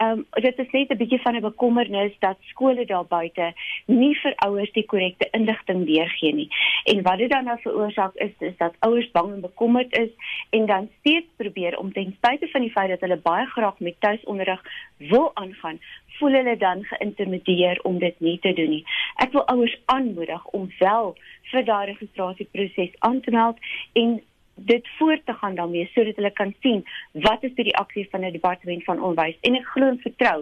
Ehm 0.00 0.10
um, 0.18 0.42
dit 0.42 0.58
is 0.58 0.70
net 0.70 0.90
'n 0.90 0.96
bietjie 0.96 1.20
van 1.20 1.34
'n 1.36 1.40
bekommernis 1.40 2.12
dat 2.18 2.36
skole 2.40 2.84
daar 2.86 3.06
buite 3.06 3.52
nie 3.86 4.14
vir 4.22 4.34
ouers 4.36 4.72
die 4.72 4.86
korrekte 4.86 5.28
inligting 5.30 5.86
deurgee 5.86 6.34
nie. 6.34 6.48
En 6.84 7.02
wat 7.02 7.18
dit 7.18 7.30
dan 7.30 7.44
nou 7.44 7.58
veroorsaak 7.60 8.14
is 8.14 8.32
is 8.38 8.56
dat 8.56 8.74
ouers 8.78 9.10
bang 9.10 9.32
en 9.32 9.40
bekommerd 9.40 9.98
is 9.98 10.08
en 10.50 10.66
dan 10.66 10.88
steeds 10.98 11.26
probeer 11.36 11.78
om 11.78 11.92
ten 11.92 12.14
spyte 12.16 12.48
van 12.48 12.60
die 12.60 12.70
feit 12.70 12.88
dat 12.88 13.00
hulle 13.00 13.16
baie 13.16 13.46
graag 13.46 13.78
met 13.78 14.00
tuisonderrig 14.00 14.62
wil 14.96 15.30
aangaan, 15.34 15.80
voel 16.06 16.32
hulle 16.32 16.56
dan 16.56 16.84
geïntimideer 16.84 17.80
om 17.82 17.98
dit 17.98 18.20
nie 18.20 18.38
te 18.38 18.52
doen 18.52 18.68
nie. 18.68 18.84
Ek 19.16 19.32
wil 19.32 19.46
ouers 19.46 19.78
aanmoedig 19.84 20.46
om 20.46 20.70
wel 20.78 21.16
vir 21.50 21.64
daardie 21.64 21.94
registrasieproses 21.94 22.96
aan 22.98 23.20
te 23.20 23.30
meld 23.30 23.58
en 23.92 24.22
dit 24.66 24.88
voort 24.98 25.26
te 25.26 25.32
gaan 25.32 25.54
daarmee 25.54 25.90
sodat 25.94 26.16
hulle 26.16 26.32
kan 26.32 26.54
sien 26.60 26.82
wat 27.12 27.42
is 27.46 27.54
die 27.54 27.64
reaksie 27.70 28.06
van 28.10 28.20
die 28.26 28.32
departement 28.32 28.84
van 28.84 29.02
onderwys 29.02 29.38
en 29.40 29.56
ek 29.58 29.68
glo 29.74 29.92
en 29.92 30.00
vertrou 30.02 30.38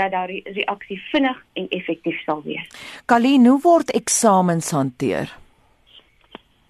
dat 0.00 0.10
daardie 0.12 0.42
reaksie 0.44 0.98
vinnig 1.10 1.38
en 1.52 1.68
effektief 1.68 2.18
sal 2.26 2.42
wees. 2.44 2.68
Kalien, 3.06 3.46
hoe 3.46 3.60
word 3.62 3.92
eksamens 3.96 4.70
hanteer? 4.70 5.32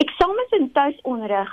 Eksamens 0.02 0.56
in 0.58 0.70
tuisonderrig 0.72 1.50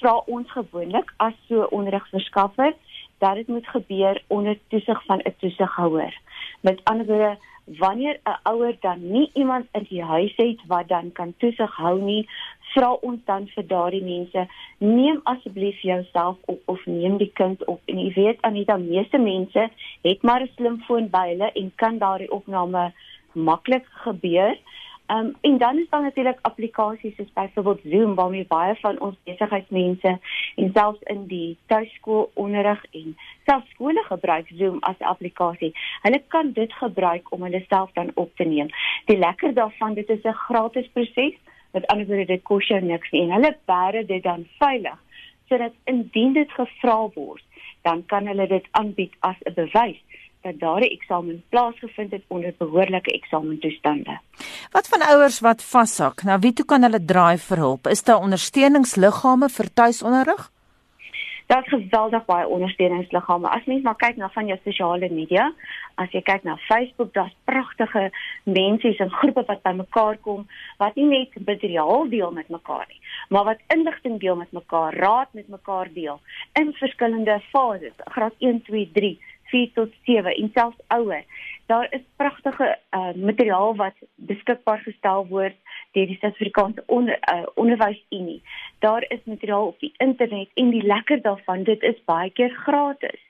vra 0.00 0.18
ons 0.26 0.50
gewoonlik 0.52 1.12
as 1.22 1.34
so 1.48 1.68
onderrigverskaffer 1.70 2.74
dat 3.18 3.34
dit 3.34 3.48
moet 3.48 3.66
gebeur 3.68 4.22
onder 4.28 4.58
toesig 4.68 5.04
van 5.04 5.20
'n 5.24 5.34
toesighouer. 5.40 6.14
Met 6.60 6.80
ander 6.84 7.06
woorde 7.06 7.38
Wanneer 7.66 8.20
'n 8.24 8.38
ouer 8.42 8.76
dan 8.80 9.10
nie 9.10 9.30
iemand 9.34 9.66
in 9.72 9.86
die 9.88 10.02
huis 10.02 10.36
het 10.36 10.60
wat 10.66 10.88
dan 10.88 11.12
kan 11.12 11.34
toesig 11.36 11.76
hou 11.76 12.00
nie, 12.00 12.28
vra 12.74 12.92
ons 12.92 13.20
dan 13.24 13.46
vir 13.54 13.66
daardie 13.66 14.02
mense 14.04 14.46
neem 14.78 15.20
asseblief 15.24 15.80
jouself 15.80 16.36
op 16.44 16.60
of 16.64 16.86
neem 16.86 17.16
die 17.16 17.30
kind 17.34 17.64
op 17.64 17.80
en 17.84 17.98
jy 17.98 18.12
weet 18.14 18.40
Anita 18.40 18.76
meeste 18.76 19.18
mense 19.18 19.68
het 20.02 20.22
maar 20.22 20.42
'n 20.42 20.52
slimfoon 20.56 21.10
by 21.10 21.28
hulle 21.28 21.50
en 21.52 21.72
kan 21.74 21.98
daardie 21.98 22.30
opname 22.30 22.92
maklik 23.32 23.86
gebeur. 24.04 24.56
Um, 25.08 25.36
en 25.40 25.58
dan 25.58 25.78
is 25.78 25.88
daar 25.88 26.02
natuurlik 26.02 26.38
aplikasies 26.42 27.16
soos 27.16 27.32
byvoorbeeld 27.32 27.80
Zoom 27.84 28.14
waarmee 28.14 28.46
baie 28.46 28.74
van 28.74 29.00
ons 29.00 29.16
besigheidsmense 29.24 30.18
en 30.56 30.70
selfs 30.74 31.02
in 31.02 31.26
die 31.26 31.58
tuiskool 31.66 32.30
onderrig 32.34 32.84
en 32.90 33.16
selfs 33.46 33.70
skole 33.70 34.02
gebruik 34.02 34.48
Zoom 34.54 34.78
as 34.80 34.98
'n 34.98 35.04
applikasie. 35.04 35.72
Hulle 36.02 36.22
kan 36.28 36.52
dit 36.52 36.72
gebruik 36.72 37.32
om 37.32 37.42
hulle 37.42 37.64
self 37.68 37.92
dan 37.92 38.10
op 38.14 38.36
te 38.36 38.44
neem. 38.44 38.68
Die 39.04 39.18
lekker 39.18 39.54
daarvan, 39.54 39.94
dit 39.94 40.08
is 40.08 40.22
'n 40.22 40.32
gratis 40.32 40.88
proses 40.92 41.34
met 41.76 41.86
ander 41.86 42.06
woorde 42.06 42.24
dit 42.24 42.42
kos 42.42 42.68
jou 42.72 42.80
niks 42.80 43.10
nie 43.12 43.22
en 43.26 43.34
hulle 43.36 43.52
bære 43.70 44.04
dit 44.08 44.22
dan 44.24 44.46
veilig 44.58 45.02
sodat 45.48 45.74
indien 45.92 46.32
dit 46.36 46.52
gevra 46.58 46.98
word 47.14 47.44
dan 47.86 48.02
kan 48.12 48.26
hulle 48.30 48.46
dit 48.52 48.68
aanbied 48.80 49.12
as 49.30 49.36
'n 49.44 49.54
bewys 49.58 50.00
dat 50.46 50.58
daardie 50.62 50.90
eksamen 50.94 51.42
plaasgevind 51.54 52.14
het 52.14 52.24
onder 52.28 52.54
behoorlike 52.58 53.12
eksamentoestande. 53.12 54.18
Wat 54.72 54.88
van 54.88 55.02
ouers 55.12 55.40
wat 55.44 55.62
vashak? 55.62 56.22
Nou 56.22 56.38
wie 56.40 56.52
toe 56.52 56.66
kan 56.66 56.86
hulle 56.86 57.02
draai 57.04 57.38
vir 57.48 57.64
hulp? 57.64 57.86
Is 57.90 58.04
daar 58.06 58.22
ondersteuningsliggame 58.22 59.48
vir 59.58 59.72
tuisonderrig? 59.74 60.50
Daar's 61.46 61.68
geweldig 61.70 62.24
baie 62.26 62.46
ondersteuningsliggame. 62.48 63.48
As 63.48 63.66
mens 63.70 63.82
maar 63.82 63.96
kyk 63.96 64.16
na 64.18 64.28
van 64.34 64.48
jou 64.50 64.58
sosiale 64.64 65.10
media, 65.10 65.52
As 65.96 66.12
jy 66.12 66.20
kyk 66.20 66.42
na 66.44 66.58
Facebook, 66.66 67.14
daar's 67.16 67.32
pragtige 67.48 68.10
mense 68.44 68.90
en 69.00 69.12
groepe 69.18 69.46
wat 69.48 69.62
bymekaar 69.64 70.18
kom 70.26 70.42
wat 70.82 70.98
nie 70.98 71.06
net 71.08 71.38
materiaal 71.40 72.04
deel 72.12 72.34
met 72.36 72.50
mekaar 72.52 72.84
nie, 72.90 73.00
maar 73.32 73.46
wat 73.48 73.62
inligting 73.72 74.18
deel 74.20 74.36
met 74.36 74.52
mekaar, 74.52 74.92
raad 75.00 75.32
met 75.32 75.48
mekaar 75.48 75.88
deel 75.94 76.20
in 76.60 76.74
verskillende 76.76 77.38
fases, 77.48 77.96
graad 78.12 78.36
1, 78.44 78.60
2, 78.68 78.90
3 78.98 79.14
4 79.50 79.70
tot 79.74 79.92
7 80.04 80.34
en 80.36 80.50
selfs 80.54 80.82
ouer. 80.88 81.24
Daar 81.66 81.86
is 81.90 82.00
pragtige 82.16 82.78
uh, 82.90 83.12
materiaal 83.14 83.76
wat 83.76 83.94
beskikbaar 84.14 84.78
gestel 84.78 85.26
word 85.26 85.56
deur 85.92 86.06
die 86.06 86.18
Suid-Afrikaanse 86.20 86.82
onder, 86.86 87.18
uh, 87.32 87.46
Onderwysunie. 87.54 88.42
Daar 88.78 89.04
is 89.08 89.24
materiaal 89.24 89.66
op 89.66 89.80
die 89.80 89.94
internet 89.96 90.48
en 90.54 90.70
die 90.70 90.82
lekker 90.82 91.22
daarvan, 91.22 91.62
dit 91.62 91.82
is 91.82 92.04
baie 92.04 92.30
keer 92.30 92.50
gratis. 92.50 93.20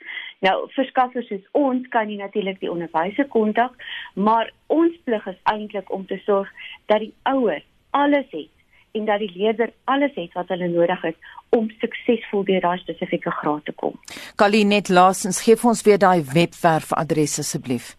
Nou, 0.45 0.67
verskaffers 0.75 1.29
soos 1.29 1.47
ons 1.53 1.89
kan 1.89 2.07
nie 2.07 2.19
natuurlik 2.21 2.61
die 2.61 2.71
onderwysers 2.71 3.29
kontak, 3.33 3.73
maar 4.15 4.53
ons 4.67 4.93
plig 5.05 5.27
is 5.27 5.41
eintlik 5.43 5.93
om 5.93 6.07
te 6.07 6.21
sorg 6.25 6.53
dat 6.93 7.01
die 7.01 7.15
ouers 7.23 7.65
alles 7.91 8.29
het 8.31 8.56
en 8.97 9.05
dat 9.05 9.23
die 9.23 9.33
leerder 9.35 9.71
alles 9.85 10.15
het 10.15 10.33
wat 10.39 10.49
hulle 10.49 10.69
nodig 10.73 11.03
het 11.03 11.17
om 11.57 11.71
suksesvol 11.81 12.45
deur 12.49 12.63
daai 12.65 12.79
spesifieke 12.83 13.31
graad 13.31 13.65
te 13.65 13.73
kom. 13.73 13.95
Kalinet 14.41 14.89
laasens 14.89 15.43
gee 15.45 15.57
ons 15.63 15.85
weer 15.87 15.99
daai 15.99 16.25
webwerf 16.33 16.93
adres 16.93 17.39
asseblief. 17.45 17.95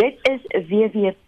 Dit 0.00 0.16
is 0.28 0.42
www 0.68 1.20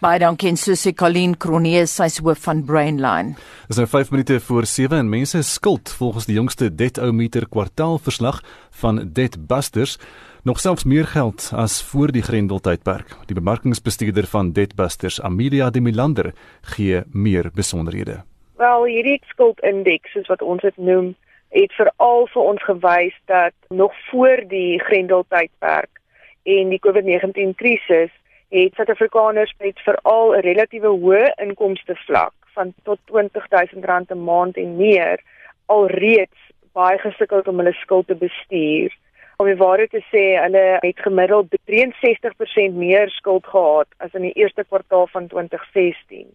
Baie 0.00 0.18
dankie 0.22 0.48
en 0.52 0.58
Susie 0.60 0.92
Colleen 0.94 1.34
Kronie, 1.42 1.80
sy's 1.90 2.20
hoof 2.22 2.44
van 2.46 2.62
Brainline. 2.64 3.34
Dit 3.66 3.74
is 3.74 3.80
nou 3.80 3.88
5 3.90 4.12
minute 4.14 4.38
voor 4.40 4.66
7 4.66 4.98
en 4.98 5.08
mense 5.10 5.42
skuld 5.42 5.90
volgens 5.98 6.26
die 6.28 6.36
jongste 6.36 6.74
Debtometer 6.74 7.48
kwartaalverslag 7.48 8.42
van 8.70 9.00
Debtbusters 9.12 9.98
nog 10.46 10.60
selfs 10.60 10.84
meer 10.84 11.06
geld 11.10 11.50
as 11.54 11.82
voor 11.82 12.12
die 12.14 12.22
Grendeltydperk. 12.22 13.16
Die 13.26 13.34
bemarkingsbestuurder 13.34 14.26
van 14.30 14.52
Debtbusters, 14.52 15.20
Amelia 15.20 15.70
de 15.70 15.80
Milander, 15.80 16.32
gee 16.60 17.02
meer 17.12 17.50
besonderhede. 17.54 18.22
Wel, 18.56 18.84
hierdie 18.84 19.20
skuldindeks, 19.26 20.12
soos 20.12 20.30
wat 20.30 20.42
ons 20.42 20.62
dit 20.62 20.76
noem, 20.76 21.14
het 21.50 21.74
veral 21.74 22.28
vir 22.30 22.42
ons 22.42 22.62
gewys 22.62 23.16
dat 23.26 23.54
nog 23.68 23.92
voor 24.10 24.44
die 24.48 24.78
Grendeltydperk 24.86 26.00
en 26.46 26.70
die 26.70 26.80
COVID-19 26.86 27.58
krisis 27.58 28.14
het 28.48 28.74
Suid-Afrikaners 28.74 29.54
met 29.58 29.80
veral 29.80 30.34
'n 30.34 30.40
relatiewe 30.40 30.86
hoë 30.86 31.32
inkomste 31.36 31.94
vlak 31.94 32.34
van 32.54 32.74
tot 32.82 32.98
R20000 33.10 34.10
'n 34.10 34.24
maand 34.24 34.56
en 34.56 34.76
meer 34.76 35.20
alreeds 35.66 36.40
baie 36.72 36.98
gesukkel 36.98 37.40
om 37.40 37.56
hulle 37.56 37.72
skuld 37.72 38.06
te 38.06 38.14
bestuur. 38.14 38.96
Om 39.36 39.46
die 39.46 39.56
waarheid 39.56 39.90
te 39.90 40.04
sê, 40.12 40.42
hulle 40.42 40.78
het 40.80 40.98
gemiddeld 40.98 41.46
63% 41.64 42.74
meer 42.74 43.10
skuld 43.10 43.46
gehad 43.46 43.86
as 43.96 44.12
in 44.12 44.22
die 44.22 44.32
eerste 44.32 44.64
kwartaal 44.64 45.06
van 45.06 45.26
2016. 45.26 46.26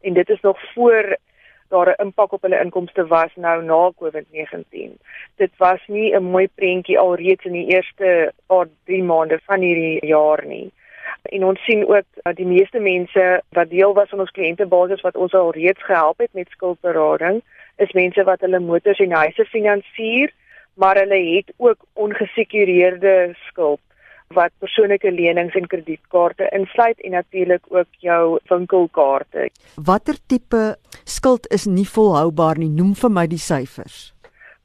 En 0.00 0.12
dit 0.14 0.28
is 0.28 0.40
nog 0.40 0.58
voor 0.74 1.16
daar 1.68 1.88
'n 1.88 2.02
impak 2.02 2.32
op 2.32 2.42
hulle 2.42 2.60
inkomste 2.60 3.06
was 3.06 3.32
nou 3.34 3.62
na 3.62 3.92
COVID-19. 3.96 4.98
Dit 5.36 5.50
was 5.56 5.80
nie 5.86 6.14
'n 6.14 6.22
mooi 6.22 6.48
prentjie 6.54 6.98
alreeds 6.98 7.44
in 7.44 7.52
die 7.52 7.66
eerste 7.66 8.32
paar 8.46 8.66
3 8.84 9.02
maande 9.02 9.40
van 9.44 9.60
hierdie 9.60 10.06
jaar 10.06 10.46
nie 10.46 10.72
en 11.34 11.44
ons 11.44 11.64
sien 11.64 11.84
ook 11.88 12.06
dat 12.22 12.36
die 12.36 12.46
meeste 12.46 12.80
mense 12.80 13.26
wat 13.58 13.70
deel 13.70 13.94
was 13.94 14.08
van 14.08 14.24
ons 14.24 14.34
kliëntebasis 14.38 15.04
wat 15.06 15.16
ons 15.16 15.34
al 15.34 15.52
reeds 15.56 15.82
gehelp 15.84 16.18
het 16.18 16.32
met 16.32 16.50
skuldberading 16.54 17.42
is 17.76 17.92
mense 17.92 18.24
wat 18.24 18.40
hulle 18.40 18.60
motors 18.60 19.00
en 19.04 19.12
huise 19.12 19.44
finansier 19.52 20.32
maar 20.74 20.98
hulle 21.00 21.18
het 21.36 21.52
ook 21.56 21.78
ongesekureerde 21.92 23.34
skuld 23.48 23.80
wat 24.34 24.50
persoonlike 24.58 25.10
lenings 25.10 25.54
en 25.54 25.66
kredietkaarte 25.70 26.48
insluit 26.52 27.00
en 27.00 27.10
natuurlik 27.10 27.62
ook 27.68 27.86
jou 28.02 28.38
winkelkaarte. 28.48 29.50
Watter 29.74 30.18
tipe 30.26 30.76
skuld 31.04 31.46
is 31.54 31.66
nie 31.66 31.86
volhoubaar 31.88 32.58
nie? 32.58 32.70
Noem 32.70 32.94
vir 32.98 33.10
my 33.10 33.26
die 33.30 33.40
syfers. 33.40 34.12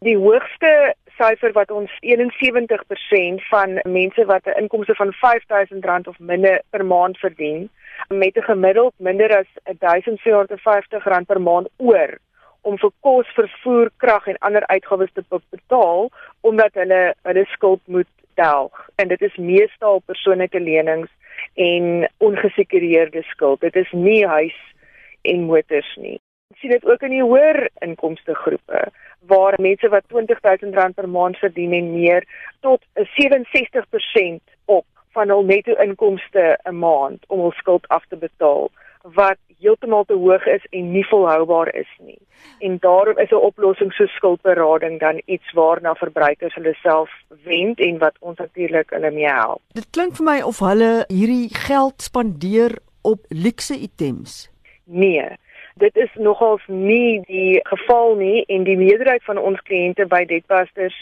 Die 0.02 0.18
hoogste 0.18 0.96
syfer 1.22 1.54
wat 1.54 1.72
ons 1.72 1.92
71% 2.02 3.44
van 3.50 3.80
mense 3.86 4.26
wat 4.26 4.46
'n 4.46 4.58
inkomste 4.62 4.96
van 4.96 5.14
R5000 5.14 6.08
of 6.08 6.20
minder 6.20 6.62
per 6.70 6.86
maand 6.86 7.18
verdien 7.18 7.70
met 8.10 8.36
'n 8.38 8.50
gemiddeld 8.52 8.94
minder 8.98 9.38
as 9.38 9.50
R1450 9.64 11.26
per 11.26 11.42
maand 11.42 11.70
oor 11.78 12.18
om 12.62 12.78
vir 12.78 12.92
kos, 13.00 13.28
vervoer, 13.36 13.90
krag 13.98 14.28
en 14.28 14.38
ander 14.40 14.66
uitgawes 14.68 15.14
te 15.14 15.24
betaal 15.30 16.10
omdat 16.42 16.74
hulle 16.74 17.14
hulle 17.22 17.46
skuld 17.46 17.82
moet 17.86 18.12
delg. 18.34 18.90
En 18.96 19.08
dit 19.08 19.22
is 19.22 19.36
meestal 19.36 20.02
persoonlike 20.06 20.60
lenings 20.60 21.10
en 21.54 22.10
ongesekureerde 22.18 23.22
skuld. 23.22 23.62
Dit 23.62 23.76
is 23.76 23.92
nie 23.92 24.28
huis 24.28 24.58
en 25.22 25.44
motors 25.44 25.96
nie. 25.96 26.20
Ons 26.52 26.60
sien 26.60 26.72
dit 26.72 26.86
ook 26.86 27.02
in 27.02 27.10
die 27.10 27.24
hoër 27.24 27.70
inkomste 27.80 28.36
groepe 28.36 28.92
waar 29.28 29.54
mense 29.62 29.90
wat 29.90 30.04
R20000 30.14 30.96
per 30.96 31.10
maand 31.10 31.38
verdien 31.38 31.74
en 31.74 31.92
meer 31.94 32.26
tot 32.60 32.82
67% 32.96 34.42
op 34.66 34.86
van 35.12 35.30
hul 35.30 35.44
netto 35.44 35.74
inkomste 35.74 36.58
'n 36.64 36.78
maand 36.80 37.24
om 37.28 37.40
hul 37.40 37.52
skuld 37.52 37.88
af 37.88 38.06
te 38.08 38.18
betaal 38.18 38.72
wat 39.04 39.38
heeltemal 39.60 40.04
te 40.04 40.14
hoog 40.14 40.46
is 40.46 40.66
en 40.70 40.92
nie 40.92 41.06
volhoubaar 41.08 41.76
is 41.76 41.90
nie. 42.00 42.20
En 42.60 42.78
daarom 42.80 43.18
is 43.18 43.30
'n 43.30 43.46
oplossing 43.50 43.94
so 43.94 44.06
skuldberading 44.06 45.00
dan 45.00 45.22
iets 45.26 45.52
waarna 45.52 45.94
verbruikers 45.94 46.54
hulle 46.54 46.74
self 46.74 47.10
wend 47.44 47.80
en 47.80 47.98
wat 47.98 48.16
ons 48.20 48.38
natuurlik 48.38 48.90
hulle 48.90 49.12
mee 49.12 49.30
help. 49.30 49.62
Dit 49.74 49.90
klink 49.90 50.16
vir 50.16 50.26
my 50.26 50.42
of 50.42 50.60
hulle 50.60 51.06
hierdie 51.08 51.50
geld 51.56 52.02
spandeer 52.02 52.78
op 53.02 53.20
luukse 53.28 53.78
items. 53.78 54.50
Nee, 54.84 55.28
dit 55.76 55.96
is 55.96 56.10
nogals 56.14 56.64
nie 56.68 57.22
die 57.28 57.60
geval 57.64 58.16
nie 58.16 58.44
en 58.46 58.64
die 58.64 58.78
meerderheid 58.78 59.24
van 59.24 59.38
ons 59.38 59.62
kliënte 59.68 60.06
by 60.12 60.26
Debtbusters 60.26 60.98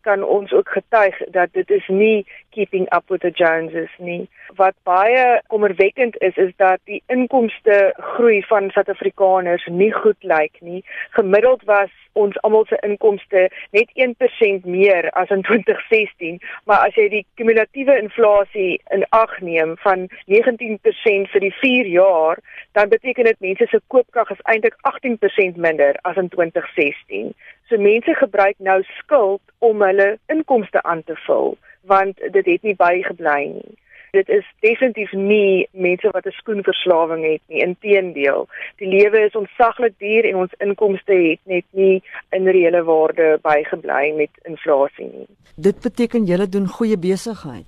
kan 0.00 0.24
ons 0.24 0.52
ook 0.52 0.68
getuig 0.68 1.18
dat 1.30 1.52
dit 1.52 1.70
is 1.70 1.88
nie 1.88 2.26
keeping 2.52 2.86
up 2.92 3.10
with 3.10 3.22
the 3.22 3.30
Joneses 3.30 3.90
nie. 3.98 4.28
Wat 4.56 4.76
baie 4.88 5.40
kommerwekkend 5.52 6.16
is 6.20 6.36
is 6.36 6.52
dat 6.56 6.80
die 6.84 7.02
inkomste 7.12 7.94
groei 8.14 8.42
van 8.50 8.70
Suid-Afrikaners 8.70 9.66
nie 9.70 9.92
goed 9.92 10.20
lyk 10.20 10.60
nie. 10.60 10.84
Gemiddeld 11.16 11.64
was 11.64 11.90
ons 12.12 12.36
almal 12.44 12.66
se 12.68 12.76
inkomste 12.84 13.46
net 13.72 13.92
1% 13.96 14.66
meer 14.68 15.08
as 15.16 15.30
in 15.32 15.42
2016, 15.48 16.40
maar 16.68 16.86
as 16.88 16.96
jy 17.00 17.08
die 17.12 17.24
kumulatiewe 17.40 17.96
inflasie 18.02 18.80
in 18.94 19.06
ag 19.16 19.32
neem 19.40 19.76
van 19.84 20.08
19% 20.28 21.32
vir 21.32 21.46
die 21.46 21.54
4 21.60 21.90
jaar, 21.94 22.42
dan 22.76 22.92
beteken 22.92 23.28
dit 23.30 23.40
mense 23.40 23.66
se 23.70 23.80
koopkrag 23.94 24.30
is 24.36 24.44
eintlik 24.52 24.76
18% 24.92 25.56
minder 25.56 25.96
as 26.08 26.20
in 26.20 26.28
2016. 26.36 27.32
So 27.68 27.80
mense 27.80 28.14
gebruik 28.20 28.58
nou 28.58 28.82
skuld 28.98 29.42
om 29.64 29.82
hulle 29.82 30.16
inkomste 30.32 30.82
aan 30.82 31.04
te 31.08 31.16
vul, 31.26 31.54
want 31.86 32.18
dit 32.32 32.46
het 32.46 32.62
nie 32.62 32.76
bygebly 32.76 33.40
nie 33.52 33.76
dit 34.12 34.28
is 34.28 34.48
definitief 34.60 35.12
nie 35.16 35.68
mense 35.72 36.08
wat 36.12 36.26
'n 36.26 36.36
skoenverslawing 36.40 37.22
het 37.24 37.40
nie. 37.46 37.62
Inteendeel, 37.62 38.48
die 38.76 38.88
lewe 38.88 39.20
is 39.24 39.40
ontsaglik 39.42 39.94
duur 39.98 40.24
en 40.24 40.36
ons 40.36 40.54
inkomste 40.58 41.12
het 41.12 41.40
net 41.44 41.64
nie 41.70 42.02
in 42.30 42.48
reële 42.48 42.82
waarde 42.82 43.38
bygebly 43.42 44.12
met 44.16 44.30
inflasie 44.42 45.10
nie. 45.12 45.28
Dit 45.56 45.80
beteken 45.80 46.24
julle 46.24 46.48
doen 46.48 46.66
goeie 46.66 46.98
besigheid. 46.98 47.66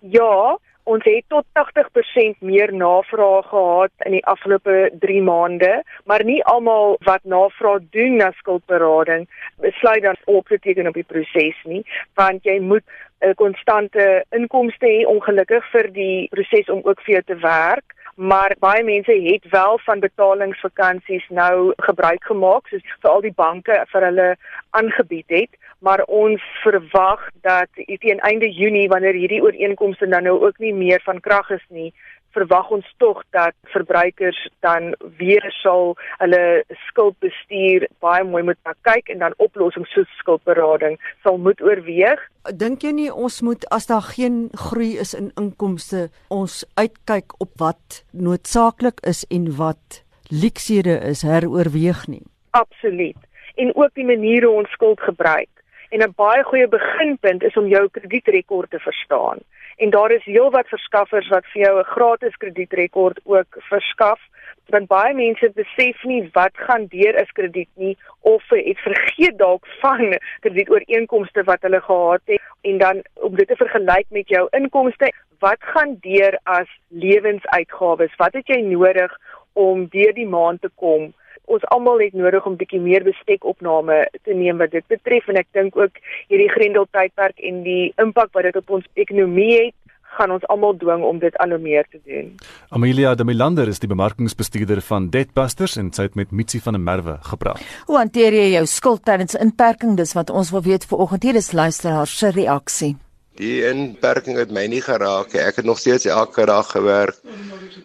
Ja, 0.00 0.58
ons 0.82 1.04
het 1.04 1.24
tot 1.28 1.44
80% 1.52 2.40
meer 2.40 2.74
navraag 2.74 3.46
gehad 3.48 3.90
in 3.98 4.10
die 4.10 4.26
afgelope 4.26 4.90
3 5.00 5.22
maande, 5.22 5.82
maar 6.04 6.24
nie 6.24 6.44
almal 6.44 6.96
wat 7.00 7.24
navraag 7.24 7.80
doen 7.90 8.16
na 8.16 8.30
skuldberading 8.30 9.28
besluit 9.56 10.02
dan 10.02 10.16
op 10.24 10.48
te 10.48 10.58
teken 10.58 10.86
op 10.86 10.94
die 10.94 11.06
proses 11.06 11.62
nie, 11.64 11.84
want 12.14 12.44
jy 12.44 12.60
moet 12.60 12.84
'n 13.24 13.34
konstante 13.34 14.24
inkomste 14.30 14.86
hê 14.86 15.04
ongelukkig 15.06 15.64
vir 15.72 15.92
die 15.92 16.28
proses 16.30 16.68
om 16.68 16.80
ook 16.84 17.00
vir 17.00 17.14
jou 17.14 17.22
te 17.22 17.38
werk. 17.40 17.94
Maar 18.14 18.54
baie 18.58 18.84
mense 18.84 19.12
het 19.12 19.44
wel 19.50 19.78
van 19.78 20.00
betalingsvakansies 20.00 21.26
nou 21.28 21.72
gebruik 21.76 22.24
gemaak 22.24 22.68
soos 22.68 22.82
vir 23.02 23.10
al 23.10 23.20
die 23.20 23.34
banke 23.34 23.84
vir 23.90 24.06
hulle 24.06 24.28
aangebied 24.70 25.28
het. 25.28 25.50
Maar 25.78 26.04
ons 26.06 26.42
verwag 26.62 27.28
dat 27.42 27.68
teen 27.74 28.20
einde 28.20 28.50
Junie 28.50 28.88
wanneer 28.88 29.14
hierdie 29.14 29.42
ooreenkomste 29.42 30.06
dan 30.08 30.22
nou 30.22 30.38
ook 30.46 30.58
nie 30.58 30.74
meer 30.74 31.00
van 31.04 31.20
krag 31.20 31.50
is 31.50 31.66
nie 31.68 31.92
verwag 32.34 32.70
ons 32.74 32.86
tog 32.98 33.22
dat 33.36 33.54
verbruikers 33.72 34.38
dan 34.66 34.94
weer 35.18 35.44
sal 35.62 35.94
hulle 36.18 36.64
skuldbestuur 36.88 37.86
baie 38.04 38.24
mooi 38.24 38.42
moet 38.42 38.58
kyk 38.86 39.08
en 39.12 39.22
dan 39.22 39.36
oplossings 39.42 39.90
soos 39.94 40.10
skuldberading 40.20 40.98
sal 41.22 41.38
moet 41.38 41.62
oorweeg. 41.62 42.20
Dink 42.52 42.84
jy 42.84 42.92
nie 42.92 43.10
ons 43.12 43.40
moet 43.46 43.64
as 43.74 43.88
daar 43.90 44.04
geen 44.10 44.48
groei 44.66 44.94
is 45.00 45.14
in 45.16 45.30
inkomste 45.40 46.08
ons 46.28 46.62
uitkyk 46.76 47.38
op 47.40 47.54
wat 47.62 48.02
noodsaaklik 48.12 49.00
is 49.08 49.24
en 49.30 49.48
wat 49.56 50.02
leksede 50.30 50.98
is 51.10 51.22
heroorweeg 51.22 52.06
nie? 52.08 52.24
Absoluut. 52.50 53.18
En 53.56 53.74
ook 53.74 53.94
die 53.94 54.06
maniere 54.06 54.50
ons 54.50 54.70
skuld 54.70 55.00
gebruik. 55.00 55.50
En 55.90 56.02
'n 56.02 56.14
baie 56.16 56.42
goeie 56.42 56.68
beginpunt 56.68 57.42
is 57.42 57.56
om 57.56 57.66
jou 57.66 57.88
kredietrekord 57.88 58.70
te 58.70 58.78
verstaan. 58.78 59.38
En 59.76 59.90
daar 59.90 60.10
is 60.10 60.24
heelwat 60.24 60.68
verskaffers 60.68 61.28
wat 61.28 61.46
vir 61.52 61.62
jou 61.62 61.78
'n 61.78 61.84
gratis 61.84 62.36
kredietrekord 62.36 63.20
ook 63.24 63.56
verskaf. 63.58 64.20
Want 64.68 64.88
baie 64.88 65.14
mense 65.14 65.50
besef 65.54 66.04
nie 66.04 66.30
wat 66.32 66.54
gaan 66.54 66.86
deur 66.86 67.14
is 67.22 67.32
krediet 67.32 67.68
nie 67.74 67.96
of 68.20 68.42
het 68.48 68.78
vergeet 68.78 69.38
dalk 69.38 69.66
van 69.80 70.18
kredietooreenkomste 70.40 71.42
wat 71.44 71.62
hulle 71.62 71.80
gehad 71.80 72.20
het 72.24 72.40
en 72.62 72.78
dan 72.78 73.02
om 73.14 73.34
dit 73.36 73.48
te 73.48 73.56
vergelyk 73.56 74.06
met 74.08 74.28
jou 74.28 74.48
inkomste, 74.50 75.12
wat 75.38 75.58
gaan 75.58 75.96
deur 76.00 76.38
as 76.42 76.68
lewensuitgawes? 76.88 78.16
Wat 78.16 78.32
het 78.32 78.46
jy 78.46 78.60
nodig 78.60 79.18
om 79.52 79.86
deur 79.86 80.14
die 80.14 80.28
maand 80.28 80.60
te 80.60 80.70
kom? 80.74 81.12
Ons 81.44 81.64
almal 81.74 82.00
het 82.00 82.14
nodig 82.16 82.46
om 82.46 82.56
bietjie 82.56 82.80
meer 82.80 83.04
bestekopname 83.04 84.04
te 84.24 84.34
neem 84.34 84.58
wat 84.62 84.72
dit 84.72 84.86
betref 84.88 85.28
en 85.28 85.40
ek 85.40 85.48
dink 85.56 85.76
ook 85.76 86.00
hierdie 86.32 86.50
Grendel 86.52 86.88
tydperk 86.90 87.40
en 87.40 87.62
die 87.66 87.92
impak 88.02 88.32
wat 88.32 88.48
dit 88.48 88.60
op 88.60 88.78
ons 88.78 88.86
ekonomie 88.94 89.52
het 89.58 89.78
gaan 90.14 90.30
ons 90.30 90.46
almal 90.52 90.76
dwing 90.78 91.02
om 91.02 91.18
dit 91.18 91.36
al 91.42 91.56
meer 91.58 91.86
te 91.90 92.00
doen. 92.06 92.32
Amelia 92.70 93.14
de 93.14 93.26
Milander 93.26 93.68
is 93.68 93.82
die 93.82 93.90
bemarkingsbestuurder 93.90 94.82
van 94.86 95.10
Debtbusters 95.10 95.76
en 95.80 95.90
sy 95.94 96.08
het 96.08 96.18
met 96.18 96.30
Mitsi 96.30 96.60
van 96.62 96.78
der 96.78 96.84
Merwe 96.84 97.16
gepraat. 97.30 97.62
Hoe 97.88 97.98
hanteer 97.98 98.36
jy 98.38 98.52
jou 98.54 98.66
skuld 98.70 99.04
tydens 99.04 99.34
inperking? 99.34 99.96
Dis 99.98 100.14
wat 100.14 100.30
ons 100.30 100.54
wil 100.54 100.62
weet 100.62 100.86
vanoggend. 100.86 101.26
Hier 101.26 101.40
is 101.40 101.52
luisteraar 101.52 102.06
se 102.06 102.30
reaksie. 102.30 102.94
Die 103.34 103.64
inperking 103.66 104.36
het 104.38 104.52
my 104.54 104.62
nie 104.70 104.82
geraak 104.84 105.32
nie. 105.34 105.40
Ek 105.42 105.56
het 105.58 105.66
nog 105.66 105.80
steeds 105.82 106.04
elke 106.06 106.44
dag 106.46 106.68
gewerk. 106.70 107.16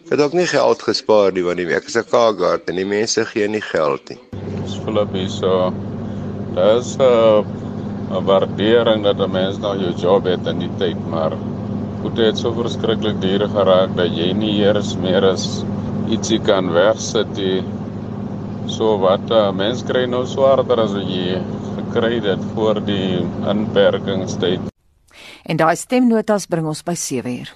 Ek 0.04 0.12
het 0.12 0.20
ook 0.22 0.36
nie 0.38 0.46
geld 0.46 0.84
gespaar 0.86 1.34
nie 1.34 1.42
want 1.42 1.58
week 1.58 1.88
is 1.90 1.96
'n 1.98 2.06
kaart 2.06 2.70
en 2.70 2.78
die 2.78 2.86
mense 2.86 3.24
gee 3.32 3.48
nie 3.48 3.60
geld 3.60 4.12
nie. 4.12 4.18
Dis 4.62 4.78
Philip 4.84 5.10
hier 5.12 5.28
so. 5.28 5.74
Daar's 6.54 6.94
'n 6.98 7.42
'n 8.14 8.24
waardering 8.30 9.02
dat 9.02 9.18
'n 9.18 9.30
mens 9.32 9.58
nou 9.58 9.74
jou 9.78 9.92
job 9.98 10.24
het 10.24 10.46
in 10.46 10.58
die 10.58 10.70
tyd, 10.78 11.02
maar 11.10 11.34
goed 12.02 12.16
dit 12.16 12.38
so 12.38 12.52
verskriklik 12.52 13.20
duur 13.20 13.48
geraak 13.48 13.96
dat 13.96 14.16
jy 14.16 14.32
nie 14.32 14.62
eers 14.62 14.96
meer 14.96 15.24
as 15.24 15.64
ietsie 16.08 16.38
kan 16.38 16.72
wegsit 16.72 17.36
nie. 17.36 17.64
So 18.66 18.98
wat 18.98 19.26
'n 19.30 19.32
uh, 19.32 19.52
mens 19.52 19.82
kry 19.82 20.06
nou 20.06 20.26
swaarder 20.26 20.78
as 20.80 20.92
jy 20.94 21.42
gekry 21.76 22.20
het 22.22 22.42
voor 22.54 22.84
die 22.84 23.26
inperkingstyd. 23.48 24.70
En 25.50 25.58
daai 25.58 25.74
stemnotas 25.74 26.44
bring 26.46 26.68
ons 26.70 26.84
by 26.86 26.94
7 26.94 27.26
uur. 27.26 27.48